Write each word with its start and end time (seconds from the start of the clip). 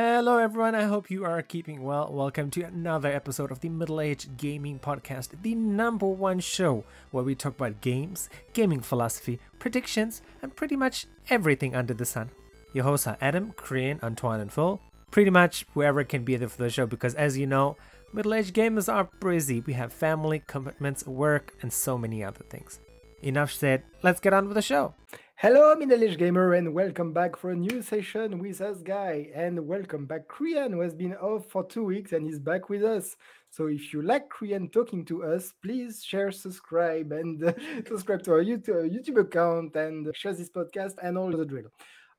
Hello, 0.00 0.38
everyone. 0.38 0.76
I 0.76 0.84
hope 0.84 1.10
you 1.10 1.24
are 1.24 1.42
keeping 1.42 1.82
well. 1.82 2.08
Welcome 2.12 2.52
to 2.52 2.62
another 2.62 3.10
episode 3.10 3.50
of 3.50 3.58
the 3.58 3.68
Middle 3.68 4.00
Age 4.00 4.28
Gaming 4.36 4.78
Podcast, 4.78 5.30
the 5.42 5.56
number 5.56 6.06
one 6.06 6.38
show 6.38 6.84
where 7.10 7.24
we 7.24 7.34
talk 7.34 7.56
about 7.56 7.80
games, 7.80 8.30
gaming 8.52 8.80
philosophy, 8.80 9.40
predictions, 9.58 10.22
and 10.40 10.54
pretty 10.54 10.76
much 10.76 11.06
everything 11.30 11.74
under 11.74 11.94
the 11.94 12.04
sun. 12.04 12.30
Your 12.72 12.84
hosts 12.84 13.08
are 13.08 13.18
Adam, 13.20 13.54
Korean, 13.56 13.98
Antoine, 14.00 14.38
and 14.38 14.52
Phil. 14.52 14.80
Pretty 15.10 15.30
much 15.30 15.66
whoever 15.74 16.04
can 16.04 16.22
be 16.22 16.36
there 16.36 16.46
for 16.46 16.62
the 16.62 16.70
show 16.70 16.86
because, 16.86 17.16
as 17.16 17.36
you 17.36 17.48
know, 17.48 17.76
middle 18.12 18.34
aged 18.34 18.54
gamers 18.54 18.88
are 18.88 19.10
busy. 19.18 19.62
We 19.62 19.72
have 19.72 19.92
family, 19.92 20.44
commitments, 20.46 21.08
work, 21.08 21.54
and 21.60 21.72
so 21.72 21.98
many 21.98 22.22
other 22.22 22.44
things. 22.48 22.78
Enough 23.20 23.50
said, 23.50 23.82
let's 24.04 24.20
get 24.20 24.32
on 24.32 24.46
with 24.46 24.54
the 24.54 24.62
show. 24.62 24.94
Hello, 25.40 25.72
middle-aged 25.76 26.18
gamer, 26.18 26.54
and 26.54 26.74
welcome 26.74 27.12
back 27.12 27.36
for 27.36 27.50
a 27.50 27.54
new 27.54 27.80
session 27.80 28.40
with 28.40 28.60
us, 28.60 28.82
Guy, 28.82 29.30
and 29.32 29.68
welcome 29.68 30.04
back, 30.04 30.26
Korean, 30.26 30.72
who 30.72 30.80
has 30.80 30.96
been 30.96 31.14
off 31.14 31.48
for 31.48 31.64
two 31.64 31.84
weeks 31.84 32.10
and 32.10 32.28
is 32.28 32.40
back 32.40 32.68
with 32.68 32.82
us. 32.82 33.14
So, 33.48 33.66
if 33.66 33.92
you 33.92 34.02
like 34.02 34.30
Korean 34.30 34.68
talking 34.68 35.04
to 35.04 35.22
us, 35.22 35.54
please 35.62 36.02
share, 36.02 36.32
subscribe, 36.32 37.12
and 37.12 37.44
uh, 37.44 37.52
subscribe 37.86 38.24
to 38.24 38.32
our 38.32 38.42
YouTube, 38.42 38.90
YouTube 38.92 39.20
account, 39.20 39.76
and 39.76 40.10
share 40.12 40.34
this 40.34 40.50
podcast 40.50 40.94
and 41.04 41.16
all 41.16 41.30
the 41.30 41.46
drill. 41.46 41.70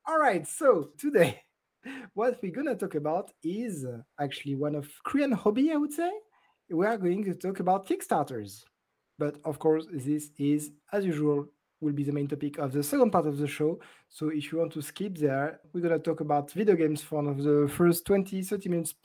All 0.08 0.18
right, 0.18 0.48
so 0.48 0.92
today, 0.98 1.42
what 2.14 2.40
we're 2.42 2.54
gonna 2.54 2.74
talk 2.74 2.96
about 2.96 3.32
is 3.44 3.84
uh, 3.84 3.98
actually 4.18 4.56
one 4.56 4.76
of 4.76 4.88
Korean 5.04 5.34
hobby, 5.34 5.74
I 5.74 5.76
would 5.76 5.92
say. 5.92 6.12
We 6.70 6.86
are 6.86 6.98
going 6.98 7.26
to 7.26 7.34
talk 7.34 7.60
about 7.60 7.86
Kickstarters, 7.86 8.64
but 9.18 9.40
of 9.44 9.60
course, 9.60 9.88
this 9.92 10.30
is 10.38 10.72
as 10.94 11.04
usual 11.04 11.50
will 11.82 11.94
be 11.94 12.04
the 12.04 12.12
main 12.12 12.28
topic 12.28 12.58
of 12.58 12.72
the 12.72 12.84
second 12.84 13.12
part 13.12 13.26
of 13.26 13.38
the 13.38 13.48
show. 13.48 13.80
So 14.08 14.30
if 14.30 14.52
you 14.52 14.60
want 14.60 14.74
to 14.74 14.82
skip 14.82 15.18
there, 15.18 15.60
we're 15.74 15.82
going 15.82 15.94
to 15.94 16.00
talk 16.00 16.20
about 16.20 16.52
video 16.52 16.76
games 16.76 17.02
for 17.02 17.24
the 17.34 17.72
first 17.74 18.06
20, 18.06 18.42
30 18.42 18.70
minutes, 18.70 18.96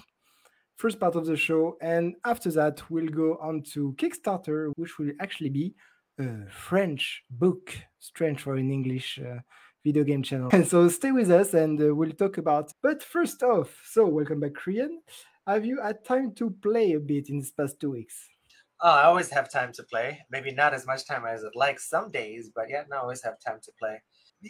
first 0.77 0.99
part 0.99 1.15
of 1.15 1.27
the 1.27 1.37
show. 1.37 1.77
And 1.81 2.17
after 2.25 2.51
that, 2.53 2.91
we'll 2.91 3.09
go 3.09 3.39
on 3.41 3.63
to 3.75 3.95
Kickstarter, 3.99 4.73
which 4.77 4.99
will 4.99 5.13
actually 5.21 5.51
be 5.51 5.75
a 6.19 6.49
French 6.51 7.23
book, 7.31 7.77
strange 7.99 8.41
for 8.41 8.57
an 8.57 8.71
English 8.71 9.19
uh, 9.19 9.41
video 9.85 10.05
game 10.05 10.23
channel. 10.23 10.49
And 10.53 10.67
so 10.73 10.89
stay 10.89 11.13
with 11.13 11.31
us 11.31 11.55
and 11.55 11.81
uh, 11.81 11.95
we'll 11.95 12.13
talk 12.13 12.39
about. 12.39 12.73
But 12.83 13.03
first 13.03 13.43
off, 13.43 13.81
so 13.85 14.07
welcome 14.07 14.41
back, 14.41 14.55
Korean. 14.55 15.01
Have 15.47 15.65
you 15.65 15.81
had 15.81 16.05
time 16.05 16.33
to 16.37 16.51
play 16.51 16.93
a 16.93 17.01
bit 17.01 17.29
in 17.29 17.39
these 17.39 17.53
past 17.53 17.79
two 17.79 17.91
weeks? 17.91 18.34
Oh, 18.85 18.91
I 18.91 19.05
always 19.05 19.31
have 19.31 19.51
time 19.51 19.73
to 19.73 19.83
play. 19.83 20.21
Maybe 20.31 20.53
not 20.53 20.75
as 20.75 20.87
much 20.87 21.07
time 21.07 21.25
as 21.25 21.43
I'd 21.43 21.57
like 21.57 21.81
some 21.81 22.11
days, 22.11 22.51
but 22.55 22.69
yeah, 22.69 22.85
no, 22.91 22.99
I 22.99 23.01
always 23.01 23.23
have 23.23 23.41
time 23.41 23.59
to 23.63 23.73
play. 23.81 24.03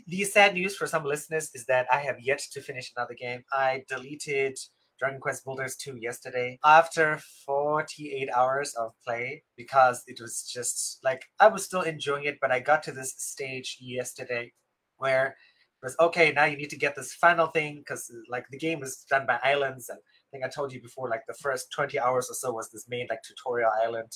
The 0.08 0.24
sad 0.24 0.54
news 0.54 0.76
for 0.76 0.88
some 0.88 1.04
listeners 1.04 1.50
is 1.54 1.66
that 1.66 1.86
I 1.92 1.98
have 2.00 2.16
yet 2.20 2.40
to 2.52 2.60
finish 2.60 2.92
another 2.96 3.14
game. 3.14 3.44
I 3.52 3.84
deleted 3.88 4.58
Dragon 4.98 5.20
Quest 5.20 5.44
Builders 5.44 5.76
2 5.76 5.98
yesterday 5.98 6.58
after 6.64 7.20
48 7.46 8.28
hours 8.34 8.74
of 8.74 8.92
play 9.06 9.44
because 9.56 10.02
it 10.08 10.18
was 10.20 10.50
just 10.52 10.98
like 11.04 11.22
I 11.38 11.46
was 11.46 11.64
still 11.64 11.82
enjoying 11.82 12.24
it, 12.24 12.38
but 12.40 12.50
I 12.50 12.58
got 12.58 12.82
to 12.84 12.92
this 12.92 13.14
stage 13.16 13.78
yesterday 13.80 14.52
where 14.96 15.28
it 15.28 15.84
was 15.86 15.96
okay, 16.00 16.32
now 16.32 16.44
you 16.46 16.56
need 16.56 16.70
to 16.70 16.76
get 16.78 16.96
this 16.96 17.14
final 17.14 17.46
thing 17.48 17.78
because 17.78 18.10
like 18.28 18.46
the 18.50 18.58
game 18.58 18.80
was 18.80 19.04
done 19.08 19.26
by 19.26 19.38
islands 19.44 19.88
and 19.88 19.98
think 20.34 20.44
I 20.44 20.48
told 20.48 20.72
you 20.72 20.82
before, 20.82 21.08
like 21.08 21.22
the 21.28 21.34
first 21.34 21.70
20 21.72 21.98
hours 21.98 22.28
or 22.28 22.34
so 22.34 22.52
was 22.52 22.70
this 22.70 22.86
main 22.88 23.06
like 23.08 23.20
tutorial 23.22 23.70
island. 23.82 24.10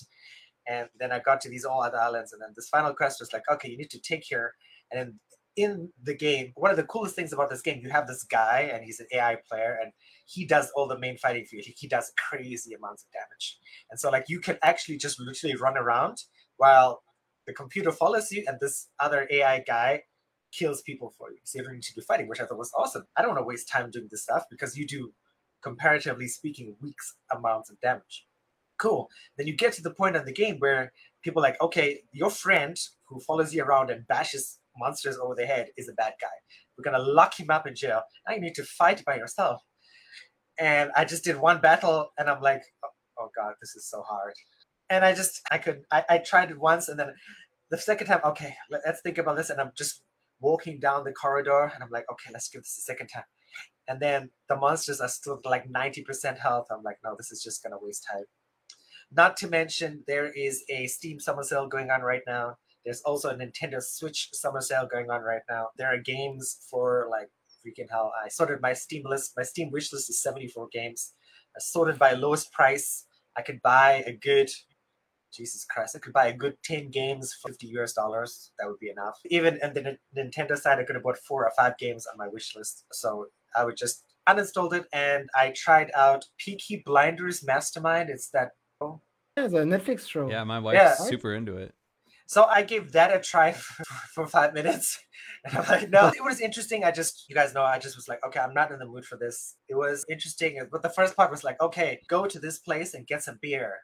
And 0.68 0.88
then 0.98 1.12
I 1.12 1.20
got 1.20 1.40
to 1.42 1.48
these 1.48 1.64
all 1.64 1.82
other 1.82 1.98
islands, 1.98 2.32
and 2.32 2.42
then 2.42 2.50
this 2.54 2.68
final 2.68 2.92
quest 2.92 3.20
was 3.20 3.32
like, 3.32 3.44
okay, 3.50 3.70
you 3.70 3.78
need 3.78 3.90
to 3.90 4.00
take 4.00 4.24
here. 4.24 4.52
And 4.90 5.00
then 5.00 5.20
in 5.56 5.90
the 6.02 6.14
game, 6.14 6.52
one 6.56 6.70
of 6.70 6.76
the 6.76 6.84
coolest 6.84 7.16
things 7.16 7.32
about 7.32 7.48
this 7.48 7.62
game, 7.62 7.80
you 7.82 7.88
have 7.90 8.06
this 8.06 8.22
guy, 8.22 8.70
and 8.72 8.84
he's 8.84 9.00
an 9.00 9.06
AI 9.14 9.38
player, 9.50 9.78
and 9.82 9.92
he 10.26 10.44
does 10.44 10.70
all 10.76 10.86
the 10.86 10.98
main 10.98 11.16
fighting 11.16 11.46
for 11.46 11.56
you. 11.56 11.62
He 11.64 11.88
does 11.88 12.12
crazy 12.28 12.74
amounts 12.74 13.04
of 13.04 13.10
damage. 13.12 13.58
And 13.90 13.98
so, 13.98 14.10
like, 14.10 14.26
you 14.28 14.40
can 14.40 14.58
actually 14.62 14.98
just 14.98 15.18
literally 15.18 15.56
run 15.56 15.78
around 15.78 16.18
while 16.58 17.02
the 17.46 17.54
computer 17.54 17.90
follows 17.90 18.30
you, 18.30 18.44
and 18.46 18.58
this 18.60 18.88
other 19.00 19.26
AI 19.30 19.60
guy 19.60 20.02
kills 20.52 20.82
people 20.82 21.14
for 21.16 21.30
you. 21.30 21.38
So 21.44 21.58
you 21.58 21.64
don't 21.64 21.74
need 21.74 21.82
to 21.82 21.94
do 21.94 22.02
fighting, 22.02 22.28
which 22.28 22.40
I 22.40 22.44
thought 22.44 22.58
was 22.58 22.72
awesome. 22.76 23.04
I 23.16 23.22
don't 23.22 23.30
want 23.30 23.40
to 23.40 23.46
waste 23.46 23.68
time 23.68 23.90
doing 23.90 24.08
this 24.10 24.22
stuff 24.22 24.44
because 24.50 24.76
you 24.76 24.86
do 24.86 25.12
comparatively 25.68 26.28
speaking, 26.28 26.68
weeks 26.80 27.06
amounts 27.36 27.68
of 27.70 27.76
damage. 27.80 28.26
Cool. 28.78 29.08
Then 29.36 29.46
you 29.48 29.56
get 29.56 29.72
to 29.74 29.82
the 29.82 29.96
point 30.00 30.16
of 30.16 30.24
the 30.24 30.32
game 30.42 30.56
where 30.58 30.92
people 31.24 31.42
like, 31.42 31.60
okay, 31.60 31.88
your 32.12 32.30
friend 32.30 32.76
who 33.08 33.20
follows 33.20 33.52
you 33.54 33.62
around 33.62 33.90
and 33.90 34.06
bashes 34.06 34.58
monsters 34.76 35.18
over 35.22 35.34
the 35.34 35.46
head 35.46 35.66
is 35.76 35.88
a 35.88 36.00
bad 36.02 36.14
guy. 36.20 36.36
We're 36.76 36.88
gonna 36.88 37.02
lock 37.02 37.38
him 37.38 37.50
up 37.50 37.66
in 37.66 37.74
jail. 37.74 38.02
Now 38.26 38.34
you 38.34 38.40
need 38.40 38.54
to 38.54 38.64
fight 38.80 39.04
by 39.04 39.16
yourself. 39.16 39.60
And 40.58 40.90
I 40.96 41.04
just 41.04 41.24
did 41.24 41.36
one 41.48 41.60
battle, 41.60 41.98
and 42.18 42.28
I'm 42.30 42.42
like, 42.50 42.62
oh, 42.84 42.88
oh 43.20 43.28
god, 43.36 43.54
this 43.60 43.74
is 43.76 43.88
so 43.88 44.02
hard. 44.02 44.34
And 44.90 45.04
I 45.04 45.14
just, 45.14 45.40
I 45.50 45.58
could, 45.58 45.82
I, 45.92 46.04
I 46.08 46.18
tried 46.18 46.50
it 46.50 46.58
once, 46.58 46.88
and 46.88 46.98
then 46.98 47.12
the 47.70 47.78
second 47.78 48.06
time, 48.06 48.20
okay, 48.24 48.54
let's 48.70 49.00
think 49.02 49.18
about 49.18 49.36
this. 49.36 49.50
And 49.50 49.60
I'm 49.60 49.72
just 49.76 50.02
walking 50.40 50.80
down 50.80 51.04
the 51.04 51.12
corridor, 51.12 51.70
and 51.72 51.82
I'm 51.82 51.90
like, 51.90 52.06
okay, 52.12 52.30
let's 52.32 52.48
give 52.48 52.62
this 52.62 52.78
a 52.78 52.86
second 52.90 53.08
time 53.08 53.28
and 53.88 54.00
then 54.00 54.30
the 54.48 54.56
monsters 54.56 55.00
are 55.00 55.08
still 55.08 55.40
like 55.44 55.68
90% 55.70 56.38
health. 56.38 56.66
I'm 56.70 56.82
like, 56.82 56.98
no, 57.02 57.14
this 57.16 57.32
is 57.32 57.42
just 57.42 57.62
gonna 57.62 57.78
waste 57.80 58.06
time. 58.10 58.24
Not 59.10 59.36
to 59.38 59.48
mention, 59.48 60.04
there 60.06 60.30
is 60.30 60.64
a 60.68 60.86
Steam 60.86 61.18
summer 61.18 61.42
sale 61.42 61.66
going 61.66 61.90
on 61.90 62.02
right 62.02 62.22
now. 62.26 62.56
There's 62.84 63.00
also 63.02 63.30
a 63.30 63.34
Nintendo 63.34 63.82
Switch 63.82 64.28
summer 64.34 64.60
sale 64.60 64.86
going 64.90 65.10
on 65.10 65.22
right 65.22 65.42
now. 65.48 65.68
There 65.76 65.88
are 65.88 65.98
games 65.98 66.58
for 66.70 67.08
like 67.10 67.28
freaking 67.66 67.90
hell. 67.90 68.12
I 68.24 68.28
sorted 68.28 68.60
my 68.60 68.74
Steam 68.74 69.04
list. 69.04 69.32
My 69.36 69.42
Steam 69.42 69.70
wish 69.70 69.92
list 69.92 70.10
is 70.10 70.22
74 70.22 70.68
games. 70.72 71.14
I 71.56 71.60
sorted 71.60 71.98
by 71.98 72.12
lowest 72.12 72.52
price. 72.52 73.06
I 73.36 73.42
could 73.42 73.60
buy 73.62 74.04
a 74.06 74.12
good 74.12 74.50
Jesus 75.32 75.64
Christ, 75.64 75.94
I 75.96 75.98
could 75.98 76.12
buy 76.12 76.28
a 76.28 76.32
good 76.32 76.56
10 76.64 76.90
games 76.90 77.34
for 77.34 77.48
50 77.48 77.66
US 77.78 77.92
dollars. 77.92 78.52
That 78.58 78.66
would 78.66 78.78
be 78.78 78.90
enough. 78.90 79.18
Even 79.26 79.58
on 79.62 79.74
the 79.74 79.98
Nintendo 80.16 80.56
side, 80.56 80.78
I 80.78 80.84
could 80.84 80.94
have 80.94 81.04
bought 81.04 81.18
four 81.18 81.44
or 81.44 81.52
five 81.56 81.76
games 81.78 82.06
on 82.06 82.16
my 82.16 82.28
wish 82.28 82.56
list. 82.56 82.84
So 82.92 83.26
I 83.56 83.64
would 83.64 83.76
just 83.76 84.04
uninstalled 84.28 84.74
it 84.74 84.86
and 84.92 85.28
I 85.34 85.52
tried 85.56 85.90
out 85.94 86.24
Peaky 86.38 86.82
Blinders 86.84 87.44
Mastermind. 87.44 88.10
It's 88.10 88.30
that. 88.30 88.50
Yeah, 88.80 89.46
the 89.46 89.58
Netflix 89.58 90.08
show. 90.08 90.28
Yeah, 90.28 90.44
my 90.44 90.58
wife's 90.58 90.76
yeah. 90.76 90.94
super 90.94 91.34
into 91.34 91.56
it. 91.56 91.74
So 92.26 92.44
I 92.44 92.62
gave 92.62 92.92
that 92.92 93.14
a 93.14 93.20
try 93.20 93.52
for, 93.52 93.84
for 94.14 94.26
five 94.26 94.54
minutes. 94.54 94.98
And 95.44 95.56
I'm 95.56 95.66
like, 95.68 95.88
no, 95.90 96.08
it 96.08 96.24
was 96.24 96.40
interesting. 96.40 96.82
I 96.82 96.90
just, 96.90 97.26
you 97.28 97.34
guys 97.34 97.54
know, 97.54 97.62
I 97.62 97.78
just 97.78 97.94
was 97.94 98.08
like, 98.08 98.18
okay, 98.26 98.40
I'm 98.40 98.54
not 98.54 98.72
in 98.72 98.80
the 98.80 98.86
mood 98.86 99.04
for 99.04 99.16
this. 99.16 99.54
It 99.68 99.76
was 99.76 100.04
interesting. 100.10 100.60
But 100.70 100.82
the 100.82 100.88
first 100.88 101.16
part 101.16 101.30
was 101.30 101.44
like, 101.44 101.60
okay, 101.62 102.00
go 102.08 102.26
to 102.26 102.40
this 102.40 102.58
place 102.58 102.92
and 102.92 103.06
get 103.06 103.22
some 103.22 103.38
beer 103.40 103.76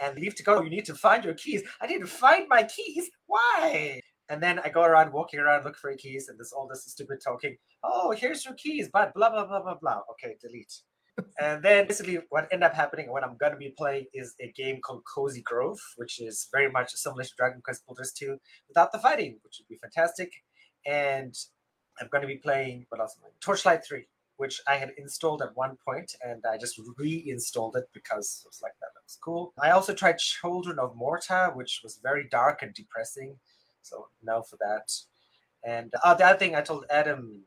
and 0.00 0.16
leave 0.16 0.34
to 0.36 0.42
go. 0.42 0.62
You 0.62 0.70
need 0.70 0.86
to 0.86 0.94
find 0.94 1.22
your 1.22 1.34
keys. 1.34 1.62
I 1.80 1.86
need 1.86 2.00
to 2.00 2.06
find 2.06 2.48
my 2.48 2.62
keys. 2.62 3.10
Why? 3.26 4.00
And 4.28 4.42
then 4.42 4.58
I 4.58 4.70
go 4.70 4.82
around 4.82 5.12
walking 5.12 5.38
around, 5.38 5.64
look 5.64 5.76
for 5.76 5.90
your 5.90 5.98
keys, 5.98 6.28
and 6.28 6.38
this 6.38 6.52
all 6.52 6.66
this 6.66 6.84
stupid 6.84 7.18
talking. 7.22 7.56
Oh, 7.82 8.12
here's 8.12 8.44
your 8.44 8.54
keys, 8.54 8.88
but 8.92 9.12
blah 9.14 9.30
blah 9.30 9.46
blah 9.46 9.62
blah 9.62 9.76
blah. 9.80 10.00
Okay, 10.12 10.36
delete. 10.40 10.80
and 11.40 11.62
then 11.62 11.86
basically 11.86 12.18
what 12.30 12.48
ended 12.50 12.64
up 12.64 12.74
happening, 12.74 13.10
what 13.10 13.22
I'm 13.22 13.36
gonna 13.36 13.56
be 13.56 13.74
playing 13.76 14.06
is 14.12 14.34
a 14.40 14.50
game 14.52 14.80
called 14.84 15.02
Cozy 15.04 15.42
Grove, 15.42 15.78
which 15.96 16.20
is 16.20 16.48
very 16.52 16.70
much 16.70 16.92
similar 16.94 17.22
to 17.24 17.30
Dragon 17.36 17.60
Quest 17.64 17.86
Builders 17.86 18.12
2 18.12 18.36
without 18.68 18.92
the 18.92 18.98
fighting, 18.98 19.38
which 19.44 19.60
would 19.60 19.68
be 19.68 19.78
fantastic. 19.78 20.32
And 20.86 21.34
I'm 22.00 22.08
gonna 22.10 22.26
be 22.26 22.36
playing 22.36 22.86
what 22.88 23.00
else 23.00 23.16
am 23.18 23.26
I? 23.26 23.30
Torchlight 23.40 23.84
3, 23.86 24.06
which 24.38 24.60
I 24.66 24.76
had 24.76 24.92
installed 24.96 25.42
at 25.42 25.56
one 25.56 25.76
point 25.86 26.14
and 26.24 26.42
I 26.50 26.58
just 26.58 26.80
reinstalled 26.98 27.76
it 27.76 27.84
because 27.92 28.42
it 28.44 28.48
was 28.48 28.60
like 28.62 28.72
that 28.80 28.90
looks 28.96 29.18
cool. 29.22 29.52
I 29.62 29.70
also 29.70 29.94
tried 29.94 30.18
Children 30.18 30.78
of 30.78 30.96
Morta, 30.96 31.52
which 31.54 31.80
was 31.84 32.00
very 32.02 32.28
dark 32.28 32.62
and 32.62 32.74
depressing. 32.74 33.36
So 33.84 34.08
no 34.22 34.42
for 34.42 34.56
that. 34.60 34.90
And 35.64 35.92
uh, 36.02 36.14
the 36.14 36.26
other 36.26 36.38
thing 36.38 36.54
I 36.54 36.62
told 36.62 36.84
Adam, 36.90 37.44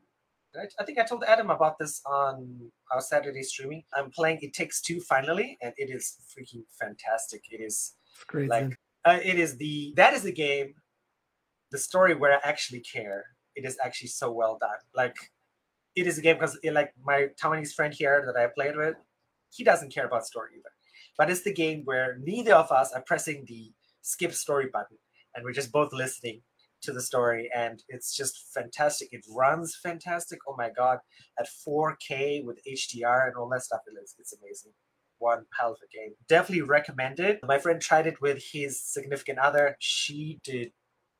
I 0.78 0.84
think 0.84 0.98
I 0.98 1.04
told 1.04 1.24
Adam 1.24 1.50
about 1.50 1.78
this 1.78 2.00
on 2.06 2.70
our 2.92 3.00
Saturday 3.00 3.42
streaming. 3.42 3.84
I'm 3.94 4.10
playing 4.10 4.38
It 4.42 4.54
Takes 4.54 4.80
Two 4.80 5.00
finally, 5.00 5.58
and 5.60 5.72
it 5.76 5.90
is 5.90 6.16
freaking 6.32 6.62
fantastic. 6.80 7.42
It 7.50 7.60
is 7.60 7.94
great, 8.26 8.48
like 8.48 8.76
uh, 9.04 9.18
it 9.22 9.38
is 9.38 9.56
the 9.58 9.92
that 9.96 10.14
is 10.14 10.22
the 10.22 10.32
game, 10.32 10.74
the 11.70 11.78
story 11.78 12.14
where 12.14 12.32
I 12.32 12.40
actually 12.42 12.80
care. 12.80 13.24
It 13.54 13.64
is 13.64 13.76
actually 13.84 14.08
so 14.08 14.32
well 14.32 14.58
done. 14.60 14.78
Like 14.94 15.16
it 15.94 16.06
is 16.06 16.18
a 16.18 16.22
game 16.22 16.36
because 16.36 16.58
like 16.72 16.92
my 17.04 17.28
Taiwanese 17.40 17.74
friend 17.74 17.92
here 17.92 18.24
that 18.26 18.40
I 18.40 18.46
played 18.46 18.76
with, 18.76 18.96
he 19.50 19.64
doesn't 19.64 19.92
care 19.92 20.06
about 20.06 20.26
story 20.26 20.50
either. 20.54 20.70
But 21.16 21.30
it's 21.30 21.42
the 21.42 21.52
game 21.52 21.82
where 21.84 22.18
neither 22.22 22.54
of 22.54 22.72
us 22.72 22.92
are 22.92 23.02
pressing 23.02 23.44
the 23.46 23.72
skip 24.02 24.32
story 24.32 24.68
button 24.72 24.96
and 25.38 25.44
we're 25.44 25.52
just 25.52 25.70
both 25.70 25.92
listening 25.92 26.42
to 26.82 26.92
the 26.92 27.00
story 27.00 27.48
and 27.54 27.82
it's 27.88 28.14
just 28.14 28.52
fantastic. 28.52 29.08
It 29.12 29.24
runs 29.30 29.76
fantastic. 29.80 30.40
Oh 30.48 30.56
my 30.58 30.70
god 30.76 30.98
at 31.38 31.48
4k 31.66 32.44
with 32.44 32.60
hdr 32.68 33.28
and 33.28 33.36
all 33.36 33.48
that 33.50 33.62
stuff 33.62 33.80
it's, 33.86 34.14
it's 34.18 34.34
amazing. 34.42 34.72
One 35.18 35.46
hell 35.58 35.72
of 35.72 35.78
a 35.78 35.96
game. 35.96 36.14
Definitely 36.28 36.62
recommend 36.62 37.20
it. 37.20 37.40
My 37.42 37.58
friend 37.58 37.80
tried 37.80 38.06
it 38.06 38.20
with 38.20 38.42
his 38.52 38.84
significant 38.84 39.38
other. 39.38 39.76
She 39.78 40.40
did 40.44 40.72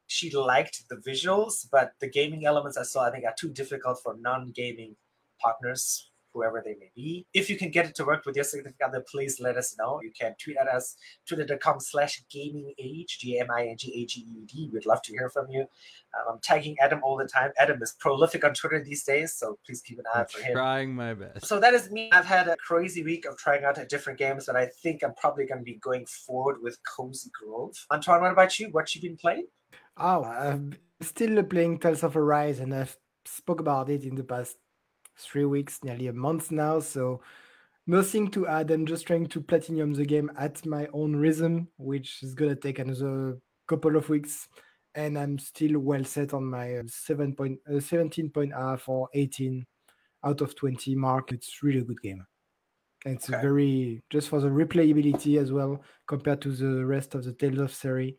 she 0.09 0.31
liked 0.31 0.85
the 0.89 0.97
visuals 0.97 1.69
but 1.71 1.93
the 2.01 2.09
gaming 2.09 2.47
elements 2.47 2.79
i 2.79 2.83
saw 2.83 3.05
i 3.05 3.11
think 3.11 3.27
are 3.27 3.35
too 3.39 3.51
difficult 3.51 4.01
for 4.03 4.17
non-gaming 4.19 4.97
partners 5.39 6.08
whoever 6.39 6.63
they 6.65 6.77
may 6.79 6.91
be. 6.95 7.27
If 7.35 7.51
you 7.51 7.57
can 7.57 7.71
get 7.71 7.87
it 7.87 7.95
to 7.97 8.05
work 8.05 8.25
with 8.25 8.37
your 8.37 8.45
significant 8.45 8.89
other, 8.89 9.05
please 9.11 9.41
let 9.41 9.57
us 9.57 9.77
know. 9.79 10.01
You 10.03 10.13
can 10.19 10.35
tweet 10.43 10.57
at 10.57 10.69
us, 10.69 10.97
twitter.com 11.27 11.81
slash 11.81 12.23
gaming 12.31 12.73
age, 12.79 13.19
G 13.19 13.39
M 13.39 13.51
I 13.51 13.67
N 13.67 13.77
G 13.77 13.93
A 13.95 14.07
G 14.07 14.21
E 14.21 14.47
D. 14.47 14.71
We'd 14.73 14.87
love 14.87 15.03
to 15.03 15.13
hear 15.13 15.29
from 15.29 15.51
you. 15.51 15.61
Um, 15.61 16.35
I'm 16.35 16.41
tagging 16.43 16.77
Adam 16.81 17.01
all 17.03 17.17
the 17.17 17.27
time. 17.27 17.51
Adam 17.59 17.83
is 17.83 17.97
prolific 17.99 18.45
on 18.45 18.55
Twitter 18.55 18.83
these 18.83 19.05
days, 19.05 19.35
so 19.35 19.59
please 19.67 19.83
keep 19.83 19.99
an 19.99 20.05
eye 20.15 20.21
out 20.21 20.31
for 20.31 20.43
him. 20.43 20.55
Trying 20.55 20.95
my 20.95 21.15
best. 21.15 21.47
So 21.47 21.61
that 21.61 21.75
is 21.75 21.91
me. 21.91 22.11
I've 22.13 22.25
had 22.25 22.49
a 22.49 22.57
crazy 22.57 23.03
week 23.03 23.27
of 23.27 23.37
trying 23.37 23.65
out 23.65 23.79
different 23.89 24.19
games, 24.19 24.47
but 24.47 24.57
I 24.57 24.67
think 24.83 25.03
I'm 25.03 25.15
probably 25.15 25.47
going 25.47 25.59
to 25.59 25.65
be 25.65 25.75
going 25.75 26.07
forward 26.07 26.63
with 26.63 26.79
Cozy 26.85 27.31
Grove. 27.39 27.75
Antoine, 27.91 28.23
what 28.23 28.33
about 28.33 28.59
you? 28.59 28.69
What 28.71 28.95
you 28.95 29.01
been 29.01 29.17
playing? 29.17 29.47
Oh, 29.97 30.25
I'm 30.25 30.75
still 31.01 31.43
playing 31.43 31.79
Tales 31.79 32.03
of 32.03 32.17
Arise, 32.17 32.61
and 32.61 32.75
I've 32.75 32.97
spoke 33.25 33.61
about 33.61 33.91
it 33.91 34.05
in 34.05 34.15
the 34.15 34.25
past 34.25 34.57
three 35.19 35.45
weeks, 35.45 35.83
nearly 35.85 36.07
a 36.09 36.13
month 36.13 36.51
now. 36.51 36.81
So 36.81 37.23
nothing 37.87 38.31
to 38.33 38.47
add. 38.47 38.71
I'm 38.71 38.87
just 38.87 39.07
trying 39.07 39.27
to 39.29 39.41
platinum 39.41 39.95
the 39.95 40.07
game 40.07 40.31
at 40.39 40.65
my 40.67 40.89
own 40.93 41.17
rhythm, 41.17 41.69
which 41.79 42.23
is 42.23 42.35
gonna 42.35 42.57
take 42.57 42.79
another 42.79 43.39
couple 43.67 43.97
of 43.97 44.09
weeks. 44.09 44.49
And 44.95 45.19
I'm 45.19 45.39
still 45.39 45.79
well 45.81 46.05
set 46.05 46.35
on 46.35 46.47
my 46.47 46.77
uh, 46.79 46.83
seven 46.89 47.35
point 47.37 47.61
uh, 47.73 47.81
17 47.81 48.31
point 48.31 48.53
half 48.55 48.89
or 48.89 49.09
18 49.15 49.67
out 50.25 50.41
of 50.41 50.55
20 50.57 50.95
mark. 50.97 51.33
It's 51.33 51.63
really 51.63 51.81
a 51.81 51.85
good 51.85 52.03
game. 52.03 52.27
It's 53.07 53.29
Okay. 53.29 53.41
very 53.41 54.03
just 54.11 54.29
for 54.29 54.41
the 54.41 54.49
replayability 54.49 55.41
as 55.41 55.53
well 55.53 55.83
compared 56.07 56.43
to 56.43 56.51
the 56.53 56.85
rest 56.87 57.15
of 57.15 57.25
the 57.25 57.33
Tales 57.33 57.59
of 57.59 57.73
series. 57.75 58.15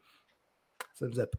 Thumbs 0.99 1.17
up. 1.19 1.29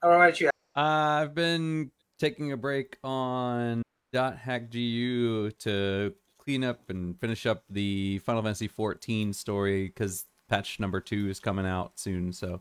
What 0.00 0.14
about 0.14 0.40
you? 0.40 0.50
I've 0.74 1.34
been 1.34 1.90
taking 2.18 2.52
a 2.52 2.56
break 2.56 2.98
on 3.02 3.82
.hack 4.16 4.70
GU 4.70 5.50
to 5.50 6.14
clean 6.38 6.64
up 6.64 6.88
and 6.90 7.18
finish 7.20 7.46
up 7.46 7.64
the 7.68 8.18
Final 8.20 8.42
Fantasy 8.42 8.68
14 8.68 9.32
story 9.32 9.86
because 9.86 10.24
patch 10.48 10.78
number 10.78 11.00
two 11.00 11.28
is 11.28 11.40
coming 11.40 11.66
out 11.66 11.98
soon. 11.98 12.32
So 12.32 12.60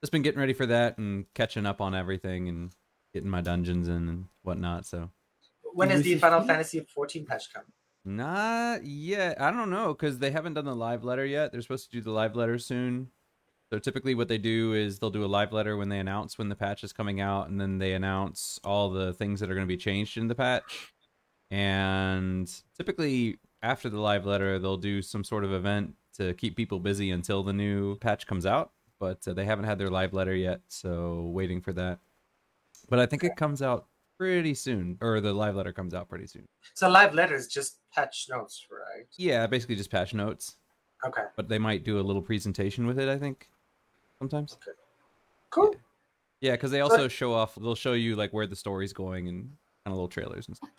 just 0.00 0.12
been 0.12 0.22
getting 0.22 0.40
ready 0.40 0.52
for 0.52 0.66
that 0.66 0.98
and 0.98 1.26
catching 1.34 1.66
up 1.66 1.80
on 1.80 1.94
everything 1.94 2.48
and 2.48 2.70
getting 3.12 3.30
my 3.30 3.40
dungeons 3.40 3.88
in 3.88 4.08
and 4.08 4.24
whatnot. 4.42 4.86
So 4.86 5.10
When 5.74 5.88
Did 5.88 6.02
the 6.02 6.16
Final 6.16 6.42
Fantasy 6.42 6.80
14 6.80 7.26
patch 7.26 7.52
come? 7.52 7.64
not 8.04 8.84
yet. 8.84 9.40
I 9.40 9.50
don't 9.50 9.68
know 9.68 9.92
because 9.92 10.18
they 10.18 10.30
haven't 10.30 10.54
done 10.54 10.64
the 10.64 10.76
live 10.76 11.02
letter 11.04 11.26
yet. 11.26 11.50
They're 11.50 11.60
supposed 11.60 11.90
to 11.90 11.96
do 11.96 12.00
the 12.00 12.12
live 12.12 12.36
letter 12.36 12.56
soon. 12.58 13.08
So 13.72 13.80
typically, 13.80 14.14
what 14.14 14.28
they 14.28 14.38
do 14.38 14.74
is 14.74 15.00
they'll 15.00 15.10
do 15.10 15.24
a 15.24 15.26
live 15.26 15.52
letter 15.52 15.76
when 15.76 15.88
they 15.88 15.98
announce 15.98 16.38
when 16.38 16.48
the 16.48 16.54
patch 16.54 16.84
is 16.84 16.92
coming 16.92 17.20
out, 17.20 17.48
and 17.48 17.60
then 17.60 17.78
they 17.78 17.94
announce 17.94 18.60
all 18.62 18.90
the 18.90 19.12
things 19.12 19.40
that 19.40 19.50
are 19.50 19.54
going 19.54 19.66
to 19.66 19.72
be 19.72 19.76
changed 19.76 20.16
in 20.16 20.28
the 20.28 20.36
patch. 20.36 20.94
And 21.50 22.50
typically, 22.76 23.38
after 23.62 23.88
the 23.88 24.00
live 24.00 24.26
letter, 24.26 24.58
they'll 24.58 24.76
do 24.76 25.02
some 25.02 25.24
sort 25.24 25.44
of 25.44 25.52
event 25.52 25.94
to 26.16 26.34
keep 26.34 26.56
people 26.56 26.80
busy 26.80 27.10
until 27.10 27.42
the 27.42 27.52
new 27.52 27.96
patch 27.96 28.26
comes 28.26 28.46
out. 28.46 28.72
But 28.98 29.26
uh, 29.28 29.34
they 29.34 29.44
haven't 29.44 29.66
had 29.66 29.78
their 29.78 29.90
live 29.90 30.14
letter 30.14 30.34
yet, 30.34 30.60
so 30.68 31.30
waiting 31.32 31.60
for 31.60 31.72
that. 31.74 31.98
But 32.88 32.98
I 32.98 33.06
think 33.06 33.24
it 33.24 33.36
comes 33.36 33.60
out 33.60 33.86
pretty 34.16 34.54
soon, 34.54 34.96
or 35.00 35.20
the 35.20 35.32
live 35.32 35.56
letter 35.56 35.72
comes 35.72 35.92
out 35.92 36.08
pretty 36.08 36.26
soon. 36.26 36.48
So 36.74 36.88
live 36.88 37.12
letters, 37.12 37.46
just 37.46 37.78
patch 37.92 38.26
notes, 38.30 38.66
right? 38.70 39.06
Yeah, 39.18 39.46
basically 39.46 39.76
just 39.76 39.90
patch 39.90 40.14
notes. 40.14 40.56
Okay, 41.04 41.24
but 41.36 41.48
they 41.48 41.58
might 41.58 41.84
do 41.84 42.00
a 42.00 42.02
little 42.02 42.22
presentation 42.22 42.86
with 42.86 42.98
it. 42.98 43.08
I 43.08 43.18
think 43.18 43.48
sometimes. 44.18 44.56
cool. 45.50 45.74
Yeah, 46.40 46.52
because 46.52 46.70
they 46.70 46.80
also 46.80 47.08
show 47.08 47.34
off. 47.34 47.54
They'll 47.56 47.74
show 47.74 47.92
you 47.92 48.16
like 48.16 48.32
where 48.32 48.46
the 48.46 48.56
story's 48.56 48.92
going 48.92 49.28
and 49.28 49.42
kind 49.84 49.92
of 49.92 49.92
little 49.92 50.08
trailers 50.08 50.48
and 50.48 50.56
stuff. 50.56 50.70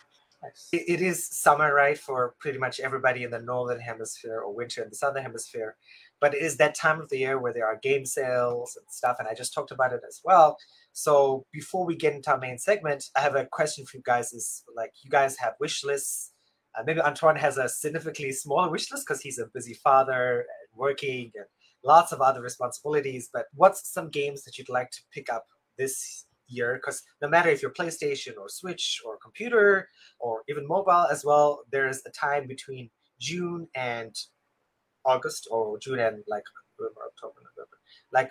Nice. 0.42 0.68
It- 0.72 0.88
it 0.88 1.02
is 1.02 1.26
summer, 1.26 1.74
right, 1.74 1.98
for 1.98 2.34
pretty 2.38 2.58
much 2.58 2.78
everybody 2.80 3.24
in 3.24 3.30
the 3.30 3.40
northern 3.40 3.80
hemisphere 3.80 4.40
or 4.40 4.54
winter 4.54 4.82
in 4.82 4.88
the 4.90 4.94
southern 4.96 5.22
hemisphere. 5.24 5.76
But 6.20 6.34
it 6.34 6.42
is 6.42 6.56
that 6.58 6.74
time 6.76 7.00
of 7.00 7.08
the 7.08 7.18
year 7.18 7.38
where 7.38 7.52
there 7.52 7.66
are 7.66 7.76
game 7.76 8.04
sales 8.06 8.76
and 8.76 8.86
stuff, 8.88 9.16
and 9.18 9.26
I 9.28 9.34
just 9.34 9.52
talked 9.52 9.72
about 9.72 9.92
it 9.92 10.02
as 10.06 10.20
well. 10.24 10.58
So 10.92 11.46
before 11.52 11.84
we 11.84 11.96
get 11.96 12.12
into 12.14 12.30
our 12.30 12.38
main 12.38 12.58
segment, 12.58 13.10
I 13.16 13.20
have 13.20 13.34
a 13.36 13.46
question 13.46 13.84
for 13.84 13.96
you 13.96 14.02
guys. 14.04 14.32
Is 14.32 14.64
like 14.74 14.92
you 15.02 15.10
guys 15.10 15.36
have 15.38 15.54
wish 15.60 15.82
lists? 15.84 16.32
Uh, 16.76 16.82
maybe 16.84 17.00
Antoine 17.00 17.36
has 17.36 17.58
a 17.58 17.68
significantly 17.68 18.32
smaller 18.32 18.70
wish 18.70 18.90
list 18.92 19.06
because 19.06 19.20
he's 19.22 19.38
a 19.38 19.46
busy 19.46 19.74
father 19.74 20.40
and 20.40 20.78
working 20.78 21.32
and 21.34 21.46
lots 21.84 22.12
of 22.12 22.20
other 22.20 22.42
responsibilities. 22.42 23.28
But 23.32 23.46
what's 23.54 23.88
some 23.88 24.08
games 24.10 24.44
that 24.44 24.58
you'd 24.58 24.68
like 24.68 24.90
to 24.92 25.00
pick 25.12 25.32
up 25.32 25.46
this 25.78 26.26
year? 26.48 26.74
Because 26.74 27.02
no 27.22 27.28
matter 27.28 27.48
if 27.48 27.62
you're 27.62 27.72
PlayStation 27.72 28.36
or 28.38 28.48
Switch 28.48 29.00
or 29.04 29.16
computer, 29.18 29.88
or 30.20 30.42
even 30.48 30.66
mobile 30.66 31.06
as 31.10 31.24
well, 31.24 31.62
there's 31.70 32.02
a 32.06 32.10
time 32.10 32.46
between 32.46 32.90
June 33.20 33.68
and 33.74 34.14
August 35.04 35.48
or 35.50 35.78
June 35.78 35.98
and 35.98 36.22
like 36.28 36.44
November, 36.78 37.00
October, 37.06 37.40
November, 37.56 37.78
like 38.12 38.30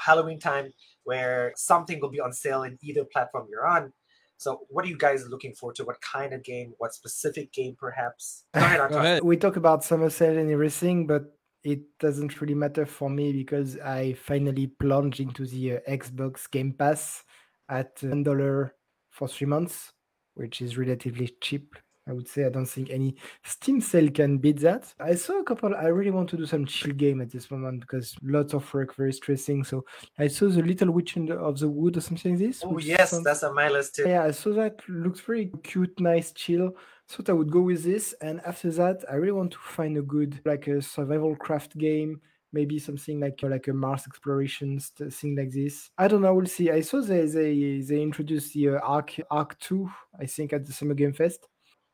Halloween 0.00 0.38
time 0.38 0.72
where 1.04 1.52
something 1.56 2.00
will 2.00 2.10
be 2.10 2.20
on 2.20 2.32
sale 2.32 2.62
in 2.62 2.78
either 2.82 3.04
platform 3.04 3.46
you're 3.50 3.66
on. 3.66 3.92
So 4.36 4.60
what 4.68 4.84
are 4.84 4.88
you 4.88 4.96
guys 4.96 5.26
looking 5.28 5.52
forward 5.54 5.76
to? 5.76 5.84
What 5.84 6.00
kind 6.00 6.32
of 6.32 6.44
game? 6.44 6.74
What 6.78 6.94
specific 6.94 7.52
game 7.52 7.76
perhaps? 7.78 8.44
Go 8.54 8.60
ahead, 8.60 8.90
Go 8.90 8.98
ahead. 8.98 9.24
we 9.24 9.36
talk 9.36 9.56
about 9.56 9.82
summer 9.84 10.10
sale 10.10 10.38
and 10.38 10.50
everything, 10.50 11.06
but 11.06 11.34
it 11.64 11.80
doesn't 11.98 12.40
really 12.40 12.54
matter 12.54 12.86
for 12.86 13.10
me 13.10 13.32
because 13.32 13.78
I 13.78 14.12
finally 14.12 14.68
plunged 14.68 15.18
into 15.18 15.44
the 15.44 15.78
uh, 15.78 15.80
Xbox 15.88 16.48
Game 16.48 16.72
Pass 16.72 17.24
at 17.68 17.92
one 18.02 18.22
dollar 18.22 18.74
for 19.10 19.28
three 19.28 19.46
months, 19.46 19.92
which 20.34 20.60
is 20.62 20.78
relatively 20.78 21.30
cheap. 21.40 21.74
I 22.06 22.12
would 22.12 22.26
say 22.26 22.46
I 22.46 22.48
don't 22.48 22.64
think 22.64 22.88
any 22.88 23.16
Steam 23.44 23.82
sale 23.82 24.08
can 24.10 24.38
beat 24.38 24.60
that. 24.60 24.94
I 24.98 25.14
saw 25.14 25.40
a 25.40 25.44
couple. 25.44 25.74
I 25.74 25.88
really 25.88 26.10
want 26.10 26.30
to 26.30 26.38
do 26.38 26.46
some 26.46 26.64
chill 26.64 26.94
game 26.94 27.20
at 27.20 27.30
this 27.30 27.50
moment 27.50 27.80
because 27.82 28.16
lots 28.22 28.54
of 28.54 28.72
work, 28.72 28.94
very 28.96 29.12
stressing. 29.12 29.62
So 29.62 29.84
I 30.18 30.28
saw 30.28 30.48
the 30.48 30.62
Little 30.62 30.90
Witch 30.90 31.18
in 31.18 31.26
the, 31.26 31.34
of 31.34 31.58
the 31.58 31.68
Wood 31.68 31.98
or 31.98 32.00
something 32.00 32.32
like 32.32 32.40
this. 32.40 32.62
Oh 32.64 32.78
yes, 32.78 33.10
sounds- 33.10 33.24
that's 33.24 33.42
on 33.42 33.54
my 33.54 33.68
list 33.68 33.96
too. 33.96 34.08
yeah, 34.08 34.24
I 34.24 34.30
saw 34.30 34.54
that 34.54 34.80
looks 34.88 35.20
very 35.20 35.52
cute, 35.62 36.00
nice, 36.00 36.32
chill. 36.32 36.70
Thought 37.10 37.28
I 37.28 37.34
would 37.34 37.50
go 37.52 37.60
with 37.60 37.84
this, 37.84 38.14
and 38.22 38.40
after 38.46 38.70
that, 38.70 39.04
I 39.10 39.16
really 39.16 39.32
want 39.32 39.52
to 39.52 39.58
find 39.58 39.98
a 39.98 40.02
good 40.02 40.40
like 40.46 40.66
a 40.66 40.80
survival 40.80 41.36
craft 41.36 41.76
game, 41.76 42.22
maybe 42.52 42.78
something 42.78 43.20
like 43.20 43.42
like 43.42 43.68
a 43.68 43.72
Mars 43.72 44.06
exploration 44.06 44.80
thing 44.80 45.36
like 45.36 45.50
this. 45.50 45.90
I 45.98 46.08
don't 46.08 46.22
know. 46.22 46.34
We'll 46.34 46.46
see. 46.46 46.70
I 46.70 46.80
saw 46.80 47.00
they 47.00 47.26
they 47.26 47.80
they 47.80 48.02
introduced 48.02 48.54
the 48.54 48.70
uh, 48.70 48.78
Ark 48.80 49.14
Ark 49.30 49.58
Two, 49.60 49.90
I 50.18 50.26
think, 50.26 50.52
at 50.52 50.64
the 50.64 50.72
Summer 50.72 50.94
Game 50.94 51.12
Fest. 51.12 51.48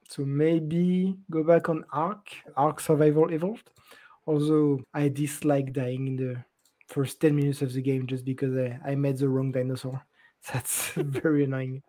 So 0.08 0.24
maybe 0.24 1.16
go 1.30 1.42
back 1.42 1.68
on 1.68 1.84
Ark 1.92 2.28
Ark 2.56 2.80
Survival 2.80 3.32
Evolved. 3.32 3.70
Although 4.26 4.81
I 4.94 5.08
dislike 5.08 5.72
dying 5.72 6.08
in 6.08 6.17
the 6.17 6.44
first 6.88 7.20
ten 7.20 7.36
minutes 7.36 7.62
of 7.62 7.72
the 7.72 7.82
game 7.82 8.06
just 8.06 8.24
because 8.24 8.56
I, 8.56 8.79
I 8.84 8.94
met 8.94 9.19
the 9.19 9.29
wrong 9.29 9.52
dinosaur. 9.52 10.02
That's 10.52 10.90
very 10.96 11.44
annoying. 11.44 11.82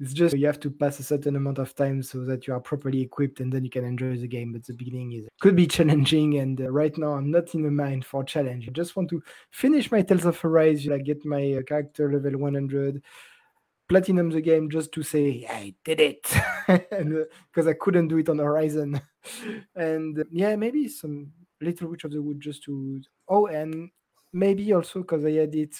It's 0.00 0.12
just 0.12 0.36
you 0.36 0.46
have 0.46 0.58
to 0.60 0.70
pass 0.70 0.98
a 0.98 1.04
certain 1.04 1.36
amount 1.36 1.58
of 1.58 1.74
time 1.74 2.02
so 2.02 2.24
that 2.24 2.46
you 2.46 2.54
are 2.54 2.60
properly 2.60 3.00
equipped 3.00 3.38
and 3.38 3.52
then 3.52 3.64
you 3.64 3.70
can 3.70 3.84
enjoy 3.84 4.16
the 4.16 4.26
game. 4.26 4.52
But 4.52 4.66
the 4.66 4.74
beginning 4.74 5.12
is 5.12 5.28
could 5.40 5.54
be 5.54 5.66
challenging, 5.76 6.38
and 6.38 6.60
uh, 6.60 6.70
right 6.70 6.96
now 6.98 7.12
I'm 7.12 7.30
not 7.30 7.54
in 7.54 7.62
the 7.62 7.70
mind 7.70 8.04
for 8.04 8.24
challenge. 8.24 8.68
I 8.68 8.72
just 8.72 8.96
want 8.96 9.08
to 9.10 9.22
finish 9.50 9.92
my 9.92 10.02
Tales 10.02 10.24
of 10.24 10.44
Arise, 10.44 10.86
like 10.86 11.04
get 11.04 11.24
my 11.24 11.54
uh, 11.58 11.62
character 11.62 12.12
level 12.12 12.40
100, 12.40 13.02
platinum 13.88 14.30
the 14.30 14.40
game 14.40 14.68
just 14.68 14.90
to 14.92 15.02
say 15.04 15.28
"Yeah, 15.42 15.52
I 15.52 15.74
did 15.84 16.00
it, 16.00 16.26
because 16.66 17.68
I 17.68 17.74
couldn't 17.74 18.08
do 18.08 18.18
it 18.18 18.28
on 18.28 18.38
Horizon, 18.38 19.00
and 19.76 20.18
uh, 20.18 20.24
yeah, 20.32 20.56
maybe 20.56 20.88
some 20.88 21.30
Little 21.60 21.88
Witch 21.88 22.04
of 22.04 22.10
the 22.10 22.20
Wood 22.20 22.40
just 22.40 22.64
to 22.64 23.00
oh, 23.28 23.46
and 23.46 23.90
maybe 24.32 24.72
also 24.72 25.00
because 25.00 25.24
I 25.24 25.32
had 25.32 25.54
it 25.54 25.76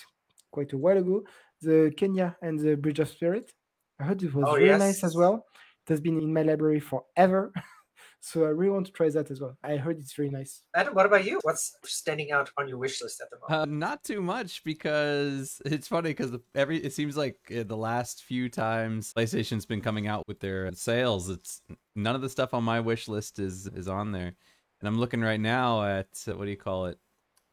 quite 0.52 0.72
a 0.72 0.78
while 0.78 0.98
ago, 0.98 1.24
the 1.60 1.92
Kena 1.96 2.36
and 2.42 2.60
the 2.60 2.76
Bridge 2.76 3.00
of 3.00 3.08
Spirit. 3.08 3.52
I 4.00 4.04
heard 4.04 4.22
it 4.22 4.34
was 4.34 4.44
Oh, 4.48 4.54
very 4.54 4.76
nice 4.76 5.04
as 5.04 5.16
well. 5.16 5.46
It 5.86 5.90
has 5.90 6.00
been 6.00 6.18
in 6.18 6.32
my 6.32 6.42
library 6.42 6.80
forever. 6.80 7.52
so 8.20 8.44
I 8.44 8.48
really 8.48 8.70
want 8.70 8.86
to 8.86 8.92
try 8.92 9.08
that 9.10 9.30
as 9.30 9.40
well. 9.40 9.56
I 9.62 9.76
heard 9.76 9.98
it's 9.98 10.14
very 10.14 10.30
nice. 10.30 10.62
Adam, 10.74 10.94
what 10.94 11.06
about 11.06 11.24
you? 11.24 11.40
What's 11.42 11.76
standing 11.84 12.32
out 12.32 12.50
on 12.58 12.68
your 12.68 12.78
wish 12.78 13.02
list 13.02 13.20
at 13.20 13.28
the 13.30 13.36
moment? 13.38 13.70
Uh, 13.70 13.76
not 13.86 14.02
too 14.02 14.22
much 14.22 14.64
because 14.64 15.60
it's 15.64 15.88
funny 15.88 16.10
because 16.10 16.32
every 16.54 16.78
it 16.78 16.92
seems 16.92 17.16
like 17.16 17.36
uh, 17.54 17.64
the 17.64 17.76
last 17.76 18.24
few 18.24 18.48
times 18.48 19.12
PlayStation's 19.14 19.66
been 19.66 19.80
coming 19.80 20.06
out 20.06 20.26
with 20.26 20.40
their 20.40 20.72
sales, 20.72 21.28
it's 21.28 21.60
none 21.94 22.14
of 22.14 22.22
the 22.22 22.30
stuff 22.30 22.54
on 22.54 22.64
my 22.64 22.80
wish 22.80 23.08
list 23.08 23.38
is 23.38 23.66
is 23.68 23.88
on 23.88 24.10
there, 24.10 24.34
and 24.80 24.88
I'm 24.88 24.98
looking 24.98 25.20
right 25.20 25.40
now 25.40 25.84
at 25.84 26.08
uh, 26.26 26.36
what 26.36 26.46
do 26.46 26.50
you 26.50 26.56
call 26.56 26.86
it, 26.86 26.98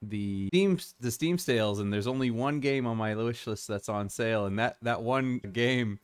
the 0.02 0.48
Steam 0.48 0.80
the 1.02 1.12
Steam 1.12 1.38
sales, 1.38 1.80
and 1.80 1.92
there's 1.92 2.08
only 2.08 2.32
one 2.32 2.60
game 2.62 2.88
on 2.88 2.98
my 2.98 3.14
wish 3.14 3.46
list 3.46 3.68
that's 3.68 3.90
on 3.90 4.10
sale, 4.10 4.46
and 4.46 4.58
that 4.58 4.78
that 4.82 5.04
one 5.04 5.40
game 5.40 6.00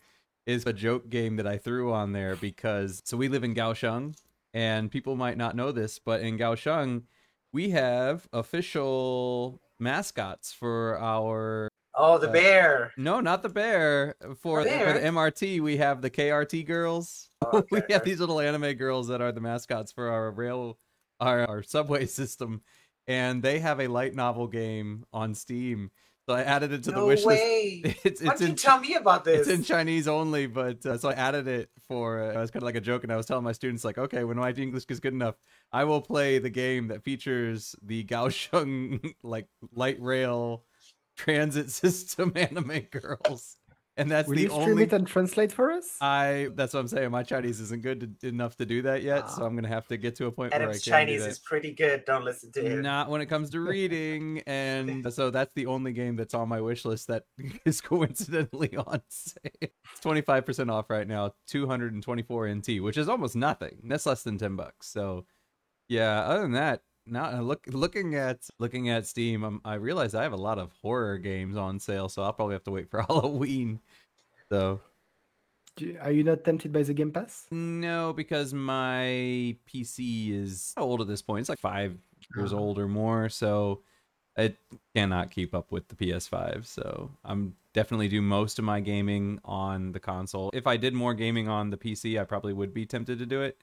is 0.47 0.65
a 0.65 0.73
joke 0.73 1.09
game 1.09 1.35
that 1.35 1.45
I 1.45 1.57
threw 1.57 1.91
on 1.93 2.13
there 2.13 2.35
because 2.35 3.01
so 3.05 3.17
we 3.17 3.27
live 3.27 3.43
in 3.43 3.53
Kaohsiung, 3.53 4.15
and 4.53 4.89
people 4.89 5.15
might 5.15 5.37
not 5.37 5.55
know 5.55 5.71
this, 5.71 5.99
but 5.99 6.21
in 6.21 6.37
Kaohsiung 6.39 7.03
we 7.53 7.69
have 7.71 8.27
official 8.33 9.61
mascots 9.79 10.51
for 10.53 10.97
our 10.99 11.69
Oh, 11.99 12.17
the 12.19 12.29
Uh, 12.29 12.31
bear. 12.31 12.93
No, 12.95 13.19
not 13.19 13.41
the 13.41 13.49
bear. 13.49 14.15
For 14.39 14.63
The 14.63 14.69
the, 14.69 14.79
for 14.79 14.93
the? 14.93 14.99
MRT, 14.99 15.59
we 15.61 15.77
have 15.77 16.01
the 16.01 16.11
KRT 16.11 16.65
girls. 16.65 17.29
Oh, 17.41 17.63
we 17.71 17.81
have 17.89 18.03
these 18.03 18.19
little 18.19 18.39
anime 18.39 18.73
girls 18.73 19.07
that 19.07 19.19
are 19.21 19.31
the 19.31 19.41
mascots 19.41 19.91
for 19.91 20.09
our 20.09 20.29
rail, 20.31 20.77
our, 21.19 21.47
our 21.47 21.63
subway 21.63 22.05
system, 22.21 22.61
and 23.07 23.41
they 23.41 23.59
have 23.59 23.79
a 23.79 23.87
light 23.87 24.13
novel 24.13 24.47
game 24.47 25.05
on 25.11 25.33
Steam. 25.33 25.89
So 26.27 26.33
I 26.35 26.41
added 26.41 26.73
it 26.73 26.83
to 26.83 26.91
the 26.91 26.95
no 26.97 27.05
wish 27.07 27.25
list. 27.25 27.41
way. 27.41 27.95
It's 28.03 28.21
Why 28.21 28.31
it's 28.31 28.39
didn't 28.41 28.41
you 28.41 28.47
in 28.49 28.55
tell 28.55 28.79
me 28.79 28.95
about 28.95 29.23
this? 29.23 29.47
it's 29.47 29.55
in 29.55 29.63
Chinese 29.63 30.07
only, 30.09 30.45
but 30.47 30.85
uh, 30.85 30.97
so 30.97 31.09
I 31.09 31.13
added 31.13 31.47
it 31.47 31.69
for. 31.87 32.21
Uh, 32.21 32.31
it 32.33 32.37
was 32.37 32.51
kind 32.51 32.63
of 32.63 32.65
like 32.65 32.75
a 32.75 32.81
joke, 32.81 33.03
and 33.03 33.13
I 33.13 33.15
was 33.15 33.25
telling 33.25 33.45
my 33.45 33.53
students 33.53 33.85
like, 33.85 33.97
okay, 33.97 34.23
when 34.25 34.35
my 34.37 34.51
English 34.51 34.85
is 34.89 34.99
good 34.99 35.13
enough, 35.13 35.35
I 35.71 35.85
will 35.85 36.01
play 36.01 36.39
the 36.39 36.49
game 36.49 36.89
that 36.89 37.03
features 37.03 37.75
the 37.81 38.03
Kaohsiung 38.03 39.13
like 39.23 39.47
light 39.71 40.01
rail 40.01 40.65
transit 41.15 41.71
system 41.81 42.33
anime 42.35 42.81
girls, 42.91 43.57
and 43.97 44.09
that's 44.11 44.27
Will 44.27 44.35
the 44.35 44.41
you 44.43 44.49
stream 44.49 44.69
only. 44.69 44.83
it 44.83 44.93
and 44.93 45.05
translate 45.07 45.51
for 45.51 45.71
us? 45.71 45.97
I 46.01 46.49
that's 46.55 46.73
what 46.73 46.79
I'm 46.81 46.87
saying. 46.87 47.11
My 47.11 47.23
Chinese 47.23 47.59
isn't 47.59 47.81
good 47.81 48.19
to, 48.21 48.27
enough 48.27 48.55
to 48.57 48.65
do 48.65 48.81
that 48.83 49.03
yet, 49.03 49.29
so 49.29 49.43
Ah. 49.43 49.45
I'm 49.45 49.55
gonna 49.55 49.67
have 49.67 49.87
to 49.87 49.97
get 49.97 50.15
to 50.17 50.27
a 50.27 50.31
point 50.31 50.53
where 50.53 50.61
I 50.61 50.65
Adam's 50.65 50.83
can 50.83 50.91
Chinese 50.91 51.19
do 51.21 51.23
that. 51.23 51.29
is 51.31 51.39
pretty 51.39 51.73
good. 51.73 52.05
Don't 52.05 52.23
listen 52.23 52.51
to 52.53 52.61
him. 52.61 52.81
Not 52.81 53.09
when 53.09 53.21
it 53.21 53.25
comes 53.27 53.49
to 53.51 53.59
reading, 53.59 54.41
and 54.47 55.05
so 55.13 55.29
that's 55.31 55.53
the 55.53 55.65
only 55.65 55.93
game 55.93 56.15
that's 56.15 56.33
on 56.33 56.47
my 56.47 56.61
wish 56.61 56.85
list 56.85 57.07
that 57.07 57.23
is 57.65 57.81
coincidentally 57.81 58.75
on 58.77 59.01
sale. 59.09 59.51
It's 59.61 59.99
twenty 60.01 60.21
five 60.21 60.45
percent 60.45 60.69
off 60.69 60.89
right 60.89 61.07
now, 61.07 61.33
two 61.47 61.67
hundred 61.67 61.93
and 61.93 62.03
twenty 62.03 62.23
four 62.23 62.47
NT, 62.47 62.81
which 62.81 62.97
is 62.97 63.09
almost 63.09 63.35
nothing. 63.35 63.81
That's 63.85 64.05
less 64.05 64.23
than 64.23 64.37
ten 64.37 64.55
bucks. 64.55 64.87
So, 64.87 65.25
yeah. 65.89 66.21
Other 66.21 66.41
than 66.43 66.51
that, 66.53 66.81
now 67.07 67.39
look 67.41 67.65
looking 67.67 68.15
at 68.15 68.47
looking 68.59 68.89
at 68.89 69.05
Steam, 69.07 69.43
um, 69.43 69.61
I 69.65 69.75
realize 69.75 70.13
I 70.15 70.23
have 70.23 70.33
a 70.33 70.37
lot 70.37 70.59
of 70.59 70.71
horror 70.81 71.17
games 71.17 71.55
on 71.57 71.79
sale, 71.79 72.09
so 72.09 72.21
I'll 72.23 72.33
probably 72.33 72.53
have 72.55 72.63
to 72.65 72.71
wait 72.71 72.89
for 72.89 73.01
Halloween. 73.07 73.79
So 74.51 74.81
Are 76.01 76.11
you 76.11 76.23
not 76.23 76.43
tempted 76.43 76.71
by 76.73 76.83
the 76.83 76.93
Game 76.93 77.11
Pass? 77.11 77.45
no, 77.51 78.13
because 78.13 78.53
my 78.53 79.55
PC 79.71 80.31
is 80.31 80.73
how 80.75 80.83
old 80.83 81.01
at 81.01 81.07
this 81.07 81.21
point? 81.21 81.41
It's 81.41 81.49
like 81.49 81.59
five 81.59 81.97
years 82.35 82.53
Ah. 82.53 82.57
old 82.57 82.79
or 82.79 82.87
more, 82.87 83.29
so 83.29 83.81
it 84.35 84.57
cannot 84.95 85.31
keep 85.31 85.53
up 85.55 85.71
with 85.71 85.87
the 85.87 85.95
PS5. 85.95 86.65
So 86.65 87.11
I'm 87.23 87.55
definitely 87.73 88.07
do 88.07 88.21
most 88.21 88.59
of 88.59 88.65
my 88.65 88.79
gaming 88.79 89.39
on 89.45 89.91
the 89.91 89.99
console. 89.99 90.49
If 90.53 90.65
I 90.67 90.77
did 90.77 90.93
more 90.93 91.13
gaming 91.13 91.47
on 91.47 91.69
the 91.69 91.77
PC, 91.77 92.19
I 92.19 92.23
probably 92.23 92.53
would 92.53 92.73
be 92.73 92.85
tempted 92.85 93.19
to 93.19 93.25
do 93.25 93.41
it. 93.41 93.57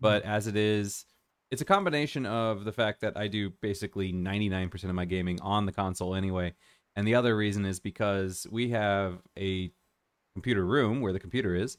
But 0.00 0.22
as 0.24 0.46
it 0.48 0.56
is, 0.56 1.06
it's 1.52 1.60
a 1.60 1.66
combination 1.66 2.24
of 2.24 2.64
the 2.64 2.72
fact 2.72 3.02
that 3.02 3.14
I 3.14 3.28
do 3.28 3.50
basically 3.50 4.10
99% 4.10 4.84
of 4.84 4.94
my 4.94 5.04
gaming 5.04 5.38
on 5.42 5.66
the 5.66 5.72
console 5.72 6.14
anyway. 6.14 6.54
And 6.96 7.06
the 7.06 7.14
other 7.14 7.36
reason 7.36 7.66
is 7.66 7.78
because 7.78 8.46
we 8.50 8.70
have 8.70 9.18
a 9.38 9.70
computer 10.32 10.64
room 10.64 11.02
where 11.02 11.12
the 11.12 11.20
computer 11.20 11.54
is, 11.54 11.76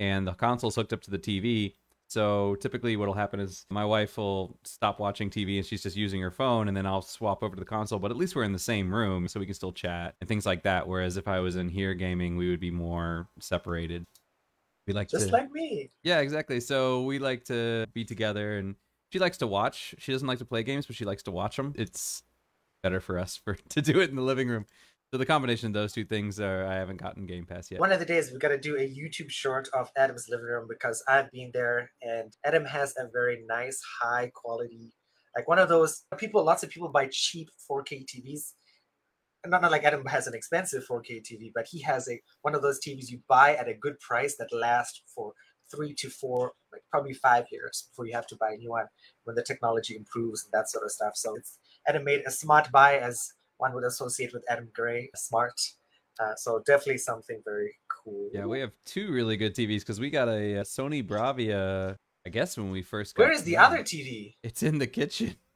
and 0.00 0.26
the 0.26 0.32
console's 0.34 0.74
hooked 0.74 0.92
up 0.92 1.02
to 1.02 1.12
the 1.12 1.20
TV. 1.20 1.74
So 2.08 2.56
typically, 2.56 2.96
what'll 2.96 3.14
happen 3.14 3.38
is 3.38 3.64
my 3.70 3.84
wife 3.84 4.18
will 4.18 4.58
stop 4.64 4.98
watching 4.98 5.30
TV 5.30 5.56
and 5.56 5.64
she's 5.64 5.84
just 5.84 5.96
using 5.96 6.20
her 6.20 6.32
phone, 6.32 6.66
and 6.66 6.76
then 6.76 6.84
I'll 6.84 7.00
swap 7.00 7.44
over 7.44 7.54
to 7.54 7.60
the 7.60 7.64
console. 7.64 8.00
But 8.00 8.10
at 8.10 8.16
least 8.16 8.34
we're 8.34 8.42
in 8.42 8.52
the 8.52 8.58
same 8.58 8.92
room, 8.92 9.28
so 9.28 9.38
we 9.38 9.46
can 9.46 9.54
still 9.54 9.72
chat 9.72 10.16
and 10.20 10.26
things 10.26 10.44
like 10.44 10.64
that. 10.64 10.88
Whereas 10.88 11.16
if 11.16 11.28
I 11.28 11.38
was 11.38 11.54
in 11.54 11.68
here 11.68 11.94
gaming, 11.94 12.36
we 12.36 12.50
would 12.50 12.60
be 12.60 12.72
more 12.72 13.28
separated. 13.38 14.04
We 14.88 14.94
like 14.94 15.08
Just 15.08 15.28
to, 15.28 15.32
like 15.32 15.52
me. 15.52 15.90
yeah, 16.02 16.18
exactly. 16.18 16.58
So 16.58 17.02
we 17.02 17.20
like 17.20 17.44
to 17.44 17.86
be 17.94 18.04
together, 18.04 18.58
and 18.58 18.74
she 19.12 19.18
likes 19.18 19.36
to 19.38 19.46
watch. 19.46 19.94
She 19.98 20.10
doesn't 20.10 20.26
like 20.26 20.38
to 20.38 20.46
play 20.46 20.62
games, 20.62 20.86
but 20.86 20.96
she 20.96 21.04
likes 21.04 21.22
to 21.24 21.30
watch 21.30 21.56
them. 21.56 21.74
It's 21.76 22.22
better 22.82 22.98
for 22.98 23.18
us 23.18 23.36
for 23.36 23.54
to 23.68 23.82
do 23.82 24.00
it 24.00 24.10
in 24.10 24.16
the 24.16 24.22
living 24.22 24.48
room. 24.48 24.64
So 25.10 25.18
the 25.18 25.26
combination 25.26 25.66
of 25.66 25.74
those 25.74 25.92
two 25.92 26.06
things 26.06 26.40
are 26.40 26.66
I 26.66 26.76
haven't 26.76 26.96
gotten 26.96 27.26
Game 27.26 27.44
Pass 27.44 27.70
yet. 27.70 27.80
One 27.80 27.92
of 27.92 27.98
the 27.98 28.06
days 28.06 28.30
we've 28.30 28.40
got 28.40 28.48
to 28.48 28.58
do 28.58 28.76
a 28.76 28.88
YouTube 28.88 29.28
short 29.28 29.68
of 29.74 29.90
Adam's 29.98 30.26
living 30.30 30.46
room 30.46 30.66
because 30.66 31.04
I've 31.06 31.30
been 31.30 31.50
there 31.52 31.90
and 32.00 32.34
Adam 32.46 32.64
has 32.64 32.94
a 32.96 33.08
very 33.12 33.44
nice, 33.46 33.78
high 34.00 34.32
quality, 34.34 34.94
like 35.36 35.46
one 35.46 35.58
of 35.58 35.68
those 35.68 36.04
people. 36.16 36.42
Lots 36.42 36.62
of 36.62 36.70
people 36.70 36.88
buy 36.88 37.08
cheap 37.12 37.50
4K 37.70 38.06
TVs. 38.06 38.52
Not, 39.46 39.60
not 39.60 39.70
like 39.70 39.84
Adam 39.84 40.06
has 40.06 40.26
an 40.26 40.34
expensive 40.34 40.84
4K 40.90 41.20
TV, 41.20 41.50
but 41.54 41.66
he 41.70 41.82
has 41.82 42.08
a 42.08 42.18
one 42.40 42.54
of 42.54 42.62
those 42.62 42.80
TVs 42.80 43.10
you 43.10 43.20
buy 43.28 43.54
at 43.56 43.68
a 43.68 43.74
good 43.74 44.00
price 44.00 44.36
that 44.38 44.50
lasts 44.50 45.02
for 45.14 45.34
three 45.74 45.94
to 45.94 46.10
four, 46.10 46.52
like 46.72 46.82
probably 46.90 47.14
five 47.14 47.46
years 47.50 47.88
before 47.90 48.06
you 48.06 48.12
have 48.14 48.26
to 48.28 48.36
buy 48.36 48.52
a 48.52 48.56
new 48.56 48.70
one 48.70 48.86
when 49.24 49.36
the 49.36 49.42
technology 49.42 49.96
improves 49.96 50.44
and 50.44 50.52
that 50.52 50.70
sort 50.70 50.84
of 50.84 50.90
stuff. 50.90 51.12
So 51.16 51.34
it's 51.36 51.58
Adam 51.86 52.04
made 52.04 52.22
a 52.26 52.30
smart 52.30 52.70
buy 52.70 52.98
as 52.98 53.32
one 53.58 53.74
would 53.74 53.84
associate 53.84 54.32
with 54.32 54.44
Adam 54.48 54.68
Gray, 54.74 55.10
smart. 55.14 55.60
Uh, 56.20 56.34
so 56.36 56.62
definitely 56.66 56.98
something 56.98 57.40
very 57.44 57.74
cool. 57.88 58.28
Yeah, 58.32 58.44
we 58.44 58.60
have 58.60 58.72
two 58.84 59.12
really 59.12 59.36
good 59.36 59.54
TVs 59.54 59.80
because 59.80 59.98
we 59.98 60.10
got 60.10 60.28
a, 60.28 60.58
uh 60.58 60.64
Sony 60.64 61.06
Bravia. 61.06 61.96
I 62.26 62.30
guess 62.30 62.56
when 62.56 62.70
we 62.70 62.82
first 62.82 63.14
got 63.14 63.24
Where 63.24 63.32
is 63.32 63.44
the 63.44 63.56
other 63.56 63.78
TV? 63.78 64.34
It's 64.42 64.62
in 64.62 64.78
the 64.78 64.86
kitchen. 64.86 65.36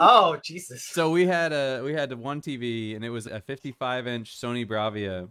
Oh 0.00 0.38
Jesus! 0.42 0.82
So 0.82 1.10
we 1.10 1.26
had 1.26 1.52
a 1.52 1.82
we 1.84 1.92
had 1.92 2.10
one 2.14 2.40
TV 2.40 2.96
and 2.96 3.04
it 3.04 3.10
was 3.10 3.26
a 3.26 3.38
55 3.38 4.06
inch 4.06 4.34
Sony 4.34 4.66
Bravia, 4.66 5.28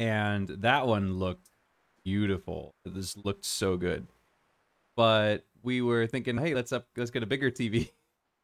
and 0.00 0.48
that 0.48 0.88
one 0.88 1.14
looked 1.14 1.48
beautiful. 2.04 2.74
This 2.84 3.16
looked 3.16 3.44
so 3.44 3.76
good. 3.76 4.06
But 4.96 5.44
we 5.62 5.82
were 5.82 6.06
thinking, 6.06 6.36
hey, 6.38 6.54
let's 6.54 6.72
up 6.72 6.86
let's 6.96 7.10
get 7.10 7.22
a 7.22 7.26
bigger 7.26 7.50
TV. 7.50 7.90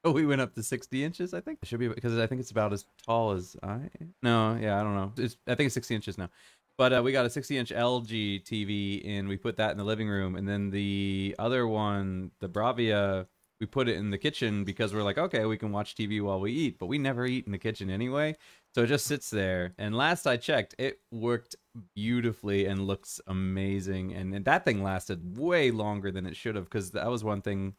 So 0.04 0.12
we 0.12 0.24
went 0.26 0.40
up 0.40 0.54
to 0.54 0.62
60 0.62 1.04
inches, 1.04 1.34
I 1.34 1.40
think. 1.40 1.58
It 1.62 1.68
should 1.68 1.80
be 1.80 1.88
because 1.88 2.18
I 2.18 2.26
think 2.26 2.40
it's 2.40 2.50
about 2.50 2.72
as 2.72 2.86
tall 3.04 3.32
as 3.32 3.56
I. 3.62 3.80
No, 4.22 4.56
yeah, 4.60 4.80
I 4.80 4.82
don't 4.82 4.94
know. 4.94 5.12
It's 5.16 5.36
I 5.46 5.54
think 5.54 5.66
it's 5.66 5.74
60 5.74 5.94
inches 5.94 6.18
now. 6.18 6.30
But 6.76 6.92
uh, 6.92 7.02
we 7.02 7.10
got 7.10 7.26
a 7.26 7.30
60 7.30 7.58
inch 7.58 7.70
LG 7.70 8.44
TV 8.44 9.02
and 9.04 9.28
we 9.28 9.36
put 9.36 9.56
that 9.56 9.72
in 9.72 9.78
the 9.78 9.84
living 9.84 10.08
room. 10.08 10.36
And 10.36 10.48
then 10.48 10.70
the 10.70 11.34
other 11.38 11.66
one, 11.66 12.30
the 12.38 12.48
Bravia, 12.48 13.26
we 13.60 13.66
put 13.66 13.88
it 13.88 13.96
in 13.96 14.10
the 14.10 14.18
kitchen 14.18 14.64
because 14.64 14.94
we're 14.94 15.02
like, 15.02 15.18
okay, 15.18 15.44
we 15.44 15.56
can 15.56 15.72
watch 15.72 15.94
TV 15.94 16.22
while 16.22 16.40
we 16.40 16.52
eat. 16.52 16.78
But 16.78 16.86
we 16.86 16.98
never 16.98 17.26
eat 17.26 17.46
in 17.46 17.52
the 17.52 17.58
kitchen 17.58 17.90
anyway. 17.90 18.36
So 18.74 18.82
it 18.82 18.86
just 18.86 19.06
sits 19.06 19.30
there. 19.30 19.74
And 19.78 19.96
last 19.96 20.26
I 20.26 20.36
checked, 20.36 20.74
it 20.78 21.00
worked 21.10 21.56
beautifully 21.94 22.66
and 22.66 22.86
looks 22.86 23.20
amazing. 23.26 24.14
And, 24.14 24.34
and 24.34 24.44
that 24.44 24.64
thing 24.64 24.82
lasted 24.82 25.36
way 25.36 25.70
longer 25.70 26.10
than 26.10 26.26
it 26.26 26.36
should 26.36 26.54
have 26.54 26.64
because 26.64 26.92
that 26.92 27.10
was 27.10 27.24
one 27.24 27.42
thing 27.42 27.74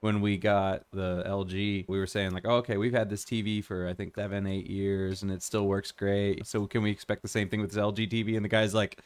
when 0.00 0.20
we 0.20 0.36
got 0.36 0.84
the 0.92 1.24
LG, 1.26 1.86
we 1.88 1.98
were 1.98 2.06
saying 2.06 2.32
like, 2.32 2.44
oh, 2.46 2.56
okay, 2.56 2.76
we've 2.76 2.92
had 2.92 3.08
this 3.08 3.24
TV 3.24 3.64
for 3.64 3.88
I 3.88 3.94
think 3.94 4.14
seven, 4.14 4.46
eight 4.46 4.66
years, 4.66 5.22
and 5.22 5.32
it 5.32 5.42
still 5.42 5.66
works 5.66 5.92
great. 5.92 6.46
So 6.46 6.66
can 6.66 6.82
we 6.82 6.90
expect 6.90 7.22
the 7.22 7.28
same 7.28 7.48
thing 7.48 7.62
with 7.62 7.70
this 7.70 7.82
LG 7.82 8.10
TV? 8.10 8.36
And 8.36 8.44
the 8.44 8.50
guy's 8.50 8.74
like, 8.74 9.00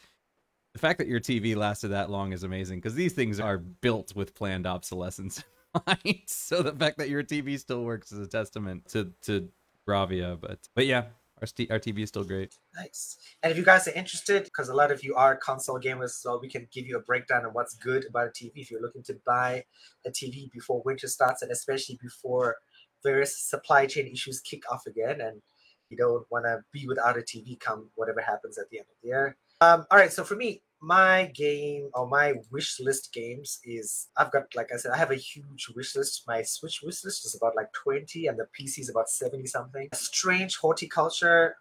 the 0.73 0.79
fact 0.79 0.99
that 0.99 1.07
your 1.07 1.21
TV 1.21 1.55
lasted 1.55 1.87
that 1.89 2.09
long 2.11 2.33
is 2.33 2.43
amazing 2.43 2.79
because 2.79 2.95
these 2.95 3.13
things 3.13 3.39
are 3.39 3.57
built 3.57 4.13
with 4.13 4.35
planned 4.35 4.67
obsolescence. 4.67 5.41
so 6.27 6.61
the 6.63 6.73
fact 6.73 6.97
that 6.97 7.09
your 7.09 7.23
TV 7.23 7.59
still 7.59 7.83
works 7.83 8.11
is 8.11 8.19
a 8.19 8.27
testament 8.27 8.87
to 8.89 9.11
to 9.23 9.49
Bravia. 9.87 10.39
But 10.39 10.59
but 10.75 10.85
yeah, 10.85 11.05
our 11.41 11.47
st- 11.47 11.71
our 11.71 11.79
TV 11.79 11.99
is 11.99 12.09
still 12.09 12.23
great. 12.23 12.57
Nice. 12.75 13.17
And 13.43 13.51
if 13.51 13.57
you 13.57 13.63
guys 13.63 13.87
are 13.87 13.93
interested, 13.93 14.43
because 14.43 14.69
a 14.69 14.73
lot 14.73 14.91
of 14.91 15.03
you 15.03 15.15
are 15.15 15.35
console 15.35 15.79
gamers, 15.79 16.11
so 16.11 16.39
we 16.41 16.49
can 16.49 16.67
give 16.71 16.87
you 16.87 16.97
a 16.97 17.01
breakdown 17.01 17.45
of 17.45 17.53
what's 17.53 17.75
good 17.75 18.05
about 18.05 18.27
a 18.27 18.31
TV 18.31 18.51
if 18.55 18.71
you're 18.71 18.81
looking 18.81 19.03
to 19.03 19.17
buy 19.25 19.63
a 20.05 20.09
TV 20.09 20.51
before 20.51 20.81
winter 20.83 21.07
starts, 21.07 21.41
and 21.41 21.51
especially 21.51 21.99
before 22.01 22.57
various 23.03 23.37
supply 23.37 23.85
chain 23.85 24.07
issues 24.07 24.41
kick 24.41 24.63
off 24.71 24.85
again, 24.85 25.21
and 25.21 25.41
you 25.89 25.97
don't 25.97 26.25
want 26.29 26.45
to 26.45 26.59
be 26.71 26.87
without 26.87 27.17
a 27.17 27.21
TV 27.21 27.59
come 27.59 27.89
whatever 27.95 28.21
happens 28.21 28.57
at 28.57 28.69
the 28.69 28.79
end 28.79 28.87
of 28.89 28.95
the 29.01 29.07
year. 29.07 29.37
Um, 29.61 29.85
all 29.91 29.97
right, 29.97 30.11
so 30.11 30.23
for 30.23 30.35
me, 30.35 30.61
my 30.81 31.31
game 31.35 31.89
or 31.93 32.07
my 32.07 32.35
wish 32.51 32.79
list 32.79 33.11
games 33.13 33.59
is 33.63 34.07
I've 34.17 34.31
got 34.31 34.43
like 34.55 34.69
I 34.73 34.77
said, 34.77 34.91
I 34.91 34.97
have 34.97 35.11
a 35.11 35.15
huge 35.15 35.67
wish 35.75 35.95
list. 35.95 36.23
My 36.27 36.41
Switch 36.41 36.81
wish 36.83 37.03
list 37.03 37.25
is 37.25 37.35
about 37.35 37.55
like 37.55 37.71
20 37.73 38.27
and 38.27 38.37
the 38.37 38.47
PC 38.57 38.79
is 38.79 38.89
about 38.89 39.09
70 39.09 39.45
something. 39.47 39.89
Strange 39.93 40.57
horticulture. 40.57 41.55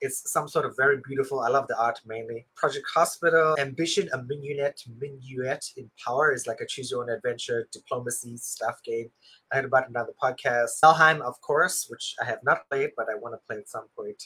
It's 0.00 0.30
some 0.30 0.48
sort 0.48 0.66
of 0.66 0.76
very 0.76 0.98
beautiful. 1.06 1.40
I 1.40 1.48
love 1.48 1.68
the 1.68 1.80
art 1.80 2.00
mainly. 2.04 2.46
Project 2.56 2.84
Hospital, 2.92 3.56
Ambition, 3.58 4.08
a 4.12 4.22
minuet, 4.22 4.82
minuet 4.98 5.64
in 5.76 5.88
power 6.04 6.32
is 6.32 6.46
like 6.46 6.60
a 6.60 6.66
choose 6.66 6.90
your 6.90 7.02
own 7.02 7.10
adventure 7.10 7.68
diplomacy 7.72 8.36
stuff 8.36 8.82
game. 8.84 9.08
I 9.52 9.56
heard 9.56 9.64
about 9.64 9.88
the 9.90 10.12
podcast. 10.20 10.80
Valheim, 10.82 11.20
of 11.20 11.40
course, 11.40 11.86
which 11.88 12.16
I 12.20 12.24
have 12.24 12.40
not 12.44 12.68
played, 12.68 12.90
but 12.96 13.06
I 13.08 13.14
want 13.14 13.34
to 13.34 13.46
play 13.46 13.56
at 13.56 13.68
some 13.68 13.86
point. 13.96 14.22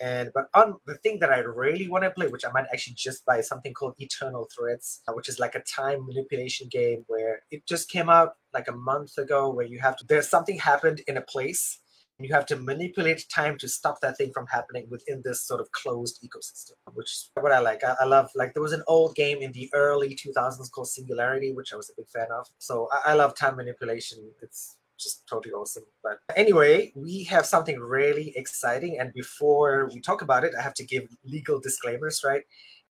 And 0.00 0.30
but 0.34 0.46
on 0.54 0.76
the 0.86 0.96
thing 0.96 1.18
that 1.20 1.32
I 1.32 1.38
really 1.38 1.88
want 1.88 2.04
to 2.04 2.10
play, 2.10 2.28
which 2.28 2.44
I 2.44 2.52
might 2.52 2.66
actually 2.72 2.94
just 2.94 3.24
buy, 3.24 3.40
something 3.40 3.72
called 3.72 3.94
Eternal 3.98 4.48
Threads, 4.54 5.00
uh, 5.08 5.12
which 5.12 5.28
is 5.28 5.38
like 5.38 5.54
a 5.54 5.60
time 5.60 6.06
manipulation 6.06 6.68
game 6.70 7.04
where 7.08 7.40
it 7.50 7.66
just 7.66 7.90
came 7.90 8.08
out 8.08 8.34
like 8.54 8.68
a 8.68 8.72
month 8.72 9.18
ago, 9.18 9.50
where 9.50 9.66
you 9.66 9.78
have 9.80 9.96
to 9.96 10.04
there's 10.06 10.28
something 10.28 10.58
happened 10.58 11.02
in 11.08 11.16
a 11.16 11.22
place, 11.22 11.80
and 12.18 12.28
you 12.28 12.34
have 12.34 12.46
to 12.46 12.56
manipulate 12.56 13.28
time 13.28 13.58
to 13.58 13.68
stop 13.68 14.00
that 14.00 14.16
thing 14.16 14.32
from 14.32 14.46
happening 14.46 14.86
within 14.88 15.22
this 15.24 15.42
sort 15.42 15.60
of 15.60 15.70
closed 15.72 16.20
ecosystem, 16.24 16.72
which 16.94 17.12
is 17.12 17.30
what 17.34 17.52
I 17.52 17.60
like. 17.60 17.82
I, 17.84 17.94
I 18.00 18.04
love 18.04 18.30
like 18.34 18.54
there 18.54 18.62
was 18.62 18.72
an 18.72 18.82
old 18.86 19.14
game 19.14 19.38
in 19.38 19.52
the 19.52 19.70
early 19.74 20.16
2000s 20.16 20.70
called 20.70 20.88
Singularity, 20.88 21.52
which 21.52 21.72
I 21.72 21.76
was 21.76 21.90
a 21.90 21.94
big 21.96 22.08
fan 22.08 22.26
of. 22.32 22.46
So 22.58 22.88
I, 22.92 23.12
I 23.12 23.14
love 23.14 23.34
time 23.34 23.56
manipulation. 23.56 24.18
It's 24.42 24.77
is 25.06 25.22
totally 25.28 25.52
awesome. 25.52 25.84
But 26.02 26.18
anyway, 26.36 26.92
we 26.94 27.24
have 27.24 27.46
something 27.46 27.78
really 27.78 28.32
exciting. 28.36 28.98
And 28.98 29.12
before 29.12 29.90
we 29.92 30.00
talk 30.00 30.22
about 30.22 30.44
it, 30.44 30.54
I 30.58 30.62
have 30.62 30.74
to 30.74 30.84
give 30.84 31.04
legal 31.24 31.60
disclaimers, 31.60 32.22
right? 32.24 32.42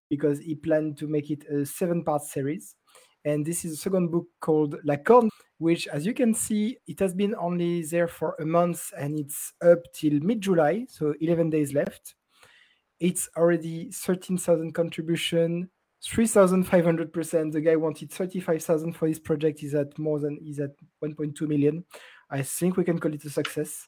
Because 0.10 0.40
he 0.40 0.56
planned 0.56 0.98
to 0.98 1.08
make 1.08 1.30
it 1.32 1.46
a 1.50 1.66
seven 1.66 2.04
part 2.04 2.24
series. 2.24 2.76
And 3.26 3.46
this 3.46 3.66
is 3.66 3.74
a 3.74 3.78
second 3.78 4.10
book 4.10 4.28
called 4.40 4.78
La 4.86 4.96
Corne, 4.96 5.30
which, 5.58 5.88
as 5.88 6.06
you 6.06 6.14
can 6.14 6.34
see, 6.34 6.78
it 6.88 7.00
has 7.00 7.14
been 7.14 7.36
only 7.36 7.82
there 7.84 8.08
for 8.08 8.36
a 8.40 8.46
month 8.46 8.94
and 8.98 9.20
it's 9.20 9.54
up 9.62 9.80
till 9.94 10.20
mid 10.22 10.40
July, 10.40 10.86
so 10.88 11.14
11 11.20 11.50
days 11.50 11.74
left. 11.74 12.16
It's 13.00 13.30
already 13.36 13.92
13,000 13.92 14.72
contribution, 14.74 15.70
3,500%. 16.04 17.52
The 17.52 17.62
guy 17.62 17.76
wanted 17.76 18.12
35,000 18.12 18.94
for 18.94 19.08
this 19.08 19.20
project. 19.20 19.60
He's 19.60 19.76
at 19.76 19.98
more 19.98 20.20
than, 20.20 20.38
he's 20.42 20.60
at 20.60 20.72
1.2 21.04 21.42
million. 21.48 21.84
I 22.30 22.42
think 22.42 22.78
we 22.78 22.84
can 22.84 23.00
call 23.00 23.14
it 23.14 23.26
a 23.26 23.30
success. 23.30 23.88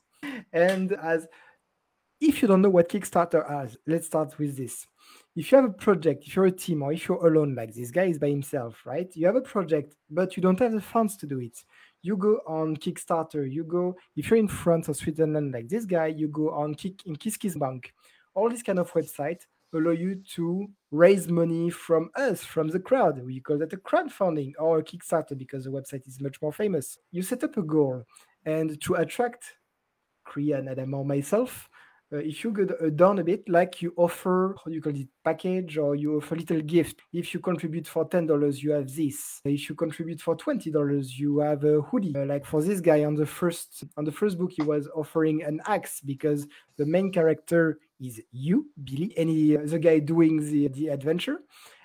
And 0.52 0.94
as 0.94 1.28
if 2.22 2.42
you 2.42 2.48
don't 2.48 2.62
know 2.62 2.70
what 2.70 2.90
Kickstarter 2.90 3.48
has, 3.50 3.78
let's 3.88 4.08
start 4.08 4.38
with 4.38 4.58
this. 4.58 4.86
If 5.36 5.52
you 5.52 5.56
have 5.58 5.70
a 5.70 5.74
project, 5.74 6.26
if 6.28 6.36
you're 6.36 6.46
a 6.46 6.52
team 6.52 6.82
or 6.84 6.92
if 6.92 7.08
you're 7.08 7.26
alone, 7.26 7.56
like 7.56 7.74
this 7.74 7.92
guy 7.92 8.06
is 8.06 8.20
by 8.20 8.30
himself, 8.30 8.82
right? 8.86 9.10
You 9.16 9.26
have 9.28 9.38
a 9.38 9.42
project, 9.42 9.96
but 10.10 10.36
you 10.36 10.44
don't 10.44 10.60
have 10.60 10.74
the 10.74 10.82
funds 10.82 11.16
to 11.18 11.28
do 11.28 11.40
it. 11.40 11.64
You 12.02 12.18
go 12.18 12.42
on 12.48 12.76
Kickstarter, 12.78 13.50
you 13.50 13.64
go, 13.64 13.96
if 14.16 14.30
you're 14.30 14.40
in 14.40 14.48
France 14.48 14.90
or 14.90 14.94
Switzerland, 14.94 15.54
like 15.54 15.70
this 15.70 15.86
guy, 15.86 16.08
you 16.08 16.28
go 16.28 16.52
on 16.52 16.76
Kick 16.76 17.06
in 17.06 17.16
KissKissBank. 17.16 17.86
All 18.34 18.50
these 18.50 18.64
kind 18.64 18.80
of 18.80 18.92
websites 18.92 19.46
allow 19.78 19.92
you 19.92 20.22
to 20.36 20.68
raise 20.92 21.28
money 21.28 21.70
from 21.70 22.10
us, 22.16 22.44
from 22.44 22.70
the 22.70 22.80
crowd. 22.80 23.24
We 23.24 23.40
call 23.40 23.58
that 23.60 23.74
a 23.74 23.78
crowdfunding 23.78 24.54
or 24.58 24.80
a 24.80 24.84
Kickstarter 24.84 25.38
because 25.38 25.66
the 25.66 25.70
website 25.70 26.08
is 26.08 26.20
much 26.20 26.42
more 26.42 26.54
famous. 26.54 26.98
You 27.12 27.22
set 27.22 27.44
up 27.44 27.58
a 27.58 27.62
goal, 27.62 28.04
and 28.46 28.82
to 28.82 28.96
attract 28.96 29.54
Krian, 30.28 30.70
Adam, 30.70 30.94
or 30.94 31.06
myself, 31.06 31.70
uh, 32.12 32.18
if 32.18 32.44
you 32.44 32.52
go 32.52 32.64
uh, 32.64 32.90
down 32.90 33.20
a 33.20 33.24
bit, 33.24 33.48
like 33.48 33.82
you 33.82 33.94
offer, 33.96 34.56
how 34.64 34.72
you 34.72 34.82
call 34.82 34.96
it, 34.96 35.08
package, 35.24 35.78
or 35.78 35.96
you 35.96 36.18
offer 36.18 36.36
little 36.36 36.62
gift. 36.62 37.02
If 37.14 37.34
you 37.34 37.40
contribute 37.40 37.88
for 37.88 38.06
ten 38.06 38.26
dollars, 38.26 38.64
you 38.64 38.72
have 38.72 38.94
this. 38.94 39.42
If 39.46 39.70
you 39.70 39.76
contribute 39.76 40.20
for 40.20 40.36
twenty 40.36 40.72
dollars, 40.72 41.20
you 41.20 41.40
have 41.40 41.64
a 41.64 41.82
hoodie. 41.82 42.16
Uh, 42.16 42.26
like 42.26 42.46
for 42.46 42.64
this 42.64 42.82
guy 42.82 43.04
on 43.04 43.16
the 43.16 43.26
first 43.26 43.84
on 43.96 44.06
the 44.06 44.12
first 44.12 44.40
book, 44.40 44.52
he 44.52 44.64
was 44.64 44.88
offering 44.96 45.44
an 45.44 45.62
axe 45.68 46.02
because 46.02 46.48
the 46.78 46.86
main 46.86 47.12
character 47.12 47.80
is 48.02 48.22
you, 48.32 48.68
Billy, 48.84 49.14
and 49.18 49.30
he, 49.30 49.56
uh, 49.56 49.62
the 49.66 49.78
guy 49.78 50.00
doing 50.00 50.40
the 50.44 50.68
the 50.70 50.88
adventure, 50.88 51.42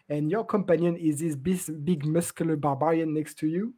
and 0.08 0.30
your 0.30 0.44
companion 0.44 0.96
is 0.96 1.20
this 1.20 1.36
big, 1.36 1.60
big 1.84 2.06
muscular 2.06 2.56
barbarian 2.56 3.12
next 3.12 3.34
to 3.38 3.46
you 3.46 3.74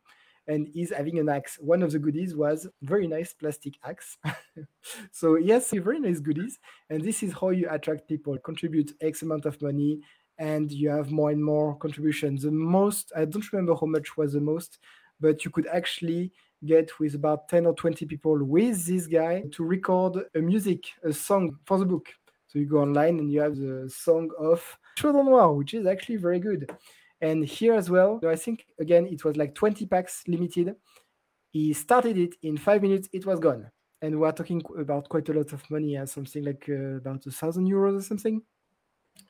and 0.49 0.69
he's 0.69 0.93
having 0.93 1.19
an 1.19 1.29
axe. 1.29 1.59
One 1.61 1.83
of 1.83 1.93
the 1.93 1.99
goodies 1.99 2.35
was 2.35 2.67
very 2.83 3.07
nice 3.07 3.33
plastic 3.33 3.75
axe. 3.85 4.19
so 5.13 5.37
yes, 5.37 5.71
very 5.73 6.01
nice 6.01 6.21
goodies, 6.21 6.59
and 6.91 7.03
this 7.03 7.23
is 7.23 7.33
how 7.33 7.51
you 7.51 7.69
attract 7.71 8.09
people. 8.09 8.37
Contribute 8.39 8.93
X 9.01 9.23
amount 9.23 9.47
of 9.47 9.61
money, 9.61 10.01
and 10.39 10.71
you 10.71 10.91
have 10.91 11.11
more 11.11 11.31
and 11.31 11.45
more 11.45 11.77
contributions. 11.77 12.43
The 12.43 12.51
most 12.51 13.13
I 13.17 13.25
don't 13.25 13.53
remember 13.53 13.75
how 13.75 13.87
much 13.87 14.17
was 14.17 14.33
the 14.33 14.41
most, 14.41 14.79
but 15.21 15.45
you 15.45 15.51
could 15.51 15.67
actually 15.67 16.33
get 16.65 16.99
with 16.99 17.15
about 17.15 17.49
10 17.49 17.67
or 17.67 17.75
20 17.75 18.07
people 18.07 18.43
with 18.45 18.87
this 18.87 19.07
guy 19.07 19.45
to 19.53 19.65
record 19.65 20.19
a 20.35 20.39
music, 20.39 20.85
a 21.05 21.13
song 21.13 21.59
for 21.65 21.79
the 21.79 21.85
book. 21.85 22.09
So 22.47 22.59
you 22.59 22.67
go 22.67 22.79
online 22.79 23.19
and 23.19 23.31
you 23.31 23.41
have 23.41 23.57
the 23.57 23.91
song 23.95 24.31
of 24.39 24.63
Chaudron 24.97 25.27
Noir, 25.27 25.53
which 25.53 25.75
is 25.75 25.87
actually 25.87 26.17
very 26.17 26.39
good. 26.39 26.71
And 27.21 27.45
here 27.45 27.75
as 27.75 27.91
well, 27.91 28.21
I 28.27 28.37
think 28.37 28.67
again 28.79 29.07
it 29.07 29.25
was 29.25 29.37
like 29.37 29.55
20 29.55 29.87
packs 29.87 30.23
limited. 30.29 30.75
He 31.51 31.73
started 31.73 32.19
it 32.19 32.35
in 32.43 32.57
five 32.57 32.83
minutes, 32.83 33.09
it 33.13 33.25
was 33.25 33.41
gone. 33.41 33.71
And 34.03 34.21
we're 34.21 34.33
talking 34.33 34.63
about 34.79 35.09
quite 35.09 35.29
a 35.31 35.33
lot 35.33 35.53
of 35.53 35.71
money, 35.71 35.99
something 36.07 36.45
like 36.45 36.67
uh, 36.69 36.97
about 36.97 37.25
a 37.27 37.31
thousand 37.31 37.67
euros 37.67 37.99
or 37.99 38.03
something. 38.03 38.43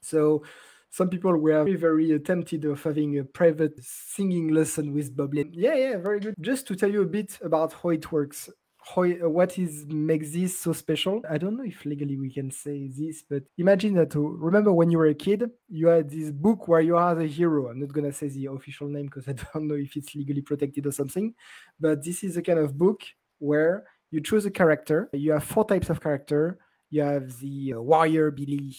So 0.03 0.43
some 0.91 1.09
people 1.09 1.31
were 1.31 1.65
very, 1.65 1.77
very 1.77 2.19
tempted 2.21 2.65
of 2.65 2.83
having 2.83 3.19
a 3.19 3.25
private 3.25 3.79
singing 3.83 4.49
lesson 4.49 4.93
with 4.93 5.17
Boblin. 5.17 5.51
Yeah, 5.53 5.75
yeah, 5.75 5.97
very 5.99 6.21
good. 6.21 6.35
Just 6.41 6.67
to 6.69 6.75
tell 6.75 6.91
you 6.91 7.03
a 7.03 7.07
bit 7.07 7.39
about 7.43 7.75
how 7.75 7.91
it 7.91 8.11
works 8.11 8.51
uh, 8.97 9.29
what 9.29 9.59
is 9.59 9.85
makes 9.87 10.33
this 10.33 10.59
so 10.59 10.73
special? 10.73 11.23
I 11.29 11.39
don't 11.39 11.57
know 11.57 11.65
if 11.65 11.85
legally 11.85 12.17
we 12.17 12.31
can 12.33 12.51
say 12.51 12.89
this 12.89 13.23
but 13.29 13.43
imagine 13.59 13.95
that 13.95 14.15
uh, 14.15 14.21
remember 14.21 14.73
when 14.73 14.91
you 14.91 14.99
were 14.99 15.07
a 15.07 15.15
kid 15.15 15.51
you 15.69 15.89
had 15.89 16.11
this 16.11 16.31
book 16.31 16.69
where 16.69 16.81
you 16.81 16.97
are 16.97 17.15
the 17.15 17.27
hero. 17.27 17.69
I'm 17.69 17.81
not 17.81 17.93
going 17.93 18.07
to 18.07 18.13
say 18.13 18.29
the 18.29 18.47
official 18.47 18.89
name 18.89 19.07
because 19.07 19.29
i 19.29 19.33
don't 19.33 19.69
know 19.69 19.75
if 19.75 19.97
it's 19.97 20.15
legally 20.15 20.43
protected 20.43 20.87
or 20.87 20.93
something 20.93 21.35
but 21.81 22.05
this 22.05 22.23
is 22.23 22.37
a 22.37 22.43
kind 22.43 22.59
of 22.59 22.79
book 22.79 23.03
where 23.39 23.85
you 24.11 24.21
choose 24.21 24.47
a 24.47 24.51
character. 24.51 25.09
You 25.13 25.33
have 25.33 25.45
four 25.45 25.67
types 25.67 25.91
of 25.91 26.01
character. 26.01 26.59
You 26.91 27.03
have 27.03 27.39
the 27.41 27.75
uh, 27.77 27.81
warrior 27.81 28.31
billy 28.31 28.77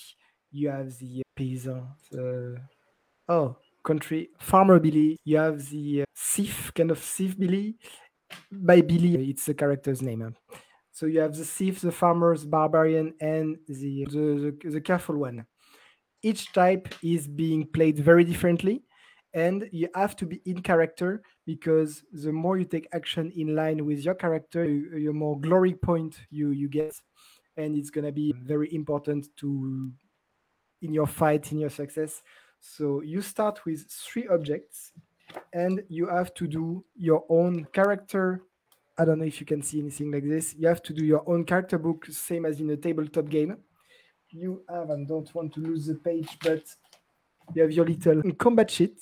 you 0.52 0.70
have 0.70 0.98
the 0.98 1.22
uh, 1.67 2.17
uh, 2.17 2.60
oh 3.28 3.58
country 3.84 4.30
farmer 4.39 4.80
billy 4.80 5.17
you 5.24 5.38
have 5.38 5.70
the 5.70 6.04
thief 6.15 6.72
kind 6.76 6.91
of 6.91 7.00
thief 7.00 7.38
billy 7.38 7.76
by 8.52 8.82
Billy. 8.82 9.30
It's 9.30 9.46
the 9.46 9.54
character's 9.54 10.02
name. 10.02 10.36
So 10.92 11.06
you 11.06 11.20
have 11.20 11.36
the 11.36 11.46
thief, 11.46 11.82
the 11.82 11.92
farmers, 11.92 12.44
barbarian, 12.44 13.13
and 13.22 13.58
the, 13.68 14.06
the, 14.06 14.58
the, 14.63 14.70
the 14.70 14.82
careful 14.82 15.18
one. 15.18 15.46
Each 16.24 16.52
type 16.52 16.94
is 17.04 17.28
being 17.28 17.68
played 17.68 18.00
very 18.00 18.24
differently, 18.24 18.84
and 19.34 19.70
you 19.72 19.90
have 19.94 20.16
to 20.16 20.26
be 20.26 20.42
in 20.46 20.63
character 20.63 21.22
because 21.46 22.04
the 22.12 22.32
more 22.32 22.58
you 22.58 22.66
take 22.66 22.88
action 22.94 23.32
in 23.36 23.56
line 23.56 23.86
with 23.86 24.00
your 24.00 24.16
character, 24.16 24.66
your 24.66 25.13
more 25.13 25.40
glory 25.40 25.76
point 25.76 26.18
you 26.32 26.50
you 26.50 26.68
get, 26.68 26.96
and 27.58 27.76
it's 27.76 27.92
gonna 27.92 28.12
be 28.12 28.34
very 28.44 28.74
important 28.74 29.28
to 29.38 29.92
in 30.82 30.94
your 30.94 31.08
fight, 31.08 31.52
in 31.52 31.60
your 31.60 31.70
success. 31.70 32.24
So 32.60 33.02
you 33.02 33.22
start 33.22 33.63
with 33.66 33.88
three 33.90 34.28
objects 34.28 34.92
and 35.54 35.84
you 35.90 36.08
have 36.08 36.34
to 36.36 36.48
do 36.48 36.84
your 36.96 37.26
own 37.30 37.66
character. 37.74 38.44
I 38.98 39.06
don't 39.06 39.20
know 39.20 39.26
if 39.26 39.40
you 39.40 39.46
can 39.46 39.62
see 39.62 39.80
anything 39.80 40.12
like 40.12 40.24
this. 40.24 40.56
You 40.58 40.68
have 40.68 40.82
to 40.84 40.94
do 40.94 41.06
your 41.06 41.24
own 41.30 41.44
character 41.46 41.78
book, 41.78 42.06
same 42.08 42.46
as 42.46 42.60
in 42.60 42.70
a 42.70 42.78
tabletop 42.78 43.30
game. 43.30 43.58
You 44.30 44.63
have, 44.70 44.90
and 44.90 45.08
don't 45.08 45.34
want 45.34 45.54
to 45.54 45.62
lose 45.62 45.86
the 45.86 45.96
page, 45.96 46.38
but 46.42 46.63
you 47.54 47.62
have 47.62 47.72
your 47.72 47.86
little 47.86 48.22
combat 48.34 48.70
sheet. 48.70 49.00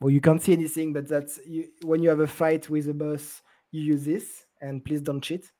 Well, 0.00 0.10
you 0.10 0.20
can't 0.20 0.40
see 0.42 0.52
anything, 0.52 0.92
but 0.92 1.08
that's 1.08 1.40
you, 1.46 1.68
when 1.82 2.02
you 2.02 2.08
have 2.10 2.20
a 2.20 2.26
fight 2.26 2.70
with 2.70 2.88
a 2.88 2.94
boss, 2.94 3.42
you 3.72 3.82
use 3.82 4.04
this. 4.04 4.46
And 4.60 4.84
please 4.84 5.00
don't 5.00 5.20
cheat. 5.20 5.50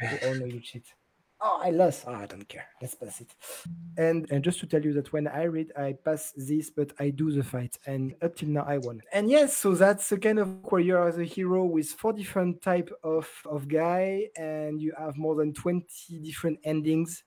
We 0.00 0.28
all 0.28 0.34
know 0.34 0.46
you 0.46 0.60
cheat 0.60 0.86
oh 1.40 1.60
i 1.62 1.70
lost 1.70 2.04
oh, 2.06 2.14
i 2.14 2.26
don't 2.26 2.48
care. 2.48 2.66
Let's 2.80 2.94
pass 2.94 3.20
it. 3.20 3.34
And 3.96 4.30
and 4.30 4.42
just 4.44 4.60
to 4.60 4.66
tell 4.66 4.82
you 4.82 4.92
that 4.94 5.12
when 5.12 5.26
i 5.28 5.44
read 5.44 5.72
i 5.76 5.94
pass 6.04 6.32
this 6.36 6.70
but 6.70 6.92
i 6.98 7.10
do 7.10 7.30
the 7.30 7.42
fight. 7.42 7.76
And 7.86 8.14
up 8.22 8.36
till 8.36 8.48
now 8.48 8.64
i 8.66 8.78
won. 8.78 9.00
And 9.12 9.30
yes 9.30 9.56
so 9.56 9.74
that's 9.74 10.08
the 10.08 10.18
kind 10.18 10.38
of 10.38 10.48
where 10.64 10.80
you 10.80 10.96
are 10.96 11.12
the 11.12 11.24
hero 11.24 11.64
with 11.64 11.88
four 11.88 12.12
different 12.12 12.62
type 12.62 12.90
of 13.04 13.28
of 13.44 13.68
guy. 13.68 14.26
And 14.36 14.80
you 14.80 14.92
have 14.98 15.16
more 15.16 15.34
than 15.34 15.52
20 15.52 15.84
different 16.22 16.58
endings. 16.64 17.24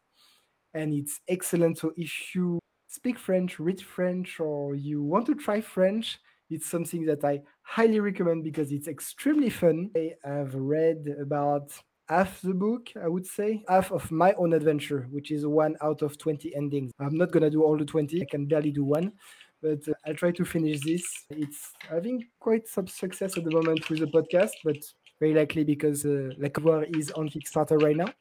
And 0.74 0.94
it's 0.94 1.20
excellent. 1.28 1.78
So 1.78 1.94
if 1.98 2.36
you 2.36 2.60
speak 2.88 3.18
french 3.18 3.60
read 3.60 3.82
french 3.82 4.40
or 4.40 4.76
you 4.76 5.02
want 5.02 5.26
to 5.26 5.34
try 5.34 5.60
french 5.60 6.20
it's 6.52 6.70
something 6.70 7.04
that 7.04 7.24
i 7.24 7.42
highly 7.64 8.00
recommend 8.00 8.44
because 8.44 8.72
it's 8.72 8.88
extremely 8.88 9.50
fun. 9.50 9.90
I 9.96 10.16
have 10.24 10.54
read 10.54 11.08
about 11.20 11.72
half 12.14 12.42
the 12.42 12.54
book, 12.54 12.90
I 13.02 13.08
would 13.08 13.26
say, 13.26 13.64
half 13.68 13.92
of 13.92 14.12
my 14.12 14.34
own 14.34 14.54
adventure, 14.54 15.08
which 15.10 15.32
is 15.32 15.46
one 15.46 15.76
out 15.82 16.02
of 16.04 16.18
20 16.18 16.56
endings. 16.56 16.92
I'm 17.00 17.18
not 17.18 17.32
going 17.32 17.44
to 17.44 17.50
do 17.50 17.64
all 17.64 17.78
the 17.78 17.86
20, 17.86 18.22
I 18.22 18.26
can 18.30 18.46
barely 18.46 18.72
do 18.72 18.84
one, 18.84 19.14
but 19.62 19.80
uh, 19.88 19.94
I'll 20.06 20.14
try 20.14 20.32
to 20.32 20.46
finish 20.46 20.82
this. 20.82 21.04
It's 21.32 21.72
having 21.90 22.28
quite 22.40 22.68
some 22.68 22.88
success 22.88 23.38
at 23.38 23.44
the 23.46 23.52
moment 23.52 23.90
with 23.90 24.00
the 24.00 24.08
podcast, 24.08 24.52
but 24.64 24.78
very 25.20 25.34
likely 25.34 25.64
because 25.64 26.06
uh, 26.06 26.30
La 26.38 26.50
Corne 26.50 26.86
is 26.96 27.10
on 27.12 27.30
Kickstarter 27.30 27.82
right 27.82 27.98
now. 27.98 28.12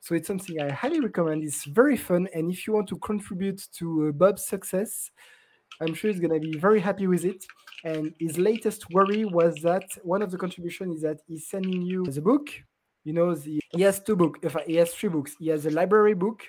So 0.00 0.14
it's 0.14 0.28
something 0.28 0.60
I 0.60 0.70
highly 0.70 1.00
recommend. 1.00 1.42
It's 1.42 1.64
very 1.64 1.96
fun, 1.96 2.28
and 2.34 2.52
if 2.52 2.66
you 2.66 2.74
want 2.74 2.88
to 2.88 2.98
contribute 2.98 3.60
to 3.78 4.08
uh, 4.08 4.12
Bob's 4.12 4.46
success, 4.46 5.10
I'm 5.80 5.94
sure 5.94 6.10
he's 6.10 6.20
going 6.20 6.38
to 6.38 6.40
be 6.40 6.58
very 6.58 6.80
happy 6.80 7.06
with 7.06 7.24
it. 7.24 7.44
And 7.84 8.12
his 8.18 8.38
latest 8.38 8.90
worry 8.90 9.24
was 9.24 9.54
that 9.62 9.86
one 10.02 10.22
of 10.22 10.30
the 10.30 10.38
contributions 10.38 10.96
is 10.96 11.02
that 11.02 11.20
he's 11.26 11.48
sending 11.48 11.82
you 11.82 12.04
the 12.04 12.20
book 12.20 12.48
you 13.08 13.14
know 13.14 13.34
the 13.34 13.58
he 13.70 13.82
has 13.82 14.00
two 14.00 14.16
books 14.16 14.38
he 14.66 14.76
has 14.76 14.92
three 14.92 15.08
books. 15.08 15.32
He 15.38 15.48
has 15.48 15.64
a 15.64 15.70
library 15.70 16.14
book 16.14 16.40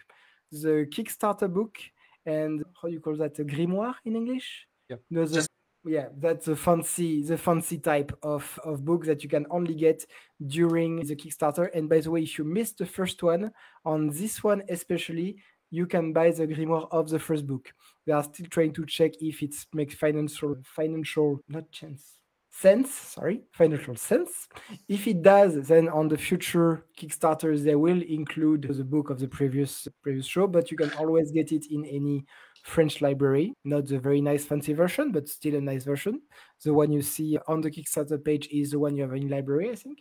the 0.52 0.76
kickstarter 0.94 1.52
book 1.52 1.78
and 2.26 2.64
how 2.82 2.88
you 2.90 3.00
call 3.00 3.16
that 3.16 3.40
a 3.40 3.46
grimoire 3.46 3.96
in 4.06 4.16
english? 4.16 4.68
Yeah. 4.90 4.98
No, 5.10 5.26
the, 5.26 5.48
yeah 5.86 6.08
that's 6.18 6.48
a 6.50 6.56
fancy 6.56 7.24
the 7.24 7.38
fancy 7.38 7.78
type 7.78 8.12
of 8.24 8.60
of 8.66 8.84
book 8.84 9.06
that 9.06 9.24
you 9.24 9.30
can 9.30 9.46
only 9.50 9.74
get 9.74 10.06
during 10.46 10.92
the 11.10 11.16
kickstarter. 11.16 11.70
And 11.74 11.88
by 11.88 12.00
the 12.02 12.12
way 12.12 12.24
if 12.24 12.38
you 12.38 12.44
missed 12.44 12.78
the 12.80 12.86
first 12.86 13.24
one 13.24 13.52
on 13.86 14.10
this 14.10 14.44
one 14.44 14.62
especially 14.70 15.38
you 15.72 15.86
can 15.86 16.12
buy 16.12 16.32
the 16.32 16.48
grimoire 16.48 16.90
of 16.92 17.10
the 17.10 17.20
first 17.20 17.48
book. 17.48 17.72
We 18.06 18.12
are 18.12 18.24
still 18.24 18.48
trying 18.48 18.74
to 18.74 18.86
check 18.86 19.12
if 19.22 19.42
it's 19.44 19.66
makes 19.74 19.96
financial 19.96 20.58
financial 20.64 21.40
not 21.48 21.72
chance 21.72 22.19
sense, 22.52 22.94
sorry, 22.94 23.44
financial 23.52 23.96
sense. 23.96 24.48
If 24.88 25.08
it 25.08 25.22
does, 25.22 25.68
then 25.68 25.90
on 25.90 26.08
the 26.08 26.18
future 26.18 26.86
Kickstarters 26.98 27.64
they 27.64 27.76
will 27.76 28.02
include 28.02 28.64
the 28.64 28.84
book 28.84 29.10
of 29.10 29.20
the 29.20 29.28
previous 29.28 29.88
previous 30.02 30.26
show, 30.26 30.48
but 30.48 30.72
you 30.72 30.78
can 30.78 30.92
always 30.94 31.32
get 31.32 31.52
it 31.52 31.66
in 31.72 31.86
any 31.86 32.26
French 32.64 33.02
library, 33.02 33.54
not 33.64 33.88
the 33.88 34.00
very 34.00 34.22
nice 34.22 34.46
fancy 34.46 34.74
version, 34.74 35.12
but 35.12 35.30
still 35.30 35.56
a 35.56 35.62
nice 35.62 35.86
version. 35.86 36.22
The 36.64 36.74
one 36.74 36.92
you 36.92 37.02
see 37.02 37.38
on 37.48 37.62
the 37.62 37.72
Kickstarter 37.72 38.24
page 38.24 38.48
is 38.52 38.72
the 38.72 38.80
one 38.80 38.96
you 38.96 39.04
have 39.04 39.14
in 39.14 39.30
library, 39.30 39.72
I 39.72 39.76
think. 39.76 40.00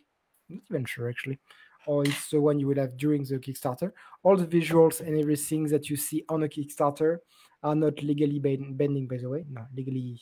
I'm 0.51 0.57
not 0.57 0.65
even 0.71 0.85
sure 0.85 1.09
actually. 1.09 1.39
Or 1.87 2.05
it's 2.05 2.29
the 2.31 2.41
one 2.41 2.59
you 2.59 2.67
will 2.67 2.77
have 2.77 2.97
during 2.97 3.25
the 3.25 3.39
Kickstarter. 3.39 3.93
All 4.23 4.37
the 4.37 4.47
visuals 4.47 5.01
and 5.01 5.19
everything 5.19 5.65
that 5.69 5.89
you 5.89 5.97
see 5.97 6.25
on 6.29 6.43
a 6.43 6.49
Kickstarter 6.49 7.19
are 7.63 7.75
not 7.75 8.03
legally 8.03 8.39
bending, 8.41 9.07
by 9.07 9.17
the 9.17 9.29
way. 9.29 9.45
No, 9.49 9.65
legally. 9.75 10.21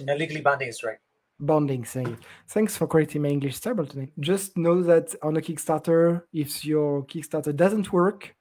Yeah, 0.00 0.14
legally 0.14 0.40
binding 0.40 0.68
is 0.68 0.82
right. 0.82 0.98
Bonding, 1.38 1.86
you. 1.94 2.16
Thanks 2.48 2.76
for 2.76 2.86
correcting 2.86 3.22
my 3.22 3.28
English 3.28 3.60
terrible 3.60 3.86
today. 3.86 4.10
Just 4.20 4.56
know 4.56 4.82
that 4.82 5.14
on 5.22 5.36
a 5.36 5.40
Kickstarter, 5.40 6.22
if 6.32 6.64
your 6.64 7.04
Kickstarter 7.04 7.54
doesn't 7.54 7.92
work, 7.92 8.34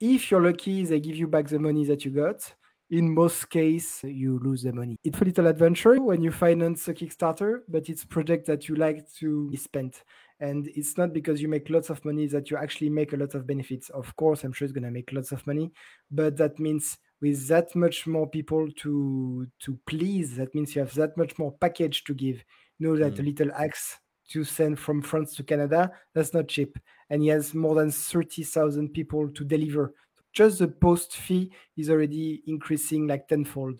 if 0.00 0.30
you're 0.30 0.42
lucky, 0.42 0.84
they 0.84 1.00
give 1.00 1.16
you 1.16 1.28
back 1.28 1.46
the 1.46 1.58
money 1.58 1.84
that 1.84 2.04
you 2.04 2.10
got. 2.10 2.54
In 2.90 3.14
most 3.14 3.50
cases, 3.50 4.02
you 4.02 4.38
lose 4.38 4.62
the 4.62 4.72
money. 4.72 4.96
It's 5.04 5.20
a 5.20 5.24
little 5.24 5.46
adventure 5.46 6.00
when 6.00 6.22
you 6.22 6.32
finance 6.32 6.88
a 6.88 6.94
Kickstarter, 6.94 7.60
but 7.68 7.88
it's 7.88 8.04
project 8.04 8.46
that 8.46 8.68
you 8.68 8.74
like 8.76 9.12
to 9.18 9.54
spend. 9.56 9.94
And 10.40 10.68
it's 10.74 10.96
not 10.96 11.12
because 11.12 11.42
you 11.42 11.48
make 11.48 11.68
lots 11.68 11.90
of 11.90 12.04
money 12.04 12.26
that 12.28 12.50
you 12.50 12.56
actually 12.56 12.90
make 12.90 13.12
a 13.12 13.16
lot 13.16 13.34
of 13.34 13.46
benefits. 13.46 13.90
Of 13.90 14.16
course, 14.16 14.42
I'm 14.42 14.52
sure 14.52 14.64
it's 14.66 14.72
going 14.72 14.84
to 14.84 14.90
make 14.90 15.12
lots 15.12 15.32
of 15.32 15.46
money, 15.46 15.70
but 16.10 16.36
that 16.38 16.58
means 16.58 16.96
with 17.20 17.48
that 17.48 17.74
much 17.74 18.06
more 18.06 18.28
people 18.28 18.68
to 18.76 19.46
to 19.60 19.78
please 19.86 20.36
that 20.36 20.54
means 20.54 20.74
you 20.74 20.80
have 20.80 20.94
that 20.94 21.16
much 21.16 21.38
more 21.38 21.52
package 21.60 22.04
to 22.04 22.14
give. 22.14 22.44
You 22.78 22.88
know 22.88 22.96
that 22.96 23.14
mm. 23.14 23.20
a 23.20 23.22
little 23.22 23.52
axe 23.52 23.98
to 24.30 24.44
send 24.44 24.78
from 24.78 25.00
france 25.00 25.34
to 25.34 25.42
canada 25.42 25.90
that's 26.14 26.34
not 26.34 26.48
cheap. 26.48 26.78
And 27.10 27.22
he 27.22 27.28
has 27.28 27.54
more 27.54 27.74
than 27.74 27.90
30000 27.90 28.90
people 28.90 29.30
to 29.30 29.44
deliver. 29.44 29.94
Just 30.32 30.58
the 30.58 30.68
post 30.68 31.16
fee 31.16 31.50
is 31.76 31.88
already 31.88 32.42
increasing 32.46 33.06
like 33.06 33.28
tenfold. 33.28 33.78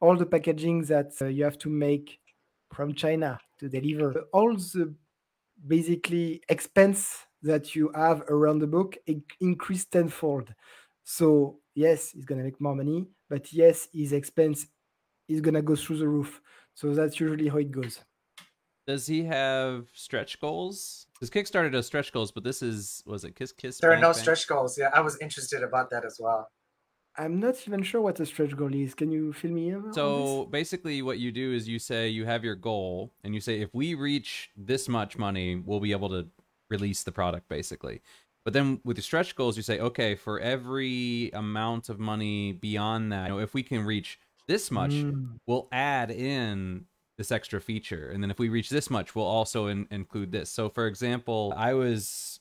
All 0.00 0.16
the 0.16 0.26
packaging 0.26 0.82
that 0.84 1.12
uh, 1.20 1.26
you 1.26 1.42
have 1.44 1.58
to 1.58 1.68
make 1.68 2.20
from 2.72 2.94
china 2.94 3.38
to 3.58 3.68
deliver 3.68 4.24
all 4.32 4.54
the 4.54 4.94
basically 5.66 6.42
expense 6.48 7.26
that 7.42 7.74
you 7.74 7.90
have 7.94 8.22
around 8.22 8.58
the 8.58 8.66
book 8.66 8.96
increase 9.40 9.84
tenfold. 9.84 10.52
So 11.04 11.58
yes, 11.74 12.10
he's 12.10 12.24
gonna 12.24 12.42
make 12.42 12.60
more 12.60 12.74
money, 12.74 13.06
but 13.28 13.52
yes, 13.52 13.88
his 13.92 14.12
expense 14.12 14.66
is 15.28 15.40
gonna 15.40 15.62
go 15.62 15.76
through 15.76 15.98
the 15.98 16.08
roof. 16.08 16.40
So 16.74 16.92
that's 16.94 17.20
usually 17.20 17.48
how 17.48 17.58
it 17.58 17.70
goes. 17.70 18.00
Does 18.86 19.06
he 19.06 19.24
have 19.24 19.86
stretch 19.94 20.40
goals? 20.40 21.06
Because 21.14 21.30
Kickstarter 21.30 21.72
does 21.72 21.86
stretch 21.86 22.12
goals, 22.12 22.30
but 22.32 22.44
this 22.44 22.62
is 22.62 23.02
was 23.06 23.24
it 23.24 23.34
Kiss 23.34 23.52
Kiss? 23.52 23.78
There 23.78 23.92
are 23.92 23.98
no 23.98 24.12
stretch 24.12 24.46
goals. 24.46 24.76
Yeah, 24.76 24.90
I 24.92 25.00
was 25.00 25.16
interested 25.20 25.62
about 25.62 25.90
that 25.90 26.04
as 26.04 26.18
well. 26.20 26.50
I'm 27.16 27.38
not 27.38 27.54
even 27.66 27.82
sure 27.82 28.00
what 28.00 28.18
a 28.18 28.26
stretch 28.26 28.56
goal 28.56 28.74
is. 28.74 28.92
Can 28.94 29.10
you 29.10 29.32
fill 29.32 29.52
me 29.52 29.70
in? 29.70 29.92
So 29.92 30.46
basically, 30.46 31.00
what 31.00 31.18
you 31.18 31.30
do 31.30 31.52
is 31.52 31.68
you 31.68 31.78
say 31.78 32.08
you 32.08 32.26
have 32.26 32.44
your 32.44 32.56
goal, 32.56 33.12
and 33.22 33.34
you 33.34 33.40
say 33.40 33.60
if 33.60 33.70
we 33.72 33.94
reach 33.94 34.50
this 34.56 34.88
much 34.88 35.16
money, 35.16 35.56
we'll 35.56 35.80
be 35.80 35.92
able 35.92 36.10
to 36.10 36.26
release 36.68 37.04
the 37.04 37.12
product. 37.12 37.48
Basically, 37.48 38.02
but 38.44 38.52
then 38.52 38.80
with 38.84 38.96
the 38.96 39.02
stretch 39.02 39.34
goals, 39.34 39.56
you 39.56 39.62
say, 39.62 39.78
okay, 39.80 40.14
for 40.14 40.38
every 40.38 41.30
amount 41.32 41.88
of 41.88 41.98
money 41.98 42.52
beyond 42.52 43.10
that, 43.12 43.28
you 43.28 43.34
know, 43.34 43.38
if 43.40 43.54
we 43.54 43.62
can 43.62 43.84
reach 43.84 44.18
this 44.46 44.70
much, 44.70 44.90
mm. 44.90 45.38
we'll 45.46 45.68
add 45.72 46.10
in 46.10 46.84
this 47.16 47.32
extra 47.32 47.60
feature. 47.60 48.10
And 48.10 48.22
then 48.22 48.30
if 48.30 48.38
we 48.38 48.50
reach 48.50 48.68
this 48.68 48.90
much, 48.90 49.14
we'll 49.14 49.24
also 49.24 49.68
in- 49.68 49.88
include 49.90 50.30
this. 50.30 50.50
So 50.50 50.68
for 50.68 50.86
example, 50.86 51.54
I 51.56 51.72
was 51.74 52.40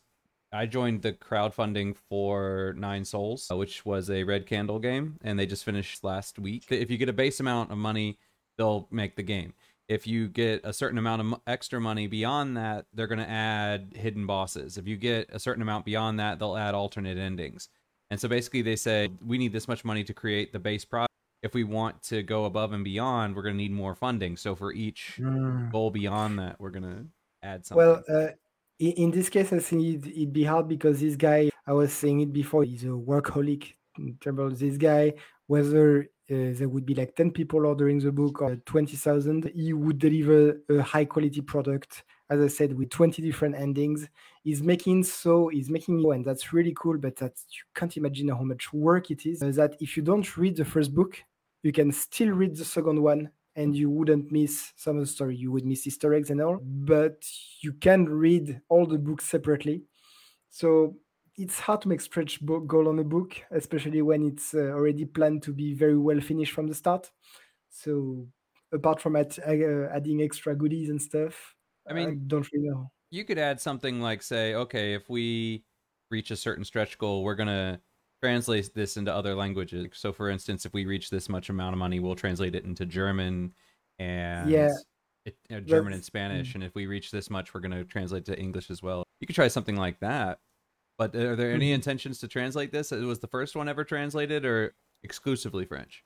I 0.51 0.65
joined 0.65 1.01
the 1.01 1.13
crowdfunding 1.13 1.95
for 1.95 2.75
Nine 2.77 3.05
Sols, 3.05 3.47
which 3.51 3.85
was 3.85 4.09
a 4.09 4.23
red 4.23 4.45
candle 4.45 4.79
game, 4.79 5.17
and 5.23 5.39
they 5.39 5.45
just 5.45 5.63
finished 5.63 6.03
last 6.03 6.37
week. 6.37 6.65
If 6.69 6.91
you 6.91 6.97
get 6.97 7.09
a 7.09 7.13
base 7.13 7.39
amount 7.39 7.71
of 7.71 7.77
money, 7.77 8.19
they'll 8.57 8.87
make 8.91 9.15
the 9.15 9.23
game 9.23 9.53
if 9.87 10.07
you 10.07 10.27
get 10.27 10.61
a 10.63 10.73
certain 10.73 10.97
amount 10.97 11.21
of 11.21 11.41
extra 11.45 11.79
money 11.79 12.07
beyond 12.07 12.57
that, 12.57 12.85
they're 12.93 13.07
going 13.07 13.19
to 13.19 13.29
add 13.29 13.93
hidden 13.95 14.25
bosses. 14.25 14.77
If 14.77 14.87
you 14.87 14.97
get 14.97 15.29
a 15.31 15.39
certain 15.39 15.61
amount 15.61 15.85
beyond 15.85 16.19
that, 16.19 16.39
they'll 16.39 16.57
add 16.57 16.73
alternate 16.73 17.17
endings. 17.17 17.69
And 18.09 18.19
so 18.19 18.27
basically, 18.27 18.61
they 18.61 18.75
say 18.75 19.09
we 19.25 19.37
need 19.37 19.53
this 19.53 19.67
much 19.67 19.83
money 19.83 20.03
to 20.03 20.13
create 20.13 20.53
the 20.53 20.59
base 20.59 20.85
product. 20.85 21.11
If 21.41 21.53
we 21.53 21.63
want 21.63 22.01
to 22.03 22.23
go 22.23 22.45
above 22.45 22.71
and 22.71 22.83
beyond, 22.83 23.35
we're 23.35 23.43
going 23.43 23.55
to 23.55 23.61
need 23.61 23.71
more 23.71 23.95
funding. 23.95 24.37
So 24.37 24.55
for 24.55 24.71
each 24.71 25.15
mm. 25.19 25.71
goal 25.71 25.91
beyond 25.91 26.39
that, 26.39 26.59
we're 26.59 26.69
going 26.69 26.83
to 26.83 27.05
add 27.41 27.65
something. 27.65 27.85
Well, 27.85 28.03
uh, 28.07 28.27
in 28.79 29.11
this 29.11 29.29
case, 29.29 29.51
I 29.51 29.59
think 29.59 29.83
it'd, 29.83 30.07
it'd 30.07 30.33
be 30.33 30.45
hard 30.45 30.67
because 30.67 31.01
this 31.01 31.15
guy, 31.15 31.49
I 31.67 31.73
was 31.73 31.91
saying 31.91 32.21
it 32.21 32.31
before, 32.31 32.63
he's 32.63 32.83
a 32.83 32.87
workaholic. 32.87 33.73
In 33.99 34.17
terms 34.19 34.39
of 34.39 34.59
this 34.59 34.77
guy, 34.77 35.13
whether 35.47 36.09
uh, 36.31 36.55
there 36.55 36.69
would 36.69 36.85
be 36.85 36.95
like 36.95 37.15
10 37.15 37.31
people 37.31 37.65
ordering 37.65 37.99
the 37.99 38.11
book 38.11 38.41
or 38.41 38.55
20,000. 38.55 39.51
He 39.53 39.73
would 39.73 39.99
deliver 39.99 40.57
a 40.69 40.81
high 40.81 41.05
quality 41.05 41.41
product, 41.41 42.03
as 42.29 42.39
I 42.39 42.47
said, 42.47 42.77
with 42.77 42.89
20 42.89 43.21
different 43.21 43.55
endings. 43.55 44.07
He's 44.43 44.63
making 44.63 45.03
so, 45.03 45.49
he's 45.49 45.69
making, 45.69 46.03
and 46.11 46.23
that's 46.23 46.53
really 46.53 46.73
cool, 46.77 46.97
but 46.97 47.17
that 47.17 47.33
you 47.49 47.63
can't 47.75 47.95
imagine 47.97 48.29
how 48.29 48.43
much 48.43 48.71
work 48.71 49.11
it 49.11 49.25
is. 49.25 49.41
Uh, 49.41 49.51
that 49.51 49.75
if 49.81 49.97
you 49.97 50.03
don't 50.03 50.37
read 50.37 50.55
the 50.55 50.65
first 50.65 50.95
book, 50.95 51.21
you 51.61 51.71
can 51.71 51.91
still 51.91 52.29
read 52.29 52.55
the 52.55 52.65
second 52.65 53.01
one 53.01 53.29
and 53.55 53.75
you 53.75 53.89
wouldn't 53.89 54.31
miss 54.31 54.71
some 54.75 54.97
of 54.97 55.03
the 55.03 55.07
story. 55.07 55.35
You 55.35 55.51
would 55.51 55.65
miss 55.65 55.85
Easter 55.85 56.13
eggs 56.13 56.29
and 56.29 56.41
all, 56.41 56.59
but 56.61 57.25
you 57.59 57.73
can 57.73 58.05
read 58.05 58.61
all 58.69 58.85
the 58.85 58.97
books 58.97 59.25
separately. 59.25 59.83
So 60.49 60.95
it's 61.37 61.59
hard 61.59 61.81
to 61.81 61.87
make 61.87 62.01
stretch 62.01 62.45
goal 62.45 62.87
on 62.87 62.99
a 62.99 63.03
book, 63.03 63.35
especially 63.51 64.01
when 64.01 64.23
it's 64.23 64.53
uh, 64.53 64.71
already 64.71 65.05
planned 65.05 65.43
to 65.43 65.51
be 65.51 65.73
very 65.73 65.97
well 65.97 66.21
finished 66.21 66.53
from 66.53 66.67
the 66.67 66.75
start. 66.75 67.11
So 67.69 68.27
apart 68.71 69.01
from 69.01 69.15
at, 69.15 69.39
uh, 69.39 69.89
adding 69.93 70.21
extra 70.21 70.55
goodies 70.55 70.89
and 70.89 71.01
stuff, 71.01 71.55
I 71.89 71.93
mean, 71.93 72.09
I 72.09 72.15
don't 72.27 72.47
really 72.53 72.69
know. 72.69 72.91
You 73.09 73.25
could 73.25 73.37
add 73.37 73.59
something 73.59 73.99
like, 73.99 74.21
say, 74.21 74.55
okay, 74.55 74.93
if 74.93 75.09
we 75.09 75.63
reach 76.11 76.31
a 76.31 76.35
certain 76.35 76.63
stretch 76.63 76.97
goal, 76.97 77.23
we're 77.23 77.35
gonna 77.35 77.79
translate 78.21 78.73
this 78.73 78.97
into 78.97 79.13
other 79.13 79.35
languages. 79.35 79.87
So, 79.93 80.13
for 80.13 80.29
instance, 80.29 80.65
if 80.65 80.73
we 80.73 80.85
reach 80.85 81.09
this 81.09 81.29
much 81.29 81.49
amount 81.49 81.73
of 81.73 81.79
money, 81.79 81.99
we'll 81.99 82.15
translate 82.15 82.55
it 82.55 82.63
into 82.63 82.85
German 82.85 83.53
and 83.99 84.49
yeah. 84.49 84.71
It, 85.25 85.37
you 85.49 85.55
know, 85.55 85.61
German 85.61 85.93
and 85.93 86.03
Spanish. 86.03 86.51
Mm. 86.51 86.55
And 86.55 86.63
if 86.65 86.75
we 86.75 86.85
reach 86.85 87.09
this 87.09 87.29
much, 87.29 87.53
we're 87.53 87.61
going 87.61 87.71
to 87.71 87.85
translate 87.85 88.25
to 88.25 88.37
English 88.37 88.69
as 88.69 88.83
well. 88.83 89.03
You 89.21 89.27
could 89.27 89.37
try 89.37 89.47
something 89.47 89.77
like 89.77 89.97
that. 90.01 90.39
But 90.97 91.15
are 91.15 91.35
there 91.35 91.51
any 91.51 91.67
mm-hmm. 91.67 91.75
intentions 91.75 92.19
to 92.19 92.27
translate 92.27 92.71
this? 92.71 92.91
It 92.91 93.01
was 93.01 93.19
the 93.19 93.27
first 93.27 93.55
one 93.55 93.67
ever 93.67 93.83
translated 93.83 94.45
or 94.45 94.75
exclusively 95.03 95.65
French? 95.65 96.03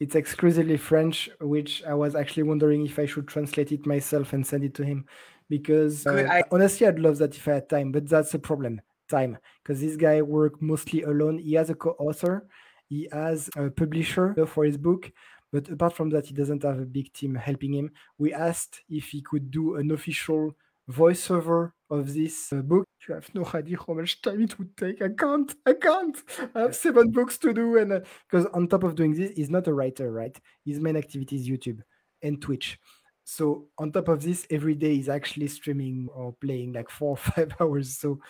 It's 0.00 0.14
exclusively 0.14 0.76
French, 0.78 1.30
which 1.40 1.84
I 1.84 1.94
was 1.94 2.14
actually 2.14 2.44
wondering 2.44 2.84
if 2.84 2.98
I 2.98 3.06
should 3.06 3.28
translate 3.28 3.72
it 3.72 3.86
myself 3.86 4.32
and 4.32 4.44
send 4.46 4.64
it 4.64 4.74
to 4.74 4.84
him. 4.84 5.06
Because 5.48 6.06
uh, 6.06 6.26
I... 6.30 6.42
honestly, 6.50 6.86
I'd 6.86 6.98
love 6.98 7.18
that 7.18 7.36
if 7.36 7.46
I 7.46 7.54
had 7.54 7.68
time, 7.68 7.92
but 7.92 8.08
that's 8.08 8.34
a 8.34 8.38
problem 8.38 8.80
time. 9.08 9.38
Because 9.62 9.80
this 9.80 9.96
guy 9.96 10.22
works 10.22 10.58
mostly 10.60 11.02
alone. 11.02 11.38
He 11.38 11.52
has 11.54 11.70
a 11.70 11.74
co 11.74 11.90
author, 11.98 12.48
he 12.88 13.08
has 13.12 13.50
a 13.56 13.70
publisher 13.70 14.34
for 14.46 14.64
his 14.64 14.76
book. 14.76 15.10
But 15.52 15.68
apart 15.68 15.94
from 15.94 16.08
that, 16.10 16.26
he 16.26 16.34
doesn't 16.34 16.62
have 16.62 16.80
a 16.80 16.86
big 16.86 17.12
team 17.12 17.34
helping 17.34 17.74
him. 17.74 17.90
We 18.16 18.32
asked 18.32 18.80
if 18.88 19.08
he 19.08 19.20
could 19.20 19.50
do 19.50 19.76
an 19.76 19.90
official 19.90 20.56
voiceover 20.90 21.72
of 21.90 22.14
this 22.14 22.52
uh, 22.52 22.56
book. 22.56 22.86
You 23.08 23.14
have 23.14 23.34
no 23.34 23.48
idea 23.54 23.78
how 23.86 23.94
much 23.94 24.22
time 24.22 24.42
it 24.42 24.58
would 24.58 24.76
take. 24.76 25.02
I 25.02 25.08
can't. 25.18 25.54
I 25.66 25.74
can't. 25.74 26.16
I 26.54 26.60
have 26.60 26.76
seven 26.76 27.10
books 27.10 27.38
to 27.38 27.52
do, 27.52 27.78
and 27.78 28.04
because 28.30 28.46
uh, 28.46 28.50
on 28.54 28.68
top 28.68 28.84
of 28.84 28.94
doing 28.94 29.14
this, 29.14 29.32
he's 29.36 29.50
not 29.50 29.66
a 29.68 29.74
writer, 29.74 30.10
right? 30.10 30.36
His 30.64 30.80
main 30.80 30.96
activity 30.96 31.36
is 31.36 31.48
YouTube 31.48 31.80
and 32.22 32.40
Twitch. 32.40 32.78
So 33.24 33.68
on 33.78 33.92
top 33.92 34.08
of 34.08 34.22
this, 34.22 34.46
every 34.50 34.74
day 34.74 34.94
he's 34.96 35.08
actually 35.08 35.48
streaming 35.48 36.08
or 36.14 36.34
playing 36.40 36.72
like 36.72 36.90
four 36.90 37.10
or 37.12 37.16
five 37.16 37.52
hours. 37.60 37.98
So 37.98 38.20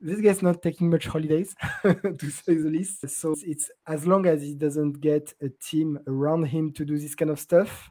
this 0.00 0.20
guy's 0.20 0.42
not 0.42 0.62
taking 0.62 0.90
much 0.90 1.06
holidays, 1.06 1.54
to 1.82 2.30
say 2.30 2.54
the 2.54 2.70
least. 2.70 3.08
So 3.08 3.34
it's 3.42 3.70
as 3.86 4.06
long 4.06 4.26
as 4.26 4.42
he 4.42 4.54
doesn't 4.54 5.00
get 5.00 5.32
a 5.42 5.48
team 5.48 5.98
around 6.06 6.44
him 6.44 6.72
to 6.72 6.84
do 6.84 6.98
this 6.98 7.14
kind 7.14 7.30
of 7.30 7.40
stuff, 7.40 7.90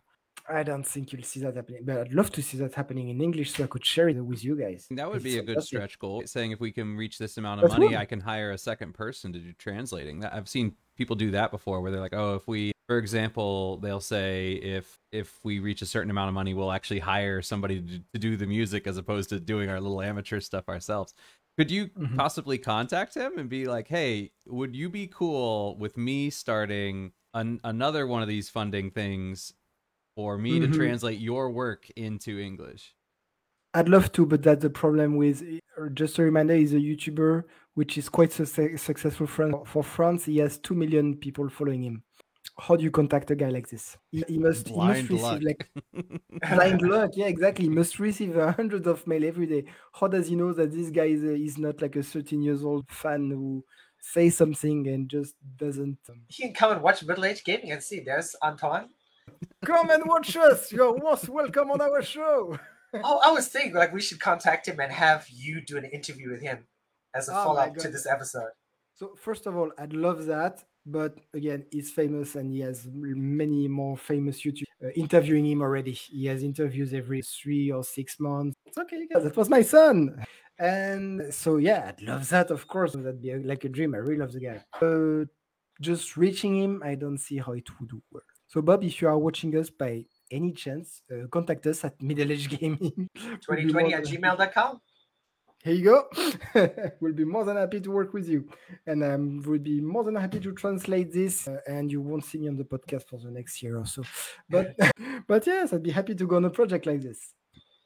I 0.50 0.64
don't 0.64 0.86
think 0.86 1.14
you'll 1.14 1.24
see 1.24 1.40
that 1.42 1.56
happening, 1.56 1.84
but 1.86 1.98
I'd 2.00 2.14
love 2.14 2.32
to 2.34 2.42
see 2.42 2.58
that 2.58 2.74
happening 2.74 3.08
in 3.10 3.22
English 3.22 3.54
so 3.54 3.64
I 3.64 3.68
could 3.68 3.86
share 3.86 4.10
it 4.10 4.20
with 4.20 4.44
you 4.44 4.58
guys. 4.58 4.88
That 4.92 5.10
would 5.10 5.24
be 5.24 5.38
a 5.38 5.44
good 5.44 5.64
stretch 5.64 5.98
goal. 5.98 6.24
Saying 6.26 6.52
if 6.52 6.60
we 6.60 6.72
can 6.72 6.98
reach 6.98 7.18
this 7.18 7.38
amount 7.38 7.64
of 7.64 7.70
That's 7.70 7.80
money, 7.80 7.96
I 7.96 8.06
can 8.06 8.20
hire 8.20 8.52
a 8.52 8.58
second 8.58 8.94
person 8.94 9.32
to 9.34 9.40
do 9.40 9.54
translating. 9.54 10.26
I've 10.26 10.50
seen 10.50 10.76
people 10.98 11.16
do 11.16 11.32
that 11.32 11.52
before, 11.52 11.82
where 11.82 11.92
they're 11.92 12.02
like, 12.02 12.14
"Oh, 12.14 12.36
if 12.36 12.46
we, 12.48 12.74
for 12.88 12.98
example, 12.98 13.78
they'll 13.78 14.02
say 14.02 14.54
if 14.54 15.00
if 15.14 15.40
we 15.46 15.60
reach 15.60 15.82
a 15.82 15.86
certain 15.86 16.12
amount 16.12 16.28
of 16.28 16.34
money, 16.34 16.54
we'll 16.54 16.74
actually 16.74 17.00
hire 17.00 17.42
somebody 17.42 17.82
to, 17.82 18.00
to 18.14 18.20
do 18.20 18.36
the 18.36 18.46
music 18.46 18.86
as 18.86 18.98
opposed 18.98 19.30
to 19.30 19.40
doing 19.40 19.70
our 19.70 19.80
little 19.80 20.02
amateur 20.02 20.40
stuff 20.42 20.68
ourselves." 20.68 21.14
Could 21.56 21.70
you 21.70 21.88
mm-hmm. 21.88 22.18
possibly 22.18 22.58
contact 22.58 23.16
him 23.16 23.38
and 23.38 23.48
be 23.48 23.66
like, 23.66 23.88
"Hey, 23.88 24.32
would 24.46 24.76
you 24.76 24.90
be 24.90 25.08
cool 25.08 25.78
with 25.78 25.96
me 25.96 26.30
starting?" 26.30 27.14
An, 27.36 27.60
another 27.64 28.06
one 28.06 28.22
of 28.22 28.28
these 28.28 28.52
funding 28.52 28.92
things 28.92 29.56
for 30.16 30.38
me 30.38 30.60
to 30.60 30.68
Mhm. 30.68 30.74
translate 30.76 31.20
your 31.20 31.52
work 31.52 31.90
into 31.96 32.40
English. 32.40 32.94
I'd 33.74 33.90
love 33.90 34.12
to, 34.14 34.26
but 34.26 34.44
that's 34.44 34.62
the 34.62 34.70
problem 34.70 35.16
with. 35.18 35.42
uh, 35.78 35.90
Just 35.94 36.20
a 36.20 36.24
reminder, 36.24 36.56
he's 36.56 36.74
a 36.74 36.78
YouTuber 36.80 37.44
which 37.74 37.98
is 37.98 38.08
quite 38.08 38.32
success- 38.32 38.82
successful. 38.84 39.26
For 39.26 39.84
France, 39.84 40.26
he 40.26 40.38
has 40.38 40.60
two 40.60 40.76
million 40.76 41.18
people 41.18 41.50
following 41.50 41.82
him. 41.84 42.04
How 42.60 42.76
do 42.76 42.84
you 42.84 42.92
contact 42.92 43.32
a 43.32 43.36
guy 43.36 43.50
like 43.50 43.68
this? 43.68 43.98
He, 44.12 44.24
he 44.28 44.38
must, 44.38 44.68
he 44.68 44.76
must 44.76 45.08
Blind 45.08 45.10
receive 45.10 45.22
luck. 45.24 45.42
like 45.42 45.70
blind 46.52 46.82
luck. 46.84 47.12
Yeah, 47.16 47.26
exactly. 47.26 47.66
He 47.66 47.70
must 47.72 47.98
receive 48.00 48.38
a 48.38 48.52
hundred 48.52 48.86
of 48.86 49.08
mail 49.08 49.24
every 49.26 49.48
day. 49.48 49.66
How 49.94 50.08
does 50.08 50.28
he 50.28 50.36
know 50.36 50.54
that 50.54 50.72
this 50.72 50.92
guy 50.92 51.06
is, 51.06 51.24
a, 51.24 51.34
is 51.34 51.58
not 51.58 51.82
like 51.82 51.96
a 51.96 52.04
13 52.04 52.44
years 52.44 52.64
old 52.64 52.88
fan 52.92 53.32
who 53.32 53.66
says 54.00 54.38
something 54.38 54.88
and 54.88 55.10
just 55.10 55.34
doesn't? 55.58 55.98
Um, 56.08 56.22
He 56.28 56.44
can 56.44 56.54
come 56.54 56.74
and 56.74 56.82
watch 56.84 57.04
Middle 57.04 57.26
Age 57.26 57.44
Gaming 57.44 57.72
and 57.72 57.82
see. 57.82 58.02
There's 58.02 58.36
Antoine. 58.44 58.90
Come 59.66 59.90
and 59.90 60.04
watch 60.06 60.36
us. 60.38 60.72
You're 60.72 60.98
most 60.98 61.30
welcome 61.30 61.72
on 61.72 61.82
our 61.82 62.02
show. 62.02 62.58
Oh, 62.94 63.20
I 63.24 63.32
was 63.32 63.48
thinking 63.48 63.74
like 63.74 63.92
we 63.92 64.02
should 64.02 64.20
contact 64.20 64.68
him 64.68 64.80
and 64.80 64.92
have 64.92 65.28
you 65.30 65.62
do 65.62 65.78
an 65.78 65.86
interview 65.86 66.30
with 66.32 66.42
him 66.42 66.66
as 67.16 67.30
a 67.30 67.32
Oh 67.32 67.44
follow-up 67.46 67.76
to 67.78 67.90
this 67.90 68.06
episode. 68.06 68.52
So 68.96 69.16
first 69.16 69.48
of 69.48 69.58
all, 69.58 69.72
I'd 69.80 69.94
love 69.94 70.26
that, 70.26 70.64
but 70.86 71.18
again, 71.34 71.66
he's 71.72 71.90
famous 71.90 72.36
and 72.36 72.52
he 72.54 72.60
has 72.60 72.88
many 72.92 73.68
more 73.68 73.98
famous 73.98 74.42
YouTube 74.42 74.66
uh, 74.84 74.90
interviewing 74.90 75.48
him 75.48 75.62
already. 75.62 75.94
He 75.94 76.28
has 76.28 76.44
interviews 76.44 76.94
every 76.94 77.24
three 77.24 77.72
or 77.72 77.84
six 77.84 78.20
months. 78.20 78.56
It's 78.66 78.78
okay, 78.78 79.08
guys. 79.12 79.24
That 79.24 79.36
was 79.36 79.50
my 79.50 79.64
son, 79.64 80.24
and 80.60 81.34
so 81.34 81.58
yeah, 81.58 81.86
I'd 81.88 82.02
love 82.04 82.30
that. 82.30 82.52
Of 82.52 82.68
course, 82.68 82.94
that'd 82.94 83.22
be 83.22 83.32
a, 83.32 83.38
like 83.40 83.64
a 83.64 83.70
dream. 83.70 83.96
I 83.96 83.98
really 83.98 84.20
love 84.20 84.34
the 84.34 84.40
guy. 84.40 84.64
Uh, 84.80 85.26
just 85.82 86.16
reaching 86.16 86.56
him, 86.56 86.84
I 86.86 86.94
don't 86.94 87.18
see 87.18 87.38
how 87.40 87.54
it 87.54 87.68
would 87.80 87.92
work. 88.12 88.26
So 88.54 88.62
Bob, 88.62 88.84
if 88.84 89.02
you 89.02 89.08
are 89.08 89.18
watching 89.18 89.58
us 89.58 89.72
by 89.72 90.06
any 90.30 90.52
chance, 90.52 91.02
uh, 91.12 91.26
contact 91.32 91.66
us 91.66 91.84
at 91.86 92.00
Middle 92.00 92.32
Age 92.32 92.48
Gaming 92.48 93.10
2020 93.16 93.96
at 93.96 94.04
gmail.com. 94.04 94.80
here 95.64 95.74
you 95.74 95.84
go. 95.84 96.08
we'll 97.02 97.14
be 97.14 97.26
more 97.26 97.46
than 97.46 97.58
happy 97.58 97.82
to 97.82 97.90
work 97.90 98.14
with 98.14 98.30
you. 98.30 98.48
And 98.86 99.04
I 99.04 99.16
um, 99.16 99.42
would 99.48 99.64
be 99.64 99.82
more 99.82 100.04
than 100.04 100.14
happy 100.14 100.40
to 100.40 100.52
translate 100.52 101.12
this. 101.12 101.48
uh, 101.48 101.62
and 101.66 101.92
you 101.92 102.00
won't 102.00 102.26
see 102.26 102.38
me 102.38 102.48
on 102.48 102.56
the 102.56 102.64
podcast 102.64 103.08
for 103.08 103.18
the 103.18 103.32
next 103.32 103.64
year 103.64 103.80
or 103.80 103.88
so. 103.88 104.04
But 104.52 104.76
but 105.28 105.48
yes, 105.48 105.74
I'd 105.74 105.82
be 105.82 105.90
happy 105.90 106.14
to 106.14 106.28
go 106.28 106.36
on 106.36 106.46
a 106.46 106.52
project 106.52 106.86
like 106.86 107.02
this. 107.02 107.34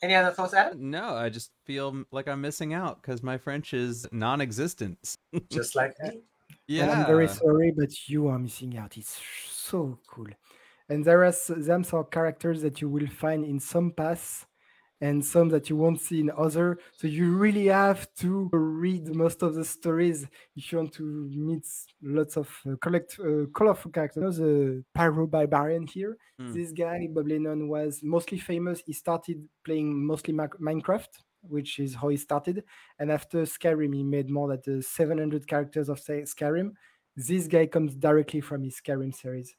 Any 0.01 0.15
other 0.15 0.35
thoughts, 0.35 0.53
Adam? 0.53 0.91
No, 0.91 1.15
I 1.15 1.29
just 1.29 1.51
feel 1.63 2.03
like 2.11 2.27
I'm 2.27 2.41
missing 2.41 2.73
out 2.73 3.01
because 3.01 3.23
my 3.23 3.37
French 3.37 3.73
is 3.73 4.05
non-existent. 4.11 5.15
Just 5.49 5.77
like 5.77 5.93
me. 6.03 6.19
yeah, 6.67 6.83
And 6.83 6.91
I'm 6.91 7.05
very 7.05 7.29
sorry, 7.29 7.71
but 7.71 8.09
you 8.09 8.27
are 8.27 8.37
missing 8.37 8.77
out. 8.77 8.97
It's 8.97 9.17
so 9.49 9.97
cool. 10.07 10.27
And 10.89 11.03
there 11.03 11.23
are 11.23 11.33
them 11.49 11.83
some 11.83 12.05
characters 12.05 12.61
that 12.61 12.81
you 12.81 12.89
will 12.89 13.07
find 13.07 13.43
in 13.45 13.59
some 13.59 13.91
paths 13.91 14.45
and 15.01 15.23
some 15.23 15.49
that 15.49 15.69
you 15.69 15.75
won't 15.75 16.01
see 16.01 16.19
in 16.21 16.31
other. 16.35 16.79
So 16.93 17.07
you 17.07 17.35
really 17.35 17.67
have 17.67 18.07
to 18.15 18.49
read 18.51 19.13
most 19.15 19.43
of 19.43 19.53
the 19.53 19.63
stories 19.63 20.25
if 20.55 20.71
you 20.71 20.79
want 20.79 20.93
to 20.93 21.29
meet 21.31 21.65
lots 22.01 22.37
of 22.37 22.49
uh, 22.67 22.75
collect 22.81 23.19
uh, 23.19 23.45
colorful 23.53 23.91
characters. 23.91 24.39
You 24.39 24.45
know, 24.45 24.49
the 24.49 24.83
Pyro 24.93 25.27
Barbarian 25.27 25.85
here. 25.87 26.17
Hmm. 26.39 26.53
This 26.53 26.71
guy, 26.71 27.07
Bob 27.11 27.27
Lennon, 27.27 27.67
was 27.67 27.99
mostly 28.01 28.39
famous. 28.39 28.81
He 28.85 28.93
started 28.93 29.47
playing 29.63 30.05
mostly 30.05 30.33
Minecraft, 30.33 31.09
which 31.41 31.79
is 31.79 31.95
how 31.95 32.07
he 32.07 32.17
started. 32.17 32.63
And 32.97 33.11
after 33.11 33.43
Skyrim, 33.43 33.93
he 33.93 34.03
made 34.03 34.29
more 34.29 34.57
than 34.57 34.79
uh, 34.79 34.81
700 34.81 35.47
characters 35.47 35.89
of 35.89 35.99
say, 35.99 36.21
Skyrim. 36.21 36.71
This 37.15 37.47
guy 37.47 37.65
comes 37.65 37.95
directly 37.95 38.41
from 38.41 38.63
his 38.63 38.79
Skyrim 38.79 39.13
series 39.13 39.55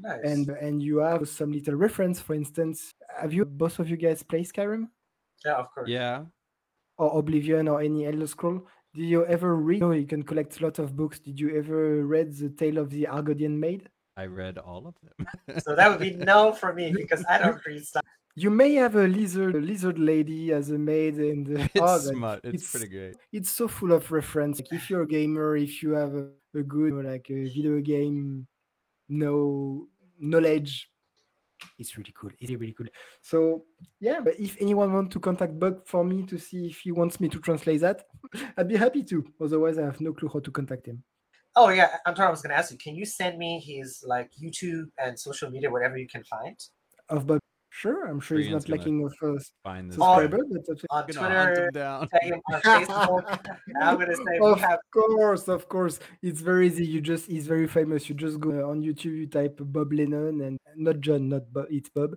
Nice. 0.00 0.20
and 0.24 0.48
and 0.48 0.82
you 0.82 0.98
have 0.98 1.28
some 1.28 1.52
little 1.52 1.74
reference 1.74 2.18
for 2.18 2.34
instance 2.34 2.94
have 3.20 3.32
you 3.32 3.44
both 3.44 3.78
of 3.78 3.90
you 3.90 3.96
guys 3.96 4.22
play 4.22 4.42
skyrim 4.42 4.88
yeah, 5.44 5.54
of 5.54 5.70
course. 5.74 5.88
yeah. 5.88 6.22
or 6.98 7.18
oblivion 7.18 7.68
or 7.68 7.80
any 7.82 8.06
elder 8.06 8.26
scroll 8.26 8.66
did 8.94 9.04
you 9.04 9.26
ever 9.26 9.54
read 9.56 9.80
no 9.80 9.92
you 9.92 10.06
can 10.06 10.22
collect 10.22 10.58
a 10.60 10.64
lot 10.64 10.78
of 10.78 10.96
books 10.96 11.18
did 11.18 11.38
you 11.38 11.54
ever 11.56 12.06
read 12.06 12.32
the 12.36 12.48
tale 12.48 12.78
of 12.78 12.88
the 12.90 13.04
argonian 13.10 13.58
maid 13.58 13.88
I 14.16 14.26
read 14.26 14.58
all 14.58 14.86
of 14.86 14.94
them. 15.02 15.26
So 15.62 15.74
that 15.74 15.88
would 15.88 15.98
be 16.00 16.10
no 16.32 16.52
for 16.52 16.74
me 16.74 16.92
because 16.92 17.24
I 17.30 17.38
don't 17.38 17.64
read 17.66 17.82
stuff. 17.86 18.04
you 18.34 18.50
may 18.50 18.74
have 18.74 18.94
a 18.96 19.06
lizard 19.08 19.54
a 19.56 19.58
lizard 19.60 19.98
lady 19.98 20.52
as 20.52 20.70
a 20.70 20.76
maid 20.78 21.14
and 21.16 21.48
uh, 21.58 21.62
it's 21.74 21.80
oh, 21.80 21.98
that- 21.98 22.14
smut. 22.14 22.40
It's, 22.44 22.54
it's- 22.54 22.70
pretty 22.70 22.88
great. 22.88 23.16
it's 23.32 23.50
so 23.50 23.68
full 23.68 23.92
of 23.92 24.10
reference 24.12 24.58
like 24.58 24.72
if 24.72 24.88
you're 24.90 25.02
a 25.02 25.06
gamer 25.08 25.56
if 25.56 25.82
you 25.82 25.90
have 25.92 26.14
a, 26.14 26.28
a 26.54 26.62
good 26.62 26.92
like 27.04 27.26
a 27.30 27.44
video 27.44 27.80
game 27.80 28.46
no 29.12 29.88
knowledge 30.18 30.88
it's 31.78 31.96
really 31.96 32.12
cool. 32.18 32.30
It's 32.40 32.50
really 32.50 32.72
cool. 32.72 32.88
So 33.20 33.64
yeah 34.00 34.20
but 34.20 34.38
if 34.38 34.56
anyone 34.60 34.92
wants 34.92 35.12
to 35.14 35.20
contact 35.20 35.58
bug 35.58 35.86
for 35.86 36.04
me 36.04 36.24
to 36.24 36.38
see 36.38 36.66
if 36.66 36.80
he 36.80 36.92
wants 36.92 37.20
me 37.20 37.28
to 37.28 37.38
translate 37.38 37.80
that 37.82 38.04
i'd 38.56 38.68
be 38.68 38.76
happy 38.76 39.02
to. 39.04 39.24
Otherwise 39.40 39.78
i 39.78 39.82
have 39.82 40.00
no 40.00 40.12
clue 40.12 40.30
how 40.32 40.40
to 40.40 40.50
contact 40.50 40.86
him. 40.86 41.02
Oh 41.54 41.68
yeah, 41.68 41.98
Antoine, 42.06 42.28
I 42.28 42.30
was 42.30 42.40
gonna 42.40 42.54
ask 42.54 42.72
you, 42.72 42.78
can 42.78 42.94
you 42.96 43.04
send 43.04 43.38
me 43.38 43.60
his 43.60 44.02
like 44.06 44.30
YouTube 44.42 44.86
and 44.98 45.18
social 45.18 45.50
media, 45.50 45.70
whatever 45.70 45.98
you 45.98 46.08
can 46.08 46.24
find? 46.24 46.56
of 47.08 47.26
bug 47.26 47.40
sure 47.72 48.06
i'm 48.06 48.20
sure 48.20 48.38
he's 48.38 48.50
not 48.50 48.64
gonna 48.66 48.76
lacking 48.76 49.04
of 49.04 49.12
uh, 49.22 49.38
Find 49.64 49.88
this. 49.88 49.96
Subscriber 49.96 50.38
but 50.50 50.66
that's 50.66 50.84
On 50.90 51.06
Gonna 51.06 51.34
hunt 51.34 51.46
Twitter, 51.46 51.64
him 51.66 51.70
down. 51.72 52.08
him 52.22 52.40
on 52.52 52.60
Facebook. 52.60 53.56
I'm 53.80 53.98
gonna 53.98 54.16
say 54.16 54.38
we 54.40 54.46
of 54.46 54.60
have 54.60 54.78
course, 54.92 55.48
of 55.48 55.68
course. 55.68 56.00
It's 56.22 56.40
very 56.40 56.66
easy. 56.66 56.84
You 56.84 57.00
just 57.00 57.26
he's 57.26 57.46
very 57.46 57.66
famous. 57.66 58.08
You 58.08 58.14
just 58.14 58.40
go 58.40 58.50
uh, 58.50 58.70
on 58.70 58.82
YouTube, 58.82 59.16
you 59.16 59.26
type 59.26 59.56
Bob 59.60 59.92
Lennon 59.92 60.40
and 60.42 60.58
not 60.76 61.00
John, 61.00 61.28
not 61.28 61.52
Bob, 61.52 61.66
it's 61.70 61.88
Bob. 61.88 62.16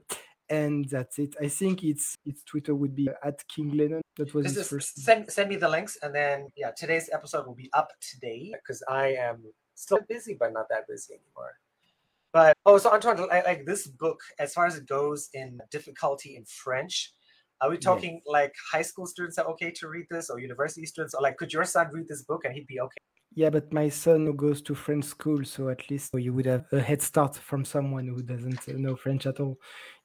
And 0.49 0.87
that's 0.89 1.17
it. 1.19 1.35
I 1.41 1.47
think 1.47 1.83
it's 1.83 2.15
its 2.25 2.43
Twitter 2.43 2.75
would 2.75 2.95
be 2.95 3.09
at 3.23 3.47
King 3.47 3.69
Lennon. 3.71 4.01
That 4.17 4.33
was 4.33 4.45
just, 4.45 4.55
his 4.55 4.63
just 4.63 4.69
first. 4.69 4.99
send 5.01 5.31
send 5.31 5.49
me 5.49 5.55
the 5.55 5.69
links 5.69 5.97
and 6.01 6.13
then 6.13 6.47
yeah, 6.55 6.71
today's 6.71 7.09
episode 7.13 7.47
will 7.47 7.55
be 7.55 7.69
up 7.73 7.89
today 8.01 8.53
because 8.53 8.83
I 8.89 9.13
am 9.13 9.43
still 9.75 9.99
busy 10.07 10.35
but 10.39 10.53
not 10.53 10.67
that 10.69 10.87
busy 10.87 11.13
anymore. 11.13 11.53
But 12.35 12.57
oh, 12.65 12.77
so 12.77 12.91
Antoine, 12.91 13.29
like, 13.29 13.45
like 13.45 13.65
this 13.65 13.87
book, 13.87 14.19
as 14.39 14.53
far 14.53 14.65
as 14.65 14.75
it 14.75 14.85
goes 14.89 15.29
in 15.33 15.57
difficulty 15.71 16.35
in 16.35 16.43
French, 16.43 17.13
are 17.61 17.69
we 17.69 17.77
talking 17.77 18.21
like 18.25 18.53
high 18.73 18.81
school 18.81 19.05
students 19.07 19.37
are 19.37 19.45
okay 19.51 19.71
to 19.71 19.87
read 19.87 20.07
this, 20.11 20.29
or 20.29 20.37
university 20.37 20.85
students, 20.85 21.13
or 21.13 21.21
like 21.21 21.37
could 21.37 21.53
your 21.53 21.63
son 21.63 21.87
read 21.93 22.09
this 22.09 22.23
book 22.23 22.41
and 22.43 22.53
he'd 22.53 22.67
be 22.67 22.81
okay? 22.81 22.97
Yeah, 23.35 23.51
but 23.51 23.71
my 23.71 23.87
son 23.87 24.25
who 24.25 24.33
goes 24.33 24.61
to 24.63 24.75
French 24.75 25.05
school, 25.05 25.45
so 25.45 25.69
at 25.69 25.89
least 25.89 26.13
you 26.13 26.33
would 26.33 26.45
have 26.45 26.65
a 26.73 26.81
head 26.81 27.01
start 27.01 27.37
from 27.37 27.63
someone 27.63 28.05
who 28.05 28.21
doesn't 28.21 28.67
uh, 28.67 28.73
know 28.73 28.97
French 28.97 29.25
at 29.25 29.39
all. 29.39 29.55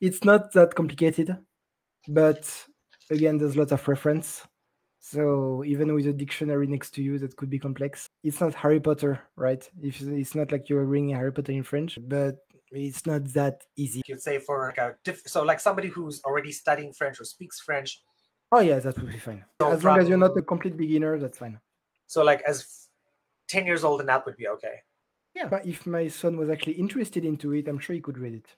It's 0.01 0.23
not 0.23 0.53
that 0.53 0.77
complicated, 0.77 1.37
but 2.07 2.49
again, 3.11 3.39
there's 3.39 3.57
a 3.57 3.59
lot 3.59 3.73
of 3.73 3.89
reference. 3.89 4.47
So 5.01 5.65
even 5.65 5.95
with 5.95 6.07
a 6.07 6.13
dictionary 6.13 6.67
next 6.67 6.91
to 6.91 7.03
you, 7.03 7.19
that 7.19 7.37
could 7.37 7.49
be 7.51 7.59
complex. 7.59 8.07
It's 8.23 8.41
not 8.41 8.55
Harry 8.55 8.79
Potter, 8.79 9.21
right? 9.35 9.69
If 9.83 10.01
it's 10.03 10.35
not 10.35 10.53
like 10.53 10.69
you're 10.69 10.85
reading 10.85 11.11
Harry 11.11 11.33
Potter 11.33 11.53
in 11.53 11.63
French, 11.63 11.99
but 12.07 12.37
it's 12.71 13.07
not 13.07 13.25
that 13.33 13.63
easy. 13.77 14.03
You'd 14.07 14.23
say 14.23 14.39
for 14.39 14.67
like 14.67 14.79
a 14.79 14.95
diff- 15.03 15.27
so 15.27 15.43
like 15.43 15.59
somebody 15.59 15.89
who's 15.89 16.23
already 16.23 16.53
studying 16.53 16.93
French 16.93 17.19
or 17.19 17.25
speaks 17.25 17.61
French. 17.61 18.03
Oh 18.53 18.61
yeah, 18.61 18.79
that 18.79 18.97
would 18.99 19.11
be 19.11 19.19
fine. 19.19 19.45
So 19.61 19.71
As 19.71 19.83
long 19.83 19.99
as 19.99 20.09
you're 20.09 20.19
not 20.19 20.37
a 20.37 20.43
complete 20.43 20.77
beginner, 20.77 21.19
that's 21.19 21.39
fine. 21.39 21.59
So 22.07 22.23
like 22.23 22.43
as 22.43 22.89
ten 23.49 23.67
years 23.67 23.85
old 23.85 24.01
and 24.01 24.11
up 24.11 24.27
would 24.27 24.37
be 24.37 24.49
okay. 24.49 24.83
Yeah. 25.35 25.49
But 25.49 25.65
if 25.67 25.87
my 25.87 26.09
son 26.09 26.37
was 26.37 26.51
actually 26.51 26.75
interested 26.75 27.25
into 27.25 27.53
it, 27.53 27.69
I'm 27.69 27.79
sure 27.79 27.95
he 27.95 28.01
could 28.01 28.19
read 28.19 28.35
it. 28.35 28.49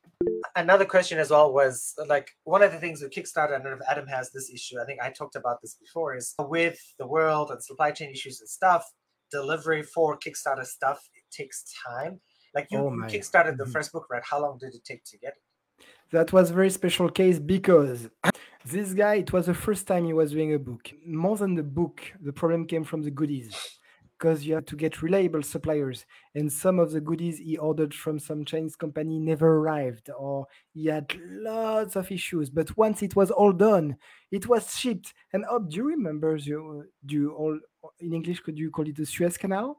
another 0.57 0.85
question 0.85 1.19
as 1.19 1.31
well 1.31 1.53
was 1.53 1.95
like 2.09 2.31
one 2.45 2.63
of 2.63 2.73
the 2.73 2.79
things 2.79 3.01
with 3.03 3.11
Kickstarter, 3.13 3.49
I 3.55 3.59
don't 3.59 3.65
know 3.65 3.73
if 3.75 3.81
Adam 3.91 4.07
has 4.09 4.31
this 4.33 4.51
issue. 4.51 4.77
I 4.81 4.85
think 4.85 5.01
I 5.01 5.11
talked 5.11 5.37
about 5.37 5.61
this 5.63 5.75
before, 5.75 6.15
is 6.17 6.35
with 6.39 6.79
the 6.99 7.07
world 7.07 7.51
and 7.51 7.63
supply 7.63 7.91
chain 7.91 8.11
issues 8.11 8.41
and 8.41 8.49
stuff, 8.49 8.85
delivery 9.31 9.83
for 9.83 10.19
Kickstarter 10.19 10.65
stuff, 10.65 11.01
it 11.15 11.25
takes 11.31 11.65
time. 11.87 12.21
Like 12.55 12.67
you, 12.71 12.79
Oh 12.79 12.93
you 12.93 13.03
kickstarted 13.05 13.57
the 13.57 13.65
Mhm. 13.65 13.73
first 13.73 13.93
book, 13.93 14.07
right? 14.11 14.23
How 14.25 14.41
long 14.43 14.59
did 14.59 14.75
it 14.75 14.85
take 14.85 15.03
to 15.05 15.19
get 15.19 15.35
it? 15.39 15.85
That 16.11 16.33
was 16.33 16.51
a 16.51 16.55
very 16.55 16.69
special 16.71 17.09
case 17.09 17.39
because 17.39 18.11
this 18.67 18.93
guy, 18.93 19.15
it 19.17 19.33
was 19.33 19.47
the 19.47 19.55
first 19.55 19.87
time 19.87 20.05
he 20.05 20.13
was 20.13 20.33
doing 20.33 20.53
a 20.55 20.59
book. 20.59 20.91
More 21.07 21.37
than 21.37 21.55
the 21.55 21.63
book, 21.63 22.03
the 22.21 22.33
problem 22.33 22.67
came 22.67 22.85
from 22.85 23.01
the 23.03 23.11
goodies. 23.11 23.79
Because 24.23 24.47
you 24.47 24.55
had 24.55 24.69
to 24.69 24.77
get 24.77 25.03
reliable 25.03 25.43
suppliers, 25.43 26.07
and 26.37 26.53
some 26.53 26.79
of 26.79 26.93
the 26.93 27.01
goodies 27.01 27.39
he 27.39 27.57
ordered 27.59 27.93
from 27.93 28.21
some 28.21 28.45
Chinese 28.45 28.77
company 28.77 29.19
never 29.19 29.57
arrived, 29.57 30.11
or 30.17 30.47
he 30.73 30.87
had 30.87 31.13
lots 31.29 31.97
of 31.97 32.09
issues. 32.13 32.49
But 32.49 32.77
once 32.77 33.03
it 33.03 33.17
was 33.17 33.33
all 33.33 33.53
done, 33.53 33.97
it 34.31 34.47
was 34.47 34.79
shipped. 34.79 35.13
And 35.33 35.45
oh, 35.51 35.59
do 35.59 35.77
you 35.79 35.85
remember 35.85 36.39
the 36.39 36.87
do 37.05 37.15
you 37.15 37.33
all 37.33 37.59
in 37.99 38.13
English 38.13 38.41
could 38.41 38.57
you 38.57 38.71
call 38.71 38.87
it 38.87 38.97
the 38.97 39.05
Suez 39.07 39.37
Canal? 39.37 39.79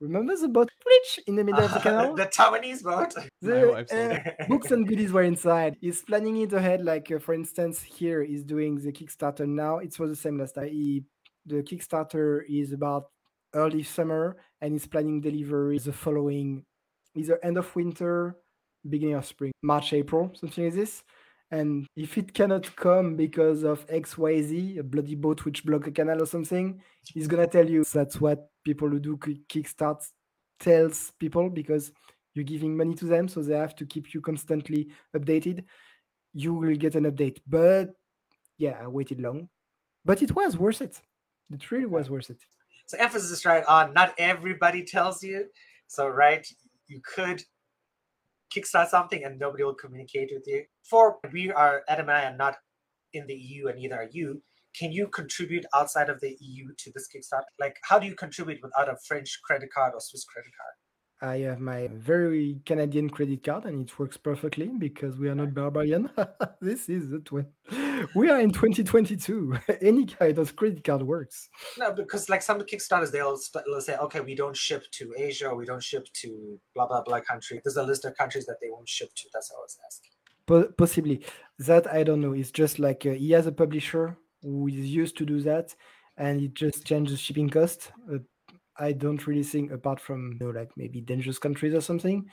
Remember 0.00 0.36
the 0.36 0.48
boat 0.48 0.68
bridge 0.84 1.24
in 1.26 1.36
the 1.36 1.44
middle 1.44 1.64
of 1.64 1.72
the 1.72 1.80
canal? 1.86 2.14
the 2.16 2.26
Taiwanese 2.26 2.82
boat. 2.82 3.14
My 3.16 3.28
The, 3.40 3.68
wife 3.70 3.88
said 3.88 4.34
uh, 4.40 4.44
books 4.48 4.70
and 4.72 4.86
goodies 4.86 5.12
were 5.12 5.22
inside. 5.22 5.76
He's 5.80 6.02
planning 6.02 6.36
it 6.38 6.52
ahead. 6.52 6.84
Like 6.84 7.10
uh, 7.12 7.18
for 7.20 7.34
instance, 7.34 7.82
here 7.82 8.22
he's 8.24 8.44
doing 8.44 8.76
the 8.80 8.92
Kickstarter 8.92 9.46
now. 9.46 9.78
It 9.78 9.98
was 9.98 10.10
the 10.10 10.16
same 10.16 10.38
last 10.38 10.56
time. 10.56 10.68
He, 10.68 11.04
the 11.46 11.62
Kickstarter 11.62 12.42
is 12.48 12.72
about 12.72 13.04
early 13.56 13.82
summer, 13.82 14.36
and 14.60 14.76
is 14.76 14.86
planning 14.86 15.20
delivery 15.20 15.78
the 15.78 15.92
following, 15.92 16.64
either 17.14 17.38
end 17.42 17.58
of 17.58 17.74
winter, 17.74 18.36
beginning 18.88 19.16
of 19.16 19.26
spring, 19.26 19.52
March, 19.62 19.92
April, 19.92 20.30
something 20.34 20.64
like 20.64 20.74
this. 20.74 21.02
And 21.50 21.86
if 21.96 22.18
it 22.18 22.34
cannot 22.34 22.74
come 22.74 23.16
because 23.16 23.62
of 23.62 23.86
XYZ, 23.86 24.78
a 24.78 24.82
bloody 24.82 25.14
boat 25.14 25.44
which 25.44 25.64
block 25.64 25.86
a 25.86 25.92
canal 25.92 26.22
or 26.22 26.26
something, 26.26 26.80
he's 27.14 27.28
gonna 27.28 27.46
tell 27.46 27.68
you 27.68 27.84
that's 27.84 28.20
what 28.20 28.48
people 28.64 28.88
who 28.88 28.98
do 28.98 29.16
Kickstart 29.16 30.04
tells 30.58 31.12
people 31.20 31.48
because 31.48 31.92
you're 32.34 32.44
giving 32.44 32.76
money 32.76 32.94
to 32.94 33.06
them, 33.06 33.28
so 33.28 33.42
they 33.42 33.56
have 33.56 33.76
to 33.76 33.86
keep 33.86 34.12
you 34.12 34.20
constantly 34.20 34.88
updated. 35.16 35.64
You 36.34 36.52
will 36.52 36.74
get 36.74 36.96
an 36.96 37.04
update. 37.04 37.38
But 37.46 37.90
yeah, 38.58 38.78
I 38.82 38.88
waited 38.88 39.20
long. 39.20 39.48
But 40.04 40.22
it 40.22 40.34
was 40.34 40.58
worth 40.58 40.82
it. 40.82 41.00
It 41.50 41.70
really 41.70 41.86
was 41.86 42.10
worth 42.10 42.30
it. 42.30 42.44
So 42.86 42.96
emphasis 42.98 43.30
is 43.30 43.44
right 43.44 43.64
on 43.64 43.92
not 43.92 44.14
everybody 44.18 44.84
tells 44.84 45.22
you. 45.22 45.46
So 45.88 46.08
right, 46.08 46.46
you 46.86 47.00
could 47.04 47.42
kickstart 48.54 48.88
something 48.88 49.24
and 49.24 49.38
nobody 49.38 49.64
will 49.64 49.74
communicate 49.74 50.30
with 50.32 50.44
you. 50.46 50.64
For 50.88 51.18
we 51.32 51.50
are 51.50 51.82
Adam 51.88 52.08
and 52.08 52.18
I 52.18 52.24
are 52.30 52.36
not 52.36 52.56
in 53.12 53.26
the 53.26 53.34
EU 53.34 53.68
and 53.68 53.78
neither 53.78 53.96
are 53.96 54.08
you. 54.10 54.42
Can 54.78 54.92
you 54.92 55.08
contribute 55.08 55.64
outside 55.74 56.10
of 56.10 56.20
the 56.20 56.36
EU 56.38 56.68
to 56.78 56.92
this 56.94 57.08
Kickstarter? 57.08 57.44
Like, 57.58 57.76
how 57.82 57.98
do 57.98 58.06
you 58.06 58.14
contribute 58.14 58.60
without 58.62 58.88
a 58.88 58.96
French 59.08 59.40
credit 59.42 59.70
card 59.72 59.92
or 59.94 60.00
Swiss 60.00 60.24
credit 60.24 60.50
card? 60.56 60.74
I 61.22 61.38
have 61.48 61.60
my 61.60 61.88
very 61.94 62.60
Canadian 62.66 63.08
credit 63.08 63.42
card 63.42 63.64
and 63.64 63.88
it 63.88 63.98
works 63.98 64.18
perfectly 64.18 64.68
because 64.78 65.18
we 65.18 65.30
are 65.30 65.34
not 65.34 65.54
barbarian. 65.54 66.10
this 66.60 66.90
is 66.90 67.08
the 67.08 67.20
twin. 67.20 67.46
We 68.14 68.30
are 68.30 68.40
in 68.40 68.50
2022. 68.50 69.56
Any 69.80 70.06
kind 70.06 70.38
of 70.38 70.56
credit 70.56 70.84
card 70.84 71.02
works. 71.02 71.48
No, 71.78 71.92
because 71.92 72.28
like 72.28 72.42
some 72.42 72.60
Kickstarters, 72.60 73.10
they'll, 73.10 73.38
they'll 73.66 73.80
say, 73.80 73.96
okay, 73.96 74.20
we 74.20 74.34
don't 74.34 74.56
ship 74.56 74.84
to 74.92 75.14
Asia, 75.16 75.54
we 75.54 75.64
don't 75.64 75.82
ship 75.82 76.06
to 76.14 76.58
blah 76.74 76.86
blah 76.86 77.02
blah 77.02 77.20
country. 77.20 77.60
There's 77.62 77.76
a 77.76 77.82
list 77.82 78.04
of 78.04 78.16
countries 78.16 78.46
that 78.46 78.56
they 78.60 78.68
won't 78.70 78.88
ship 78.88 79.10
to. 79.14 79.28
That's 79.32 79.50
how 79.50 79.56
I 79.56 79.60
was 79.60 79.78
asking. 79.86 80.74
possibly 80.76 81.24
that 81.58 81.86
I 81.92 82.02
don't 82.02 82.20
know. 82.20 82.32
It's 82.32 82.50
just 82.50 82.78
like 82.78 83.06
uh, 83.06 83.10
he 83.10 83.30
has 83.32 83.46
a 83.46 83.52
publisher 83.52 84.16
who 84.42 84.68
is 84.68 84.86
used 84.86 85.16
to 85.18 85.26
do 85.26 85.40
that, 85.42 85.74
and 86.16 86.40
it 86.40 86.54
just 86.54 86.84
changes 86.84 87.20
shipping 87.20 87.50
cost. 87.50 87.92
Uh, 88.12 88.18
I 88.78 88.92
don't 88.92 89.26
really 89.26 89.42
think, 89.42 89.72
apart 89.72 90.00
from 90.00 90.32
you 90.32 90.38
know, 90.46 90.58
like 90.58 90.70
maybe 90.76 91.00
dangerous 91.00 91.38
countries 91.38 91.74
or 91.74 91.80
something, 91.80 92.26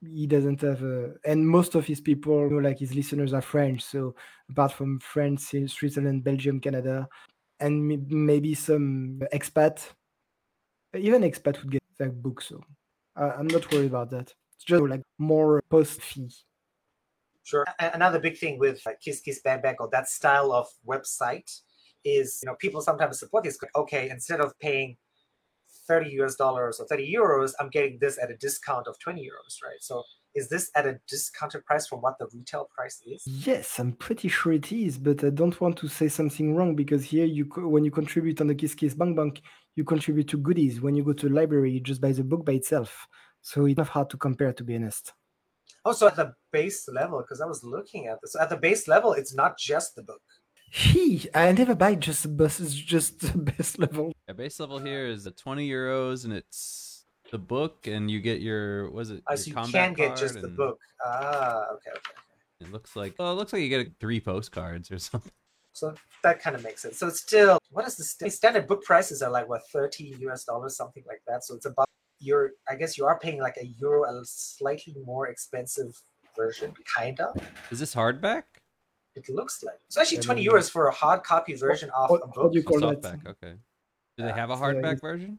he 0.00 0.26
doesn't 0.26 0.60
have 0.60 0.82
a. 0.82 1.14
And 1.24 1.48
most 1.48 1.74
of 1.74 1.86
his 1.86 2.00
people, 2.00 2.40
you 2.42 2.50
know, 2.50 2.68
like 2.68 2.78
his 2.78 2.94
listeners 2.94 3.32
are 3.32 3.42
French. 3.42 3.82
So 3.82 4.14
apart 4.50 4.72
from 4.72 5.00
France, 5.00 5.54
Switzerland, 5.66 6.24
Belgium, 6.24 6.60
Canada, 6.60 7.08
and 7.60 8.08
maybe 8.08 8.54
some 8.54 9.20
expat, 9.32 9.84
even 10.96 11.22
expat 11.22 11.60
would 11.62 11.72
get 11.72 11.82
that 11.98 12.22
book. 12.22 12.40
So 12.40 12.62
I'm 13.16 13.48
not 13.48 13.70
worried 13.72 13.86
about 13.86 14.10
that. 14.10 14.32
It's 14.54 14.64
just 14.64 14.82
like 14.82 15.02
more 15.18 15.62
post 15.68 16.00
fee. 16.00 16.30
Sure. 17.42 17.64
Another 17.80 18.20
big 18.20 18.36
thing 18.36 18.58
with 18.58 18.80
Kiss 19.02 19.20
Kiss 19.20 19.40
Bang 19.40 19.60
Bang 19.62 19.76
or 19.80 19.88
that 19.90 20.08
style 20.08 20.52
of 20.52 20.68
website 20.86 21.50
is, 22.04 22.40
you 22.42 22.46
know, 22.46 22.54
people 22.60 22.80
sometimes 22.80 23.18
support 23.18 23.44
this. 23.44 23.58
Okay, 23.74 24.10
instead 24.10 24.40
of 24.40 24.52
paying 24.60 24.96
30 25.88 26.10
US 26.20 26.36
dollars 26.36 26.78
or 26.78 26.86
30 26.86 27.12
euros, 27.12 27.52
I'm 27.58 27.70
getting 27.70 27.98
this 28.00 28.18
at 28.22 28.30
a 28.30 28.36
discount 28.36 28.86
of 28.86 28.98
20 29.00 29.20
euros, 29.20 29.62
right? 29.64 29.80
So 29.80 30.04
is 30.34 30.48
this 30.48 30.70
at 30.76 30.86
a 30.86 31.00
discounted 31.08 31.64
price 31.64 31.86
from 31.86 32.00
what 32.00 32.18
the 32.18 32.28
retail 32.32 32.68
price 32.74 33.02
is? 33.06 33.22
Yes, 33.26 33.78
I'm 33.78 33.92
pretty 33.92 34.28
sure 34.28 34.52
it 34.52 34.70
is, 34.70 34.98
but 34.98 35.24
I 35.24 35.30
don't 35.30 35.60
want 35.60 35.76
to 35.78 35.88
say 35.88 36.08
something 36.08 36.54
wrong 36.54 36.76
because 36.76 37.02
here 37.04 37.24
you 37.24 37.44
when 37.56 37.84
you 37.84 37.90
contribute 37.90 38.40
on 38.40 38.46
the 38.46 38.54
Kiss 38.54 38.74
Kiss 38.74 38.94
Bank 38.94 39.16
Bank, 39.16 39.40
you 39.74 39.84
contribute 39.84 40.28
to 40.28 40.36
goodies. 40.36 40.80
When 40.80 40.94
you 40.94 41.02
go 41.02 41.14
to 41.14 41.28
library, 41.28 41.72
you 41.72 41.80
just 41.80 42.00
buy 42.00 42.12
the 42.12 42.22
book 42.22 42.44
by 42.44 42.52
itself. 42.52 43.06
So 43.40 43.66
it's 43.66 43.78
not 43.78 43.88
hard 43.88 44.10
to 44.10 44.16
compare, 44.16 44.52
to 44.52 44.64
be 44.64 44.76
honest. 44.76 45.12
Also, 45.84 46.06
at 46.06 46.16
the 46.16 46.34
base 46.52 46.88
level, 46.88 47.20
because 47.20 47.40
I 47.40 47.46
was 47.46 47.64
looking 47.64 48.08
at 48.08 48.18
this, 48.20 48.36
at 48.38 48.50
the 48.50 48.56
base 48.56 48.88
level, 48.88 49.12
it's 49.12 49.34
not 49.34 49.58
just 49.58 49.94
the 49.94 50.02
book. 50.02 50.22
He, 50.70 51.28
I 51.34 51.52
never 51.52 51.74
buy 51.74 51.94
just 51.94 52.22
the 52.22 52.28
bus. 52.28 52.60
It's 52.60 52.74
just 52.74 53.20
the 53.20 53.38
base 53.56 53.78
level. 53.78 54.12
Yeah, 54.26 54.34
base 54.34 54.60
level 54.60 54.78
here 54.78 55.06
is 55.06 55.24
the 55.24 55.30
twenty 55.30 55.68
euros, 55.68 56.24
and 56.24 56.32
it's 56.32 57.04
the 57.30 57.38
book, 57.38 57.86
and 57.86 58.10
you 58.10 58.20
get 58.20 58.40
your 58.40 58.90
was 58.90 59.10
it? 59.10 59.22
Oh, 59.28 59.34
so 59.34 59.48
you 59.48 59.54
can 59.54 59.94
get 59.94 60.16
just 60.16 60.34
and... 60.34 60.44
the 60.44 60.48
book. 60.48 60.78
Ah, 61.04 61.66
okay, 61.72 61.90
okay. 61.90 62.12
It 62.60 62.72
looks 62.72 62.96
like 62.96 63.14
oh, 63.18 63.32
it 63.32 63.34
looks 63.34 63.52
like 63.52 63.62
you 63.62 63.68
get 63.68 63.92
three 64.00 64.20
postcards 64.20 64.90
or 64.90 64.98
something. 64.98 65.32
So 65.72 65.94
that 66.24 66.42
kind 66.42 66.56
of 66.56 66.64
makes 66.64 66.82
sense. 66.82 66.98
So 66.98 67.06
it's 67.06 67.20
still 67.20 67.58
what 67.70 67.86
is 67.86 67.96
the 67.96 68.04
st- 68.04 68.32
standard 68.32 68.66
book 68.66 68.82
prices 68.84 69.22
are 69.22 69.30
like 69.30 69.48
what 69.48 69.62
thirty 69.72 70.16
US 70.20 70.44
dollars, 70.44 70.76
something 70.76 71.04
like 71.06 71.22
that. 71.26 71.44
So 71.44 71.54
it's 71.54 71.66
about 71.66 71.88
you're 72.20 72.50
I 72.68 72.74
guess 72.74 72.98
you 72.98 73.06
are 73.06 73.18
paying 73.18 73.40
like 73.40 73.56
a 73.56 73.66
euro, 73.66 74.04
a 74.04 74.22
slightly 74.24 74.96
more 75.04 75.28
expensive 75.28 76.02
version, 76.36 76.74
kind 76.96 77.20
of. 77.20 77.40
Is 77.70 77.78
this 77.80 77.94
hardback? 77.94 78.42
It 79.18 79.28
looks 79.28 79.62
like 79.62 79.80
it's 79.86 79.96
actually 79.96 80.18
twenty 80.18 80.44
euros 80.46 80.70
for 80.70 80.88
a 80.88 80.92
hard 80.92 81.22
copy 81.22 81.54
version 81.54 81.90
of 81.96 82.10
what, 82.10 82.22
a 82.24 82.28
book. 82.28 82.52
do 82.52 82.58
you 82.58 82.64
call 82.64 82.80
that? 82.80 83.02
Softback, 83.02 83.26
okay. 83.26 83.54
Do 84.16 84.24
they 84.24 84.32
have 84.32 84.50
a 84.50 84.56
hardback 84.56 85.00
version? 85.00 85.38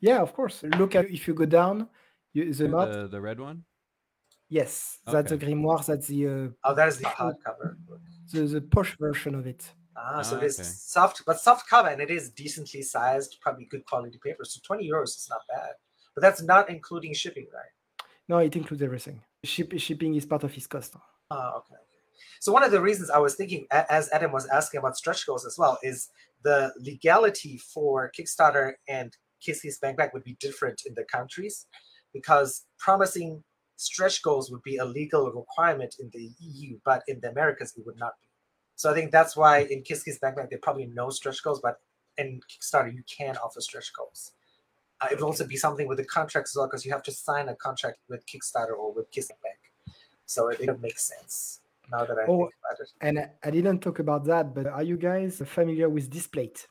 Yeah, 0.00 0.20
of 0.20 0.32
course. 0.32 0.62
Look 0.78 0.94
at 0.94 1.10
if 1.10 1.26
you 1.26 1.34
go 1.34 1.46
down, 1.46 1.88
you, 2.32 2.52
the 2.52 2.68
map. 2.68 2.90
The, 2.90 3.08
the 3.08 3.20
red 3.20 3.40
one. 3.40 3.64
Yes, 4.48 4.98
that's 5.04 5.30
the 5.30 5.38
grimoire. 5.38 5.84
That's 5.84 6.06
the. 6.06 6.26
Uh, 6.26 6.48
oh, 6.64 6.74
that 6.74 6.88
is 6.88 6.98
the 6.98 7.04
hardcover. 7.04 7.76
The 8.32 8.40
the 8.42 8.60
posh 8.60 8.96
version 8.98 9.34
of 9.34 9.46
it. 9.46 9.70
Ah, 9.96 10.22
so 10.22 10.36
ah, 10.36 10.38
it 10.40 10.44
is 10.44 10.60
okay. 10.60 10.68
soft, 10.68 11.24
but 11.26 11.40
soft 11.40 11.68
cover, 11.68 11.88
and 11.88 12.00
it 12.00 12.10
is 12.10 12.30
decently 12.30 12.82
sized, 12.82 13.36
probably 13.40 13.64
good 13.64 13.84
quality 13.84 14.18
paper. 14.24 14.44
So 14.44 14.60
twenty 14.64 14.88
euros 14.88 15.16
is 15.16 15.26
not 15.28 15.40
bad, 15.48 15.72
but 16.14 16.22
that's 16.22 16.42
not 16.42 16.70
including 16.70 17.14
shipping, 17.14 17.46
right? 17.52 17.72
No, 18.28 18.38
it 18.38 18.54
includes 18.54 18.82
everything. 18.82 19.20
Ship, 19.44 19.72
shipping 19.78 20.14
is 20.14 20.26
part 20.26 20.44
of 20.44 20.52
his 20.52 20.66
cost. 20.66 20.94
Ah, 21.30 21.56
okay. 21.56 21.74
So 22.40 22.52
one 22.52 22.62
of 22.62 22.70
the 22.70 22.80
reasons 22.80 23.10
I 23.10 23.18
was 23.18 23.34
thinking, 23.34 23.66
as 23.70 24.08
Adam 24.12 24.32
was 24.32 24.46
asking 24.48 24.78
about 24.78 24.96
stretch 24.96 25.26
goals 25.26 25.44
as 25.46 25.58
well, 25.58 25.78
is 25.82 26.10
the 26.42 26.72
legality 26.78 27.58
for 27.58 28.10
Kickstarter 28.16 28.74
and 28.88 29.16
Kiss 29.40 29.62
Kiss 29.62 29.78
Bang 29.78 29.96
Bang 29.96 30.10
would 30.12 30.24
be 30.24 30.36
different 30.40 30.82
in 30.86 30.94
the 30.94 31.04
countries, 31.04 31.66
because 32.12 32.66
promising 32.78 33.42
stretch 33.76 34.22
goals 34.22 34.50
would 34.50 34.62
be 34.62 34.76
a 34.76 34.84
legal 34.84 35.30
requirement 35.30 35.96
in 36.00 36.10
the 36.12 36.30
EU, 36.40 36.78
but 36.84 37.02
in 37.06 37.20
the 37.20 37.30
Americas 37.30 37.74
it 37.76 37.86
would 37.86 37.98
not 37.98 38.14
be. 38.20 38.26
So 38.76 38.90
I 38.90 38.94
think 38.94 39.10
that's 39.10 39.36
why 39.36 39.60
in 39.60 39.82
Kiss 39.82 40.04
Bang 40.20 40.34
Bang 40.34 40.48
they 40.50 40.56
probably 40.56 40.86
no 40.86 41.10
stretch 41.10 41.42
goals, 41.42 41.60
but 41.60 41.80
in 42.16 42.40
Kickstarter 42.50 42.92
you 42.92 43.02
can 43.08 43.36
offer 43.36 43.60
stretch 43.60 43.92
goals. 43.92 44.32
Uh, 45.00 45.08
it 45.12 45.20
would 45.20 45.26
also 45.26 45.46
be 45.46 45.56
something 45.56 45.86
with 45.86 45.98
the 45.98 46.04
contracts 46.04 46.52
as 46.52 46.56
well, 46.56 46.66
because 46.66 46.84
you 46.84 46.92
have 46.92 47.04
to 47.04 47.12
sign 47.12 47.48
a 47.48 47.54
contract 47.54 47.98
with 48.08 48.24
Kickstarter 48.26 48.76
or 48.76 48.92
with 48.92 49.10
Kiss 49.10 49.28
Bang. 49.28 49.94
So 50.26 50.48
it, 50.48 50.60
it 50.60 50.80
makes 50.80 51.04
sense 51.04 51.60
now 51.90 52.04
that 52.04 52.18
I 52.18 52.24
oh, 52.28 52.38
think 52.38 52.52
about 52.64 52.80
it. 52.80 52.90
And 53.00 53.30
I 53.44 53.50
didn't 53.50 53.80
talk 53.80 53.98
about 53.98 54.24
that, 54.26 54.54
but 54.54 54.66
are 54.66 54.82
you 54.82 54.96
guys 54.96 55.42
familiar 55.46 55.88
with 55.88 56.10
Displate? 56.10 56.66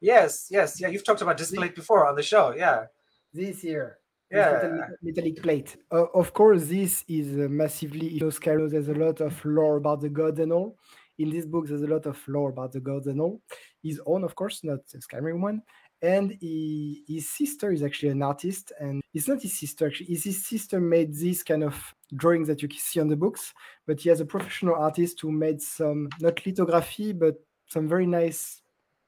Yes, 0.00 0.46
yes, 0.50 0.80
yeah. 0.80 0.88
You've 0.88 1.04
talked 1.04 1.22
about 1.22 1.36
Displate 1.36 1.74
before 1.74 2.06
on 2.06 2.14
the 2.14 2.22
show, 2.22 2.54
yeah. 2.56 2.86
This 3.32 3.64
year. 3.64 3.98
Yeah. 4.30 4.52
Metallic, 4.52 4.90
metallic 5.02 5.42
plate. 5.42 5.76
Uh, 5.90 6.04
of 6.14 6.32
course, 6.34 6.66
this 6.66 7.04
is 7.08 7.38
uh, 7.38 7.48
massively, 7.48 8.08
you 8.08 8.20
know, 8.20 8.26
Skyrim, 8.26 8.70
there's 8.70 8.88
a 8.88 8.94
lot 8.94 9.20
of 9.20 9.42
lore 9.44 9.76
about 9.76 10.00
the 10.00 10.10
gods 10.10 10.38
and 10.38 10.52
all. 10.52 10.76
In 11.18 11.30
this 11.30 11.46
book, 11.46 11.66
there's 11.66 11.82
a 11.82 11.86
lot 11.86 12.06
of 12.06 12.20
lore 12.28 12.50
about 12.50 12.72
the 12.72 12.80
gods 12.80 13.06
and 13.06 13.20
all. 13.20 13.40
His 13.82 14.00
own, 14.06 14.24
of 14.24 14.34
course, 14.34 14.62
not 14.62 14.86
the 14.88 14.98
Skyrim 14.98 15.40
one 15.40 15.62
and 16.02 16.36
he, 16.40 17.02
his 17.08 17.28
sister 17.28 17.72
is 17.72 17.82
actually 17.82 18.10
an 18.10 18.22
artist 18.22 18.72
and 18.78 19.02
it's 19.14 19.26
not 19.26 19.42
his 19.42 19.58
sister 19.58 19.86
actually 19.86 20.06
his 20.06 20.44
sister 20.44 20.80
made 20.80 21.12
these 21.14 21.42
kind 21.42 21.64
of 21.64 21.94
drawings 22.14 22.46
that 22.46 22.62
you 22.62 22.68
can 22.68 22.78
see 22.78 23.00
on 23.00 23.08
the 23.08 23.16
books 23.16 23.52
but 23.86 24.00
he 24.00 24.08
has 24.08 24.20
a 24.20 24.24
professional 24.24 24.76
artist 24.76 25.20
who 25.20 25.32
made 25.32 25.60
some 25.60 26.08
not 26.20 26.44
lithography 26.46 27.12
but 27.12 27.34
some 27.66 27.88
very 27.88 28.06
nice 28.06 28.62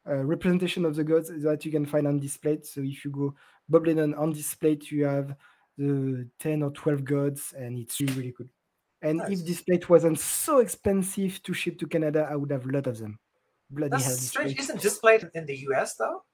uh, 0.08 0.24
representation 0.24 0.84
of 0.84 0.96
the 0.96 1.04
gods 1.04 1.30
that 1.42 1.64
you 1.64 1.70
can 1.70 1.86
find 1.86 2.06
on 2.06 2.18
Displate 2.18 2.66
so 2.66 2.80
if 2.82 3.04
you 3.04 3.10
go 3.10 3.34
bob 3.68 3.86
lennon 3.86 4.14
on 4.14 4.32
Displate 4.32 4.90
you 4.90 5.04
have 5.04 5.36
the 5.78 6.28
10 6.40 6.62
or 6.62 6.70
12 6.70 7.04
gods 7.04 7.54
and 7.56 7.78
it's 7.78 8.00
really 8.00 8.14
really 8.14 8.32
good 8.32 8.48
and 9.02 9.18
nice. 9.18 9.30
if 9.30 9.46
Displate 9.46 9.88
wasn't 9.88 10.18
so 10.18 10.58
expensive 10.58 11.40
to 11.44 11.54
ship 11.54 11.78
to 11.78 11.86
canada 11.86 12.26
i 12.30 12.34
would 12.34 12.50
have 12.50 12.66
a 12.66 12.72
lot 12.72 12.86
of 12.86 12.98
them. 12.98 13.18
Bloody 13.72 13.90
That's 13.90 14.04
hell 14.04 14.16
strange. 14.16 14.58
isn't 14.58 14.80
Displate 14.80 15.24
in 15.34 15.46
the 15.46 15.54
us 15.54 15.94
though 15.94 16.24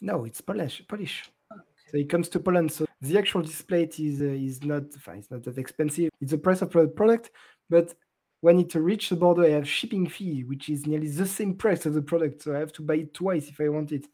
no, 0.00 0.24
it's 0.24 0.40
Polish. 0.40 0.82
Polish. 0.88 1.30
Oh, 1.52 1.56
so 1.90 1.96
it 1.96 2.08
comes 2.08 2.28
to 2.30 2.40
Poland. 2.40 2.72
So 2.72 2.86
the 3.00 3.18
actual 3.18 3.42
Displate 3.42 3.98
is 4.00 4.20
uh, 4.20 4.24
is 4.24 4.62
not 4.62 4.84
it's 4.84 5.30
not 5.30 5.42
that 5.44 5.58
expensive. 5.58 6.10
It's 6.20 6.32
the 6.32 6.38
price 6.38 6.62
of 6.62 6.70
the 6.70 6.88
product, 6.88 7.30
but 7.70 7.94
when 8.40 8.60
it 8.60 8.74
reaches 8.74 9.10
the 9.10 9.16
border, 9.16 9.44
I 9.44 9.50
have 9.50 9.68
shipping 9.68 10.08
fee, 10.08 10.44
which 10.44 10.68
is 10.68 10.86
nearly 10.86 11.08
the 11.08 11.26
same 11.26 11.54
price 11.54 11.86
of 11.86 11.94
the 11.94 12.02
product. 12.02 12.42
So 12.42 12.54
I 12.54 12.58
have 12.58 12.72
to 12.74 12.82
buy 12.82 12.96
it 12.96 13.14
twice 13.14 13.48
if 13.48 13.60
I 13.60 13.68
want 13.68 13.92
it. 13.92 14.06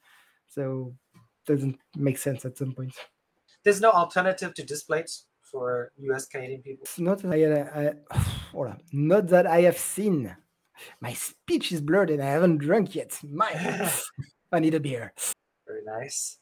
So 0.48 0.94
it 1.14 1.52
doesn't 1.52 1.78
make 1.96 2.18
sense 2.18 2.44
at 2.44 2.56
some 2.56 2.72
point. 2.72 2.94
There's 3.64 3.80
no 3.80 3.90
alternative 3.90 4.54
to 4.54 4.62
Displates 4.64 5.26
for 5.42 5.92
US 5.98 6.26
Canadian 6.26 6.62
people. 6.62 6.82
It's 6.84 6.98
not 6.98 7.20
that 7.22 7.32
I, 7.32 7.90
I, 8.58 8.74
not 8.92 9.28
that 9.28 9.46
I 9.46 9.62
have 9.62 9.78
seen. 9.78 10.34
My 11.00 11.12
speech 11.12 11.70
is 11.72 11.80
blurred 11.80 12.10
and 12.10 12.22
I 12.22 12.26
haven't 12.26 12.58
drunk 12.58 12.94
yet. 12.94 13.18
My, 13.22 13.50
I 14.52 14.60
need 14.60 14.74
a 14.74 14.80
beer. 14.80 15.12
Very 15.66 15.84
nice. 15.84 16.38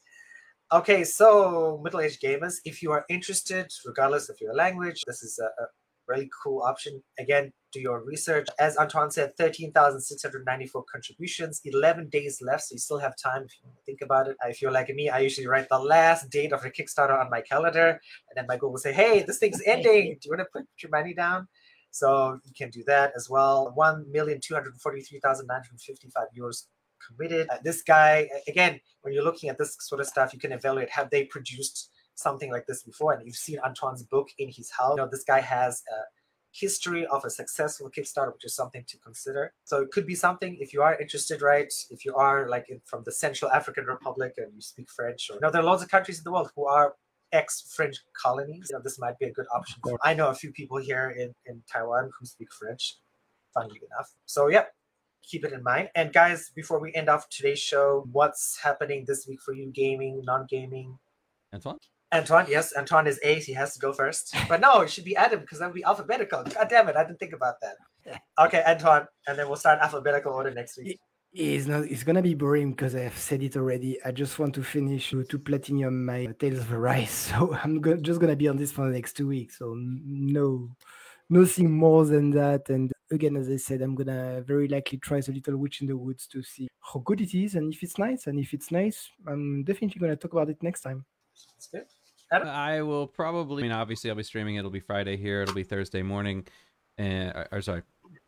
Okay, 0.73 1.03
so 1.03 1.81
middle-aged 1.83 2.21
gamers, 2.21 2.55
if 2.63 2.81
you 2.81 2.91
are 2.91 3.05
interested, 3.09 3.69
regardless 3.85 4.29
of 4.29 4.37
your 4.39 4.55
language, 4.55 5.03
this 5.05 5.21
is 5.21 5.37
a, 5.37 5.45
a 5.45 5.67
really 6.07 6.29
cool 6.43 6.61
option. 6.61 7.01
Again, 7.19 7.51
do 7.73 7.79
your 7.79 8.03
research. 8.03 8.47
As 8.59 8.77
Antoine 8.77 9.11
said, 9.11 9.35
13,694 9.37 10.83
contributions, 10.91 11.61
11 11.65 12.09
days 12.09 12.41
left, 12.41 12.63
so 12.63 12.73
you 12.73 12.79
still 12.79 12.99
have 12.99 13.13
time 13.21 13.43
if 13.43 13.51
you 13.61 13.69
think 13.85 14.01
about 14.01 14.27
it. 14.27 14.35
If 14.47 14.61
you're 14.61 14.71
like 14.71 14.89
me, 14.89 15.09
I 15.09 15.19
usually 15.19 15.47
write 15.47 15.67
the 15.69 15.79
last 15.79 16.29
date 16.29 16.53
of 16.53 16.63
a 16.63 16.69
Kickstarter 16.69 17.19
on 17.19 17.29
my 17.29 17.41
calendar, 17.41 17.89
and 17.89 18.35
then 18.35 18.45
my 18.47 18.57
goal 18.57 18.71
will 18.71 18.79
say, 18.79 18.93
hey, 18.93 19.23
this 19.23 19.39
thing's 19.39 19.61
ending. 19.65 20.17
Do 20.21 20.29
you 20.29 20.31
want 20.31 20.41
to 20.41 20.47
put 20.53 20.65
your 20.81 20.91
money 20.91 21.13
down? 21.13 21.47
So 21.91 22.39
you 22.45 22.53
can 22.57 22.69
do 22.69 22.83
that 22.87 23.11
as 23.15 23.29
well. 23.29 23.73
1,243,955 23.77 26.25
euros 26.37 26.65
committed. 27.07 27.49
Uh, 27.49 27.57
this 27.63 27.81
guy, 27.81 28.29
again, 28.47 28.79
when 29.01 29.13
you're 29.13 29.23
looking 29.23 29.49
at 29.49 29.57
this 29.57 29.77
sort 29.79 30.01
of 30.01 30.07
stuff, 30.07 30.33
you 30.33 30.39
can 30.39 30.51
evaluate 30.51 30.89
have 30.89 31.09
they 31.09 31.25
produced 31.25 31.89
something 32.15 32.51
like 32.51 32.65
this 32.67 32.83
before? 32.83 33.13
And 33.13 33.25
you've 33.25 33.35
seen 33.35 33.59
Antoine's 33.65 34.03
book 34.03 34.29
in 34.37 34.49
his 34.49 34.71
house. 34.71 34.93
You 34.97 35.03
know, 35.03 35.09
this 35.09 35.23
guy 35.23 35.41
has 35.41 35.83
a 35.91 36.01
history 36.51 37.05
of 37.07 37.23
a 37.25 37.29
successful 37.29 37.89
Kickstarter, 37.89 38.33
which 38.33 38.45
is 38.45 38.55
something 38.55 38.83
to 38.87 38.97
consider. 38.97 39.53
So 39.63 39.81
it 39.81 39.91
could 39.91 40.05
be 40.05 40.15
something 40.15 40.57
if 40.59 40.73
you 40.73 40.81
are 40.81 40.99
interested, 40.99 41.41
right? 41.41 41.71
If 41.89 42.05
you 42.05 42.13
are 42.15 42.47
like 42.49 42.69
in, 42.69 42.81
from 42.85 43.03
the 43.05 43.11
Central 43.11 43.49
African 43.51 43.85
Republic 43.85 44.33
and 44.37 44.53
you 44.53 44.61
speak 44.61 44.89
French, 44.89 45.29
or 45.29 45.35
you 45.35 45.39
know, 45.41 45.51
there 45.51 45.61
are 45.61 45.65
lots 45.65 45.83
of 45.83 45.89
countries 45.89 46.17
in 46.17 46.23
the 46.23 46.31
world 46.31 46.51
who 46.55 46.65
are 46.65 46.95
ex-French 47.31 47.97
colonies. 48.21 48.67
You 48.69 48.77
know, 48.77 48.81
this 48.83 48.99
might 48.99 49.17
be 49.17 49.25
a 49.25 49.31
good 49.31 49.45
option. 49.53 49.81
I 50.03 50.13
know 50.13 50.29
a 50.29 50.35
few 50.35 50.51
people 50.51 50.77
here 50.77 51.15
in, 51.17 51.33
in 51.45 51.63
Taiwan 51.71 52.11
who 52.19 52.25
speak 52.25 52.51
French, 52.51 52.95
funnily 53.53 53.79
enough. 53.89 54.11
So 54.25 54.47
yeah, 54.47 54.65
keep 55.23 55.45
it 55.45 55.53
in 55.53 55.63
mind. 55.63 55.89
And 55.95 56.11
guys, 56.13 56.51
before 56.55 56.79
we 56.79 56.93
end 56.93 57.09
off 57.09 57.29
today's 57.29 57.59
show, 57.59 58.07
what's 58.11 58.59
happening 58.61 59.05
this 59.07 59.27
week 59.27 59.41
for 59.41 59.53
you, 59.53 59.71
gaming, 59.71 60.21
non-gaming? 60.23 60.97
Antoine? 61.53 61.77
Antoine, 62.13 62.45
yes, 62.49 62.73
Antoine 62.77 63.07
is 63.07 63.19
ace. 63.23 63.45
He 63.45 63.53
has 63.53 63.73
to 63.73 63.79
go 63.79 63.93
first. 63.93 64.33
But 64.49 64.61
no, 64.61 64.81
it 64.81 64.89
should 64.89 65.05
be 65.05 65.15
Adam 65.15 65.39
because 65.41 65.59
that 65.59 65.67
would 65.67 65.75
be 65.75 65.83
alphabetical. 65.83 66.43
God 66.43 66.67
damn 66.69 66.89
it, 66.89 66.95
I 66.95 67.03
didn't 67.03 67.19
think 67.19 67.33
about 67.33 67.55
that. 67.61 67.75
Okay, 68.39 68.63
Antoine, 68.67 69.07
and 69.27 69.37
then 69.37 69.47
we'll 69.47 69.55
start 69.57 69.79
alphabetical 69.79 70.33
order 70.33 70.51
next 70.51 70.77
week. 70.77 70.99
It's 71.33 71.65
not. 71.65 71.85
It's 71.85 72.03
gonna 72.03 72.21
be 72.21 72.33
boring 72.33 72.71
because 72.71 72.93
I've 72.93 73.17
said 73.17 73.41
it 73.41 73.55
already. 73.55 73.97
I 74.03 74.11
just 74.11 74.37
want 74.37 74.53
to 74.55 74.63
finish 74.63 75.11
to 75.11 75.39
platinum 75.39 76.05
my 76.05 76.25
Tales 76.39 76.59
of 76.59 76.73
Arise. 76.73 77.11
So 77.29 77.53
I'm 77.63 77.79
go- 77.79 77.95
just 77.95 78.19
gonna 78.19 78.35
be 78.35 78.49
on 78.49 78.57
this 78.57 78.71
for 78.71 78.85
the 78.87 78.93
next 78.93 79.13
two 79.13 79.27
weeks. 79.27 79.59
So 79.59 79.73
no, 79.77 80.69
nothing 81.29 81.71
more 81.71 82.05
than 82.05 82.31
that. 82.31 82.69
And 82.69 82.91
again, 83.11 83.35
as 83.35 83.49
I 83.49 83.57
said, 83.57 83.81
I'm 83.81 83.95
gonna 83.95 84.41
very 84.41 84.67
likely 84.67 84.97
try 84.97 85.19
the 85.21 85.31
Little 85.31 85.57
Witch 85.57 85.81
in 85.81 85.87
the 85.87 85.97
Woods 85.97 86.27
to 86.27 86.41
see 86.41 86.67
how 86.79 86.99
good 87.01 87.21
it 87.21 87.33
is 87.33 87.55
and 87.55 87.73
if 87.73 87.83
it's 87.83 87.97
nice. 87.97 88.27
And 88.27 88.39
if 88.39 88.53
it's 88.53 88.71
nice, 88.71 89.09
I'm 89.27 89.63
definitely 89.63 89.99
gonna 89.99 90.15
talk 90.15 90.33
about 90.33 90.49
it 90.49 90.61
next 90.63 90.81
time. 90.81 91.05
That's 91.55 91.67
good. 91.67 91.85
I 92.31 92.81
will 92.81 93.07
probably. 93.07 93.63
I 93.63 93.67
mean, 93.67 93.71
obviously, 93.73 94.09
I'll 94.09 94.15
be 94.15 94.23
streaming. 94.23 94.55
It'll 94.55 94.71
be 94.71 94.79
Friday 94.79 95.17
here. 95.17 95.41
It'll 95.41 95.55
be 95.55 95.63
Thursday 95.63 96.01
morning, 96.01 96.47
eh, 96.97 97.03
and 97.03 97.47
or 97.51 97.61
sorry, 97.61 97.81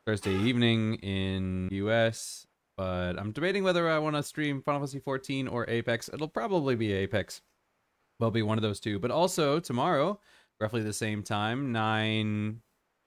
Thursday 0.06 0.36
evening 0.36 0.96
in 0.96 1.70
US. 1.72 2.46
But 2.76 3.18
I'm 3.20 3.32
debating 3.32 3.64
whether 3.64 3.90
I 3.90 4.00
want 4.00 4.16
to 4.16 4.24
stream 4.24 4.62
Final 4.62 4.82
Fantasy 4.82 5.00
14 5.00 5.48
or 5.48 5.70
Apex. 5.70 6.10
It'll 6.12 6.28
probably 6.28 6.76
be 6.76 6.92
Apex. 6.92 7.42
Will 8.20 8.32
be 8.32 8.42
one 8.42 8.58
of 8.58 8.62
those 8.62 8.80
two. 8.80 9.00
But 9.00 9.12
also 9.12 9.60
tomorrow, 9.60 10.20
roughly 10.60 10.82
the 10.82 10.94
same 10.94 11.24
time, 11.24 11.72
9 11.72 12.62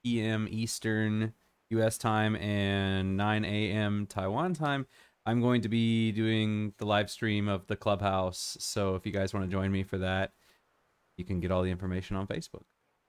p.m. 0.05 0.47
Eastern 0.51 1.33
US 1.71 1.99
time 1.99 2.37
and 2.37 3.17
9 3.17 3.45
a.m. 3.45 4.07
Taiwan 4.07 4.55
time. 4.55 4.87
I'm 5.25 5.41
going 5.41 5.63
to 5.63 5.69
be 5.69 6.13
doing 6.13 6.73
the 6.79 6.87
live 6.87 7.11
stream 7.11 7.49
of 7.49 7.67
the 7.67 7.77
clubhouse. 7.77 8.57
So 8.61 8.95
if 8.95 9.05
you 9.05 9.13
guys 9.13 9.35
want 9.35 9.45
to 9.45 9.51
join 9.51 9.73
me 9.73 9.83
for 9.83 9.99
that, 9.99 10.33
you 11.17 11.25
can 11.25 11.41
get 11.41 11.51
all 11.51 11.63
the 11.63 11.71
information 11.71 12.17
on 12.17 12.27
Facebook. 12.27 12.63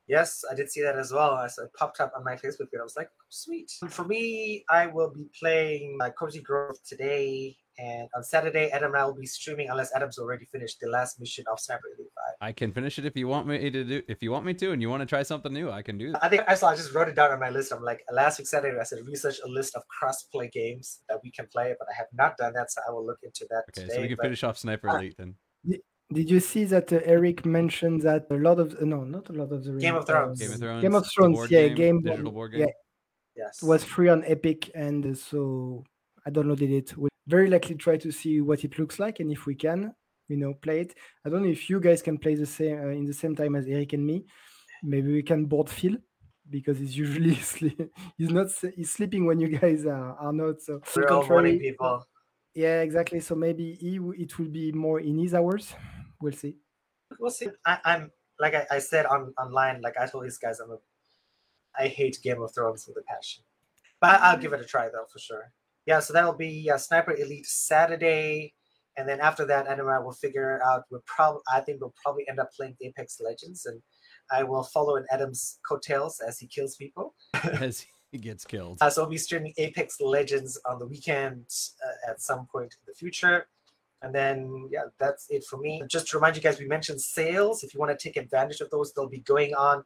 Yes, 0.08 0.44
I 0.50 0.56
did 0.56 0.72
see 0.72 0.82
that 0.84 0.98
as 0.98 1.12
well. 1.12 1.38
As 1.38 1.58
it 1.58 1.70
popped 1.78 2.00
up 2.00 2.14
on 2.16 2.24
my 2.24 2.36
Facebook 2.36 2.70
feed, 2.72 2.80
I 2.80 2.84
was 2.84 2.96
like, 2.96 3.10
sweet. 3.30 3.70
For 3.90 4.06
me, 4.06 4.64
I 4.70 4.88
will 4.88 5.12
be 5.14 5.26
playing 5.38 5.98
uh, 6.02 6.10
Cozy 6.12 6.42
Grove 6.42 6.78
today, 6.88 7.58
and 7.78 8.08
on 8.16 8.24
Saturday, 8.24 8.70
Adam 8.70 8.94
and 8.94 9.02
I 9.02 9.06
will 9.06 9.16
be 9.16 9.26
streaming 9.26 9.70
unless 9.70 9.94
Adam's 9.94 10.18
already 10.18 10.46
finished 10.46 10.78
the 10.80 10.88
last 10.88 11.20
mission 11.20 11.44
of 11.52 11.60
Sniper 11.60 11.82
Elite 11.98 12.10
5. 12.16 12.34
I 12.40 12.52
can 12.54 12.72
finish 12.72 12.98
it 13.00 13.06
if 13.06 13.18
you 13.18 13.28
want 13.28 13.48
me 13.48 13.70
to 13.70 13.84
do. 13.84 14.02
If 14.08 14.24
you 14.24 14.32
want 14.32 14.46
me 14.46 14.54
to, 14.54 14.72
and 14.72 14.82
you 14.82 14.90
want 14.90 15.02
to 15.02 15.06
try 15.06 15.24
something 15.24 15.52
new, 15.54 15.70
I 15.70 15.82
can 15.82 15.98
do 15.98 16.14
that. 16.14 16.24
I 16.24 16.30
think 16.30 16.44
I 16.48 16.56
saw. 16.56 16.70
I 16.70 16.76
just 16.78 16.94
wrote 16.94 17.10
it 17.10 17.16
down 17.16 17.32
on 17.32 17.40
my 17.42 17.50
list. 17.50 17.74
I'm 17.74 17.84
like, 17.84 18.02
last 18.12 18.40
week 18.40 18.48
Saturday, 18.48 18.80
I 18.80 18.84
said 18.84 19.00
research 19.06 19.40
a 19.46 19.48
list 19.50 19.76
of 19.76 19.84
cross-play 19.90 20.50
games 20.54 21.02
that 21.10 21.20
we 21.22 21.32
can 21.32 21.48
play, 21.52 21.76
but 21.78 21.88
I 21.94 21.98
have 21.98 22.08
not 22.14 22.38
done 22.38 22.54
that, 22.54 22.72
so 22.72 22.80
I 22.88 22.92
will 22.92 23.06
look 23.06 23.20
into 23.24 23.46
that 23.50 23.64
Okay, 23.70 23.82
today. 23.82 23.96
so 23.96 24.02
we 24.02 24.08
can 24.08 24.16
but- 24.18 24.24
finish 24.24 24.44
off 24.46 24.58
Sniper 24.58 24.90
Ah. 24.90 24.96
Elite 25.00 25.16
then. 25.18 25.36
Did 26.14 26.30
you 26.30 26.40
see 26.40 26.64
that 26.66 26.92
uh, 26.94 27.00
Eric 27.04 27.46
mentioned 27.46 28.02
that 28.04 28.28
a 28.32 28.36
lot 28.36 28.60
of 28.60 28.82
no, 28.82 29.04
not 29.04 29.30
a 29.30 29.34
lot 29.34 29.52
of 29.52 29.64
the 29.66 29.74
Game 29.74 29.96
of 29.96 30.08
Rings, 30.08 30.40
Thrones. 30.40 30.40
Game 30.40 30.50
of 30.50 30.54
um, 30.56 30.60
Thrones. 30.60 30.82
Game 30.82 30.96
of 30.96 31.08
Thrones, 31.12 31.52
yeah, 31.52 31.68
game, 31.68 31.76
game 31.76 32.02
digital 32.02 32.32
board 32.32 32.52
game. 32.52 32.62
yeah. 32.62 32.68
Yes. 33.36 33.62
was 33.62 33.84
free 33.84 34.10
on 34.10 34.24
Epic, 34.26 34.72
and 34.74 35.06
uh, 35.06 35.14
so 35.14 35.84
I 36.26 36.32
downloaded 36.32 36.72
it. 36.72 36.98
We'll 36.98 37.10
very 37.28 37.50
likely 37.50 37.76
try 37.76 37.98
to 37.98 38.12
see 38.12 38.42
what 38.42 38.64
it 38.64 38.80
looks 38.80 39.00
like, 39.00 39.20
and 39.20 39.32
if 39.32 39.46
we 39.46 39.54
can, 39.54 39.94
you 40.28 40.38
know, 40.38 40.54
play 40.56 40.82
it. 40.82 40.96
I 41.26 41.30
don't 41.30 41.44
know 41.44 41.50
if 41.50 41.70
you 41.70 41.80
guys 41.80 42.02
can 42.02 42.18
play 42.18 42.36
the 42.36 42.46
same 42.46 42.80
uh, 42.80 42.88
in 42.88 43.06
the 43.06 43.14
same 43.14 43.36
time 43.36 43.56
as 43.56 43.68
Eric 43.68 43.94
and 43.94 44.06
me. 44.06 44.26
Maybe 44.82 45.12
we 45.12 45.24
can 45.24 45.46
board 45.46 45.70
Phil 45.70 45.98
because 46.50 46.80
he's 46.80 46.98
usually 46.98 47.36
sleep. 47.54 47.80
he's 48.18 48.32
not 48.32 48.48
he's 48.76 48.92
sleeping 48.92 49.26
when 49.26 49.40
you 49.40 49.50
guys 49.50 49.86
are, 49.86 50.16
are 50.16 50.34
not. 50.34 50.62
So 50.62 50.82
We're 50.96 51.08
all 51.10 51.28
morning 51.28 51.60
people. 51.60 52.06
Yeah, 52.56 52.82
exactly. 52.82 53.20
So 53.20 53.36
maybe 53.36 53.74
he, 53.74 53.98
w- 53.98 54.20
it 54.20 54.40
will 54.40 54.48
be 54.48 54.72
more 54.72 55.00
in 55.00 55.20
his 55.20 55.36
hours. 55.36 55.76
We'll 56.22 56.34
see. 56.34 56.56
We'll 57.20 57.32
see. 57.32 57.48
I, 57.66 57.80
I'm 57.86 58.12
like 58.40 58.56
I, 58.56 58.66
I 58.72 58.80
said 58.80 59.06
on 59.06 59.34
online, 59.40 59.82
like 59.82 59.96
I 60.00 60.08
told 60.08 60.26
these 60.26 60.38
guys, 60.38 60.60
I'm 60.60 60.72
a, 60.72 60.78
I 61.78 61.88
hate 61.88 62.20
Game 62.24 62.42
of 62.42 62.54
Thrones 62.54 62.88
with 62.88 62.98
a 62.98 63.04
passion, 63.08 63.44
but 64.02 64.20
I, 64.20 64.32
I'll 64.32 64.38
give 64.38 64.54
it 64.54 64.62
a 64.62 64.66
try 64.66 64.88
though 64.88 65.06
for 65.12 65.20
sure. 65.20 65.52
Yeah, 65.86 66.00
so 66.00 66.12
that'll 66.14 66.34
be 66.34 66.70
uh, 66.70 66.78
Sniper 66.78 67.16
Elite 67.16 67.46
Saturday, 67.46 68.54
and 68.98 69.08
then 69.08 69.22
after 69.22 69.46
that, 69.46 69.68
Adam 69.68 69.88
and 69.88 69.96
I 69.96 70.00
will 70.00 70.12
figure 70.12 70.60
out. 70.66 70.84
We'll 70.92 71.04
probably, 71.06 71.42
I 71.54 71.62
think 71.62 71.80
we'll 71.80 71.96
probably 72.04 72.26
end 72.28 72.40
up 72.40 72.52
playing 72.54 72.76
Apex 72.82 73.22
Legends, 73.24 73.66
and 73.66 73.82
I 74.32 74.44
will 74.44 74.64
follow 74.64 74.98
in 74.98 75.06
Adam's 75.12 75.60
coattails 75.68 76.20
as 76.20 76.40
he 76.40 76.48
kills 76.48 76.76
people. 76.76 77.16
As 77.34 77.86
he 78.12 78.18
gets 78.18 78.46
killed. 78.46 78.78
Uh, 78.82 78.90
so 78.90 79.04
we'll 79.04 79.12
be 79.12 79.18
streaming 79.18 79.54
Apex 79.58 80.02
Legends 80.02 80.60
on 80.66 80.80
the 80.80 80.88
weekend 80.88 81.46
uh, 81.86 82.12
at 82.12 82.22
some 82.22 82.48
point 82.52 82.74
in 82.74 82.86
the 82.88 82.94
future. 82.94 83.48
And 84.02 84.14
then, 84.14 84.70
yeah, 84.72 84.84
that's 85.00 85.26
it 85.30 85.44
for 85.50 85.58
me. 85.58 85.82
Just 85.90 86.08
to 86.10 86.18
remind 86.18 86.36
you 86.36 86.42
guys, 86.42 86.60
we 86.60 86.68
mentioned 86.68 87.02
sales. 87.02 87.64
If 87.64 87.74
you 87.74 87.80
want 87.80 87.98
to 87.98 88.04
take 88.04 88.18
advantage 88.18 88.62
of 88.62 88.70
those, 88.70 88.94
they'll 88.94 89.10
be 89.10 89.22
going 89.22 89.56
on. 89.56 89.84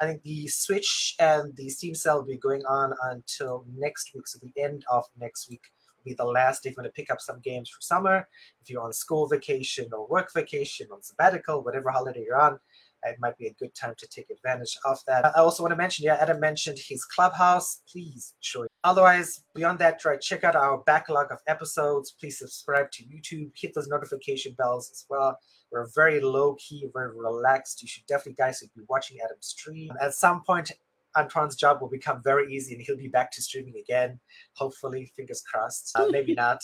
I 0.00 0.06
think 0.06 0.22
the 0.22 0.48
Switch 0.48 1.14
and 1.20 1.56
the 1.56 1.68
Steam 1.68 1.94
sale 1.94 2.16
will 2.16 2.24
be 2.24 2.36
going 2.36 2.64
on 2.66 2.92
until 3.04 3.64
next 3.76 4.12
week. 4.14 4.26
So 4.26 4.38
the 4.42 4.62
end 4.62 4.84
of 4.90 5.04
next 5.18 5.48
week 5.48 5.62
will 5.96 6.10
be 6.10 6.14
the 6.14 6.24
last 6.24 6.62
day 6.62 6.70
if 6.70 6.76
you 6.76 6.82
want 6.82 6.94
to 6.94 7.00
pick 7.00 7.10
up 7.10 7.20
some 7.20 7.40
games 7.40 7.70
for 7.70 7.80
summer. 7.80 8.28
If 8.60 8.68
you're 8.68 8.82
on 8.82 8.92
school 8.92 9.28
vacation 9.28 9.88
or 9.92 10.06
work 10.08 10.32
vacation, 10.34 10.88
on 10.92 11.02
sabbatical, 11.02 11.62
whatever 11.62 11.90
holiday 11.90 12.24
you're 12.26 12.40
on, 12.40 12.58
it 13.04 13.16
might 13.20 13.36
be 13.38 13.46
a 13.46 13.54
good 13.54 13.74
time 13.74 13.94
to 13.98 14.06
take 14.06 14.30
advantage 14.30 14.76
of 14.84 14.98
that. 15.06 15.24
I 15.24 15.40
also 15.40 15.62
want 15.62 15.72
to 15.72 15.76
mention, 15.76 16.04
yeah, 16.04 16.16
Adam 16.20 16.40
mentioned 16.40 16.78
his 16.78 17.04
clubhouse. 17.04 17.82
Please 17.90 18.34
show 18.40 18.62
it. 18.62 18.70
Otherwise, 18.82 19.44
beyond 19.54 19.78
that, 19.80 19.98
try 19.98 20.16
check 20.16 20.44
out 20.44 20.56
our 20.56 20.78
backlog 20.78 21.30
of 21.30 21.38
episodes. 21.46 22.14
Please 22.18 22.38
subscribe 22.38 22.90
to 22.92 23.04
YouTube. 23.04 23.50
Hit 23.56 23.74
those 23.74 23.88
notification 23.88 24.54
bells 24.54 24.90
as 24.90 25.04
well. 25.08 25.38
We're 25.70 25.88
very 25.94 26.20
low 26.20 26.54
key, 26.54 26.88
very 26.92 27.16
relaxed. 27.16 27.82
You 27.82 27.88
should 27.88 28.06
definitely, 28.06 28.34
guys, 28.34 28.60
be 28.60 28.82
watching 28.88 29.18
Adam 29.24 29.38
stream. 29.40 29.90
At 30.00 30.14
some 30.14 30.42
point, 30.42 30.70
Antoine's 31.16 31.56
job 31.56 31.80
will 31.80 31.88
become 31.88 32.22
very 32.22 32.52
easy 32.52 32.74
and 32.74 32.82
he'll 32.82 32.96
be 32.96 33.08
back 33.08 33.30
to 33.32 33.42
streaming 33.42 33.74
again. 33.76 34.18
Hopefully, 34.54 35.12
fingers 35.16 35.42
crossed. 35.42 35.92
Uh, 35.94 36.06
maybe 36.10 36.34
not. 36.38 36.60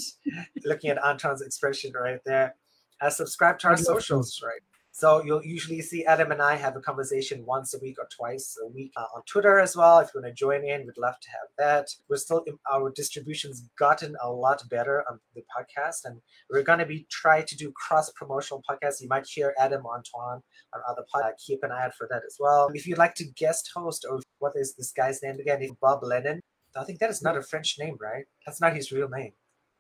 Looking 0.64 0.91
at 0.91 1.05
Antoine's 1.05 1.43
expression 1.43 1.93
right 1.93 2.20
there. 2.24 2.55
Uh, 3.01 3.11
subscribe 3.11 3.59
to 3.61 3.68
our 3.68 3.72
I'd 3.72 3.78
love 3.78 3.86
to. 3.86 3.93
socials, 4.03 4.43
right? 4.45 4.61
So 5.01 5.24
you'll 5.24 5.42
usually 5.42 5.80
see 5.80 6.05
Adam 6.05 6.30
and 6.30 6.42
I 6.42 6.57
have 6.57 6.76
a 6.76 6.80
conversation 6.80 7.46
once 7.46 7.72
a 7.72 7.78
week 7.78 7.96
or 7.98 8.07
twice 8.14 8.55
a 8.62 8.66
week 8.66 8.92
uh, 8.98 9.07
on 9.16 9.22
Twitter 9.22 9.59
as 9.59 9.74
well. 9.74 9.98
If 10.01 10.11
you 10.12 10.20
want 10.20 10.30
to 10.30 10.38
join 10.38 10.62
in, 10.62 10.80
we'd 10.82 10.98
love 10.98 11.18
to 11.22 11.30
have 11.30 11.48
that. 11.57 11.88
We're 12.11 12.18
still 12.18 12.44
our 12.70 12.90
distribution's 12.90 13.66
gotten 13.78 14.14
a 14.22 14.30
lot 14.30 14.62
better 14.68 15.03
on 15.11 15.18
the 15.34 15.40
podcast, 15.40 16.05
and 16.05 16.20
we're 16.51 16.64
going 16.64 16.80
to 16.80 16.84
be 16.84 17.07
trying 17.11 17.46
to 17.46 17.57
do 17.57 17.72
cross 17.74 18.11
promotional 18.11 18.62
podcasts. 18.68 19.01
You 19.01 19.09
might 19.09 19.26
hear 19.26 19.55
Adam 19.59 19.86
Antoine 19.86 20.42
on 20.74 20.80
other 20.86 21.05
podcasts. 21.14 21.46
Keep 21.46 21.62
an 21.62 21.72
eye 21.72 21.86
out 21.86 21.94
for 21.94 22.07
that 22.11 22.20
as 22.26 22.36
well. 22.38 22.68
If 22.74 22.86
you'd 22.86 22.98
like 22.98 23.14
to 23.14 23.24
guest 23.24 23.70
host, 23.74 24.05
or 24.07 24.20
what 24.38 24.53
is 24.55 24.74
this 24.74 24.92
guy's 24.92 25.22
name 25.22 25.38
again? 25.40 25.66
Bob 25.80 26.01
Lennon. 26.03 26.42
I 26.76 26.84
think 26.84 26.98
that 26.98 27.09
is 27.09 27.22
not 27.22 27.38
a 27.38 27.42
French 27.42 27.76
name, 27.80 27.96
right? 27.98 28.26
That's 28.44 28.61
not 28.61 28.76
his 28.76 28.92
real 28.92 29.09
name. 29.09 29.32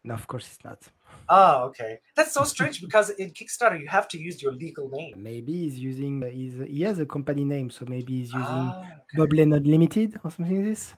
No, 0.02 0.14
of 0.14 0.26
course 0.26 0.46
it's 0.46 0.64
not. 0.64 0.78
Oh, 1.28 1.64
okay. 1.64 1.98
That's 2.16 2.32
so 2.32 2.44
strange 2.44 2.80
because 2.86 3.10
in 3.10 3.30
Kickstarter 3.30 3.78
you 3.80 3.88
have 3.88 4.08
to 4.08 4.18
use 4.18 4.42
your 4.42 4.52
legal 4.52 4.88
name. 4.88 5.22
Maybe 5.22 5.52
he's 5.52 5.78
using. 5.78 6.22
He's, 6.22 6.54
he 6.68 6.82
has 6.82 6.98
a 6.98 7.06
company 7.06 7.44
name, 7.44 7.70
so 7.70 7.84
maybe 7.88 8.18
he's 8.18 8.32
using 8.32 8.44
Ah, 8.46 8.80
okay. 8.80 9.16
Bob 9.16 9.32
Lennon 9.32 9.62
Limited 9.62 10.18
or 10.24 10.30
something 10.30 10.56
like 10.56 10.64
this. 10.64 10.94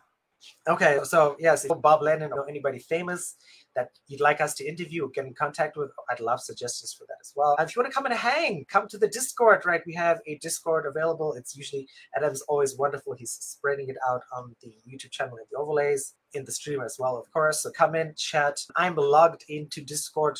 Okay, 0.68 0.98
so 1.04 1.36
yes, 1.38 1.66
Bob 1.80 2.02
Lennon 2.02 2.32
or 2.32 2.48
anybody 2.48 2.78
famous, 2.80 3.36
that 3.76 3.90
you'd 4.06 4.20
like 4.20 4.40
us 4.40 4.54
to 4.54 4.64
interview 4.66 5.08
get 5.14 5.24
in 5.24 5.34
contact 5.34 5.76
with, 5.76 5.90
I'd 6.10 6.20
love 6.20 6.40
suggestions 6.40 6.92
for 6.92 7.04
that 7.06 7.16
as 7.20 7.32
well. 7.34 7.56
If 7.58 7.74
you 7.74 7.82
want 7.82 7.92
to 7.92 7.94
come 7.94 8.06
and 8.06 8.14
hang, 8.14 8.64
come 8.68 8.88
to 8.88 8.98
the 8.98 9.08
Discord, 9.08 9.64
right? 9.64 9.82
We 9.86 9.94
have 9.94 10.20
a 10.26 10.36
Discord 10.38 10.86
available. 10.86 11.34
It's 11.34 11.56
usually, 11.56 11.88
Adam's 12.16 12.42
always 12.42 12.76
wonderful. 12.76 13.14
He's 13.14 13.32
spreading 13.32 13.88
it 13.88 13.96
out 14.08 14.22
on 14.36 14.54
the 14.62 14.74
YouTube 14.88 15.10
channel 15.10 15.36
and 15.36 15.46
the 15.50 15.58
overlays 15.58 16.14
in 16.34 16.44
the 16.44 16.52
stream 16.52 16.80
as 16.80 16.96
well, 16.98 17.16
of 17.16 17.30
course. 17.32 17.62
So 17.62 17.70
come 17.70 17.94
in, 17.94 18.14
chat. 18.16 18.58
I'm 18.76 18.96
logged 18.96 19.44
into 19.48 19.82
Discord 19.82 20.38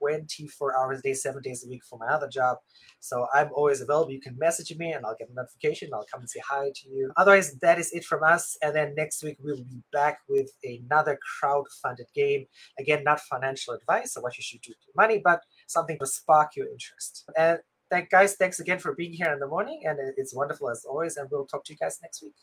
24 0.00 0.76
hours 0.76 0.98
a 0.98 1.02
day, 1.02 1.14
seven 1.14 1.42
days 1.42 1.64
a 1.64 1.68
week 1.68 1.84
for 1.84 1.98
my 1.98 2.06
other 2.06 2.28
job. 2.28 2.56
So 3.00 3.26
I'm 3.32 3.50
always 3.54 3.80
available. 3.80 4.10
You 4.10 4.20
can 4.20 4.36
message 4.38 4.76
me 4.76 4.92
and 4.92 5.04
I'll 5.06 5.16
get 5.18 5.30
a 5.30 5.34
notification. 5.34 5.90
I'll 5.94 6.06
come 6.10 6.20
and 6.20 6.30
say 6.30 6.40
hi 6.46 6.72
to 6.74 6.88
you. 6.88 7.12
Otherwise, 7.16 7.54
that 7.60 7.78
is 7.78 7.92
it 7.92 8.04
from 8.04 8.22
us. 8.22 8.56
And 8.62 8.74
then 8.74 8.94
next 8.94 9.22
week, 9.22 9.36
we'll 9.42 9.56
be 9.56 9.82
back 9.92 10.18
with 10.28 10.50
another 10.64 11.18
crowd-funded 11.38 12.06
game. 12.14 12.46
Again, 12.78 13.04
not 13.04 13.20
financial 13.20 13.74
advice 13.74 14.16
or 14.16 14.22
what 14.22 14.36
you 14.36 14.42
should 14.42 14.62
do 14.62 14.70
with 14.70 14.78
your 14.86 14.94
money, 14.96 15.20
but 15.22 15.42
something 15.66 15.98
to 15.98 16.06
spark 16.06 16.56
your 16.56 16.68
interest. 16.68 17.24
And 17.36 17.58
thank 17.90 18.10
guys, 18.10 18.34
thanks 18.36 18.60
again 18.60 18.78
for 18.78 18.94
being 18.94 19.12
here 19.12 19.32
in 19.32 19.38
the 19.38 19.46
morning. 19.46 19.82
And 19.84 19.98
it's 20.16 20.34
wonderful 20.34 20.70
as 20.70 20.84
always. 20.84 21.16
And 21.16 21.28
we'll 21.30 21.46
talk 21.46 21.64
to 21.64 21.72
you 21.72 21.78
guys 21.78 21.98
next 22.02 22.22
week. 22.22 22.34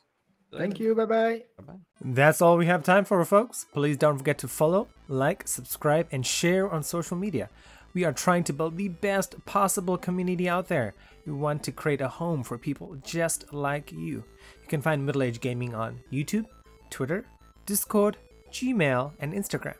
Thank 0.52 0.80
you. 0.80 0.96
Bye 0.96 1.06
bye. 1.06 1.44
Bye-bye. 1.58 1.80
That's 2.02 2.42
all 2.42 2.58
we 2.58 2.68
have 2.68 2.84
time 2.84 3.06
for, 3.06 3.24
folks. 3.26 3.66
Please 3.74 3.98
don't 3.98 4.18
forget 4.18 4.38
to 4.40 4.48
follow, 4.48 4.88
like, 5.08 5.48
subscribe, 5.48 6.08
and 6.12 6.26
share 6.26 6.70
on 6.72 6.84
social 6.84 7.18
media. 7.18 7.50
We 7.94 8.06
are 8.06 8.14
trying 8.14 8.44
to 8.46 8.54
build 8.54 8.78
the 8.78 8.90
best 8.90 9.44
possible 9.46 9.98
community 9.98 10.48
out 10.48 10.68
there. 10.68 10.94
We 11.26 11.34
want 11.34 11.64
to 11.64 11.72
create 11.72 12.02
a 12.02 12.08
home 12.08 12.44
for 12.44 12.58
people 12.58 12.96
just 13.04 13.52
like 13.52 13.92
you. 13.92 14.24
You 14.62 14.68
can 14.68 14.82
find 14.82 15.06
Middle 15.06 15.24
Age 15.24 15.42
Gaming 15.42 15.74
on 15.76 16.00
YouTube, 16.14 16.46
Twitter, 16.90 17.26
Discord, 17.66 18.18
Gmail, 18.52 19.14
and 19.20 19.34
Instagram. 19.34 19.76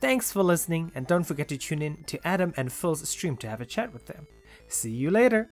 Thanks 0.00 0.32
for 0.32 0.42
listening, 0.42 0.92
and 0.94 1.06
don't 1.06 1.24
forget 1.24 1.48
to 1.48 1.58
tune 1.58 1.82
in 1.82 2.04
to 2.04 2.26
Adam 2.26 2.54
and 2.56 2.72
Phil's 2.72 3.06
stream 3.08 3.36
to 3.38 3.48
have 3.48 3.60
a 3.60 3.66
chat 3.66 3.92
with 3.92 4.06
them. 4.06 4.26
See 4.68 4.90
you 4.90 5.10
later. 5.10 5.44